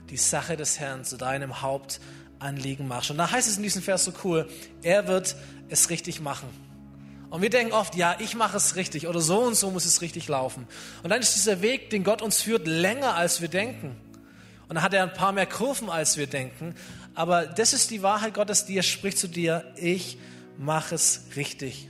Die 0.09 0.17
Sache 0.17 0.57
des 0.57 0.81
Herrn 0.81 1.05
zu 1.05 1.19
deinem 1.19 1.61
Hauptanliegen 1.61 2.89
machst. 2.89 3.11
Und 3.11 3.19
da 3.19 3.31
heißt 3.31 3.49
es 3.49 3.59
in 3.59 3.63
diesem 3.63 3.83
Vers 3.83 4.05
so 4.05 4.15
cool, 4.25 4.49
er 4.83 5.09
wird 5.09 5.37
es 5.69 5.91
richtig 5.91 6.23
machen. 6.23 6.49
Und 7.31 7.43
wir 7.43 7.51
denken 7.51 7.73
oft, 7.73 7.97
ja, 7.97 8.17
ich 8.21 8.35
mache 8.35 8.57
es 8.57 8.77
richtig 8.77 9.09
oder 9.09 9.21
so 9.21 9.41
und 9.41 9.57
so 9.57 9.71
muss 9.71 9.85
es 9.85 10.01
richtig 10.01 10.29
laufen. 10.29 10.67
Und 11.03 11.11
dann 11.11 11.21
ist 11.21 11.35
dieser 11.35 11.61
Weg, 11.61 11.91
den 11.91 12.05
Gott 12.05 12.23
uns 12.23 12.41
führt, 12.41 12.67
länger 12.67 13.15
als 13.15 13.41
wir 13.41 13.49
denken. 13.49 13.97
Und 14.69 14.77
dann 14.77 14.83
hat 14.83 14.95
er 14.95 15.03
ein 15.03 15.13
paar 15.13 15.33
mehr 15.33 15.47
Kurven, 15.47 15.91
als 15.91 16.17
wir 16.17 16.27
denken. 16.27 16.75
Aber 17.15 17.47
das 17.47 17.73
ist 17.73 17.91
die 17.91 18.03
Wahrheit 18.03 18.35
Gottes, 18.35 18.67
die 18.67 18.77
er 18.77 18.83
spricht 18.83 19.19
zu 19.19 19.29
dir. 19.29 19.65
Ich 19.77 20.19
mache 20.59 20.95
es 20.95 21.23
richtig. 21.37 21.89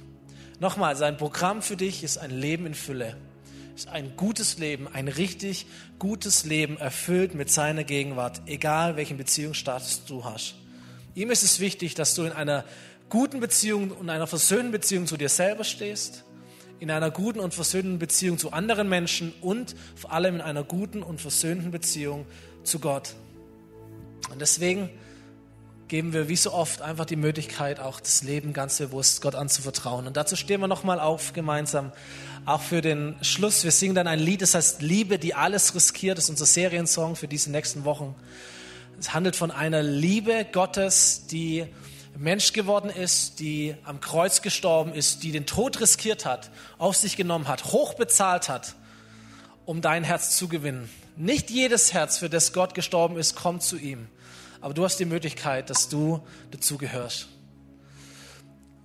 Nochmal, 0.59 0.97
sein 0.97 1.17
Programm 1.17 1.63
für 1.63 1.77
dich 1.77 2.03
ist 2.03 2.19
ein 2.19 2.31
Leben 2.31 2.67
in 2.67 2.75
Fülle. 2.75 3.17
Ist 3.75 3.89
ein 3.89 4.17
gutes 4.17 4.57
Leben, 4.57 4.89
ein 4.89 5.09
richtig 5.09 5.67
gutes 5.99 6.47
Leben, 6.47 6.79
erfüllt 6.79 7.35
mit 7.35 7.51
seiner 7.51 7.85
Gegenwart, 7.85 8.41
egal 8.47 8.97
welchen 8.97 9.19
Beziehungsstatus 9.19 10.07
du 10.07 10.25
hast. 10.25 10.55
Ihm 11.15 11.31
ist 11.31 11.43
es 11.43 11.61
wichtig, 11.61 11.95
dass 11.95 12.15
du 12.15 12.25
in 12.25 12.33
einer 12.33 12.65
guten 13.09 13.41
Beziehung 13.41 13.91
und 13.91 14.11
einer 14.11 14.27
versöhnten 14.27 14.73
Beziehung 14.73 15.07
zu 15.07 15.17
dir 15.17 15.29
selber 15.29 15.65
stehst, 15.65 16.25
in 16.79 16.91
einer 16.91 17.11
guten 17.11 17.41
und 17.41 17.55
versöhnten 17.55 17.99
Beziehung 17.99 18.39
zu 18.39 18.53
anderen 18.53 18.89
Menschen 18.89 19.33
und 19.41 19.75
vor 19.95 20.13
allem 20.13 20.37
in 20.37 20.41
einer 20.41 20.63
guten 20.63 21.03
und 21.03 21.21
versöhnten 21.21 21.71
Beziehung 21.71 22.27
zu 22.65 22.79
Gott. 22.81 23.15
Und 24.31 24.41
deswegen 24.41 24.91
geben 25.89 26.13
wir 26.13 26.29
wie 26.29 26.37
so 26.37 26.53
oft 26.53 26.83
einfach 26.83 27.05
die 27.05 27.17
Möglichkeit, 27.17 27.79
auch 27.79 28.01
das 28.01 28.23
Leben 28.25 28.53
ganz 28.53 28.79
bewusst 28.79 29.23
Gott 29.23 29.37
anzuvertrauen. 29.37 30.07
Und 30.07 30.17
dazu 30.17 30.35
stehen 30.35 30.61
wir 30.61 30.69
nochmal 30.69 30.99
auf 30.99 31.33
gemeinsam, 31.33 31.93
auch 32.45 32.61
für 32.61 32.81
den 32.81 33.17
Schluss. 33.23 33.63
Wir 33.65 33.71
singen 33.71 33.95
dann 33.95 34.09
ein 34.09 34.19
Lied, 34.19 34.43
das 34.43 34.55
heißt 34.55 34.83
Liebe, 34.83 35.19
die 35.19 35.35
alles 35.35 35.75
riskiert. 35.75 36.19
Das 36.19 36.25
ist 36.25 36.31
unser 36.31 36.47
Seriensong 36.47 37.15
für 37.15 37.29
diese 37.29 37.51
nächsten 37.51 37.85
Wochen. 37.85 38.15
Es 38.99 39.15
handelt 39.15 39.37
von 39.37 39.51
einer 39.51 39.83
Liebe 39.83 40.47
Gottes, 40.51 41.27
die 41.31 41.67
Mensch 42.19 42.53
geworden 42.53 42.91
ist, 42.91 43.41
die 43.41 43.75
am 43.85 44.01
Kreuz 44.01 44.41
gestorben 44.43 44.93
ist, 44.95 45.23
die 45.23 45.33
den 45.33 45.47
Tod 45.47 45.81
riskiert 45.81 46.25
hat, 46.25 46.51
auf 46.79 46.97
sich 46.97 47.17
genommen 47.17 47.49
hat, 47.49 47.67
hoch 47.67 47.95
bezahlt 47.95 48.49
hat, 48.49 48.75
um 49.65 49.81
dein 49.81 50.05
Herz 50.05 50.37
zu 50.37 50.49
gewinnen. 50.49 50.89
Nicht 51.17 51.51
jedes 51.51 51.93
Herz, 51.93 52.19
für 52.19 52.31
das 52.31 52.53
Gott 52.53 52.75
gestorben 52.75 53.17
ist, 53.17 53.37
kommt 53.37 53.63
zu 53.63 53.77
ihm. 53.77 54.09
Aber 54.61 54.75
du 54.75 54.85
hast 54.85 54.99
die 54.99 55.05
Möglichkeit, 55.05 55.71
dass 55.71 55.89
du 55.89 56.21
dazugehörst. 56.51 57.29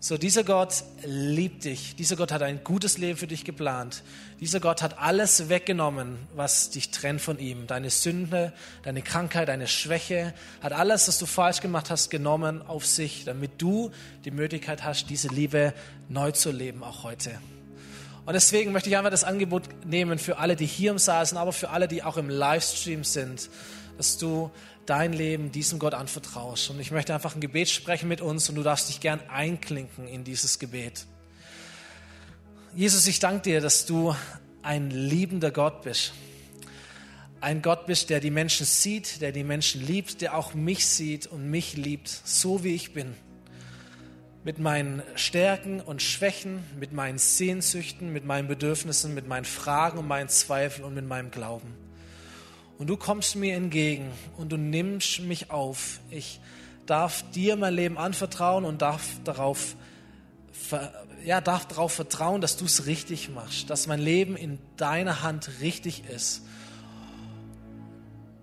So, 0.03 0.17
dieser 0.17 0.43
Gott 0.43 0.83
liebt 1.05 1.63
dich. 1.63 1.95
Dieser 1.95 2.15
Gott 2.15 2.31
hat 2.31 2.41
ein 2.41 2.63
gutes 2.63 2.97
Leben 2.97 3.19
für 3.19 3.27
dich 3.27 3.45
geplant. 3.45 4.01
Dieser 4.39 4.59
Gott 4.59 4.81
hat 4.81 4.97
alles 4.97 5.47
weggenommen, 5.47 6.17
was 6.33 6.71
dich 6.71 6.89
trennt 6.89 7.21
von 7.21 7.37
ihm. 7.37 7.67
Deine 7.67 7.91
Sünde, 7.91 8.51
deine 8.81 9.03
Krankheit, 9.03 9.47
deine 9.47 9.67
Schwäche, 9.67 10.33
hat 10.59 10.73
alles, 10.73 11.07
was 11.07 11.19
du 11.19 11.27
falsch 11.27 11.61
gemacht 11.61 11.91
hast, 11.91 12.09
genommen 12.09 12.63
auf 12.63 12.83
sich, 12.83 13.25
damit 13.25 13.61
du 13.61 13.91
die 14.25 14.31
Möglichkeit 14.31 14.83
hast, 14.83 15.07
diese 15.11 15.27
Liebe 15.27 15.71
neu 16.09 16.31
zu 16.31 16.49
leben, 16.49 16.83
auch 16.83 17.03
heute. 17.03 17.29
Und 18.25 18.33
deswegen 18.33 18.71
möchte 18.71 18.89
ich 18.89 18.97
einfach 18.97 19.11
das 19.11 19.23
Angebot 19.23 19.85
nehmen 19.85 20.17
für 20.17 20.39
alle, 20.39 20.55
die 20.55 20.65
hier 20.65 20.89
im 20.89 20.97
Saal 20.97 21.27
sind, 21.27 21.37
aber 21.37 21.53
für 21.53 21.69
alle, 21.69 21.87
die 21.87 22.01
auch 22.01 22.17
im 22.17 22.27
Livestream 22.27 23.03
sind, 23.03 23.51
dass 23.97 24.17
du 24.17 24.49
dein 24.85 25.13
Leben 25.13 25.51
diesem 25.51 25.79
Gott 25.79 25.93
anvertraust. 25.93 26.69
Und 26.69 26.79
ich 26.79 26.91
möchte 26.91 27.13
einfach 27.13 27.35
ein 27.35 27.41
Gebet 27.41 27.69
sprechen 27.69 28.07
mit 28.07 28.21
uns 28.21 28.49
und 28.49 28.55
du 28.55 28.63
darfst 28.63 28.89
dich 28.89 28.99
gern 28.99 29.19
einklinken 29.29 30.07
in 30.07 30.23
dieses 30.23 30.59
Gebet. 30.59 31.05
Jesus, 32.73 33.07
ich 33.07 33.19
danke 33.19 33.41
dir, 33.41 33.61
dass 33.61 33.85
du 33.85 34.15
ein 34.63 34.91
liebender 34.91 35.51
Gott 35.51 35.81
bist. 35.81 36.13
Ein 37.41 37.61
Gott 37.61 37.87
bist, 37.87 38.09
der 38.09 38.19
die 38.19 38.29
Menschen 38.29 38.65
sieht, 38.65 39.21
der 39.21 39.31
die 39.31 39.43
Menschen 39.43 39.85
liebt, 39.85 40.21
der 40.21 40.37
auch 40.37 40.53
mich 40.53 40.87
sieht 40.87 41.27
und 41.27 41.49
mich 41.49 41.75
liebt, 41.75 42.07
so 42.07 42.63
wie 42.63 42.75
ich 42.75 42.93
bin. 42.93 43.15
Mit 44.43 44.59
meinen 44.59 45.01
Stärken 45.15 45.81
und 45.81 46.01
Schwächen, 46.01 46.63
mit 46.79 46.93
meinen 46.93 47.17
Sehnsüchten, 47.17 48.13
mit 48.13 48.25
meinen 48.25 48.47
Bedürfnissen, 48.47 49.13
mit 49.13 49.27
meinen 49.27 49.45
Fragen 49.45 49.97
und 49.97 50.07
meinen 50.07 50.29
Zweifeln 50.29 50.85
und 50.85 50.93
mit 50.93 51.07
meinem 51.07 51.31
Glauben. 51.31 51.75
Und 52.81 52.87
du 52.87 52.97
kommst 52.97 53.35
mir 53.35 53.53
entgegen 53.53 54.09
und 54.37 54.51
du 54.51 54.57
nimmst 54.57 55.19
mich 55.19 55.51
auf. 55.51 55.99
Ich 56.09 56.39
darf 56.87 57.23
dir 57.29 57.55
mein 57.55 57.75
Leben 57.75 57.95
anvertrauen 57.95 58.65
und 58.65 58.81
darf 58.81 59.07
darauf, 59.23 59.75
ja, 61.23 61.41
darf 61.41 61.67
darauf 61.67 61.93
vertrauen, 61.93 62.41
dass 62.41 62.57
du 62.57 62.65
es 62.65 62.87
richtig 62.87 63.29
machst, 63.29 63.69
dass 63.69 63.85
mein 63.85 63.99
Leben 63.99 64.35
in 64.35 64.57
deiner 64.77 65.21
Hand 65.21 65.61
richtig 65.61 66.05
ist. 66.09 66.41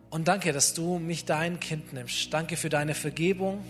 Und 0.09 0.29
danke, 0.29 0.53
dass 0.53 0.73
du 0.73 1.01
mich 1.01 1.25
dein 1.25 1.59
Kind 1.59 1.93
nimmst. 1.93 2.33
Danke 2.33 2.57
für 2.57 2.69
deine 2.69 2.95
Vergebung. 2.95 3.65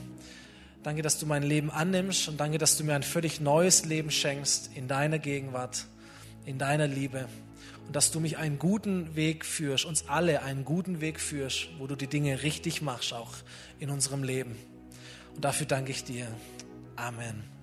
Danke, 0.82 1.00
dass 1.00 1.18
du 1.18 1.24
mein 1.24 1.44
Leben 1.44 1.70
annimmst 1.70 2.28
und 2.28 2.38
danke, 2.38 2.58
dass 2.58 2.76
du 2.76 2.84
mir 2.84 2.94
ein 2.94 3.02
völlig 3.02 3.40
neues 3.40 3.86
Leben 3.86 4.10
schenkst 4.10 4.72
in 4.74 4.86
deiner 4.86 5.18
Gegenwart, 5.18 5.86
in 6.44 6.58
deiner 6.58 6.86
Liebe 6.86 7.26
und 7.88 7.96
dass 7.96 8.10
du 8.10 8.20
mich 8.20 8.36
einen 8.36 8.58
guten 8.58 9.16
Weg 9.16 9.46
führst, 9.46 9.86
uns 9.86 10.08
alle 10.08 10.42
einen 10.42 10.66
guten 10.66 11.00
Weg 11.00 11.18
führst, 11.18 11.68
wo 11.78 11.86
du 11.86 11.96
die 11.96 12.06
Dinge 12.06 12.42
richtig 12.42 12.82
machst, 12.82 13.14
auch 13.14 13.32
in 13.78 13.88
unserem 13.88 14.22
Leben. 14.22 14.56
Und 15.34 15.42
dafür 15.42 15.66
danke 15.66 15.90
ich 15.90 16.04
dir. 16.04 16.26
Amen. 16.96 17.57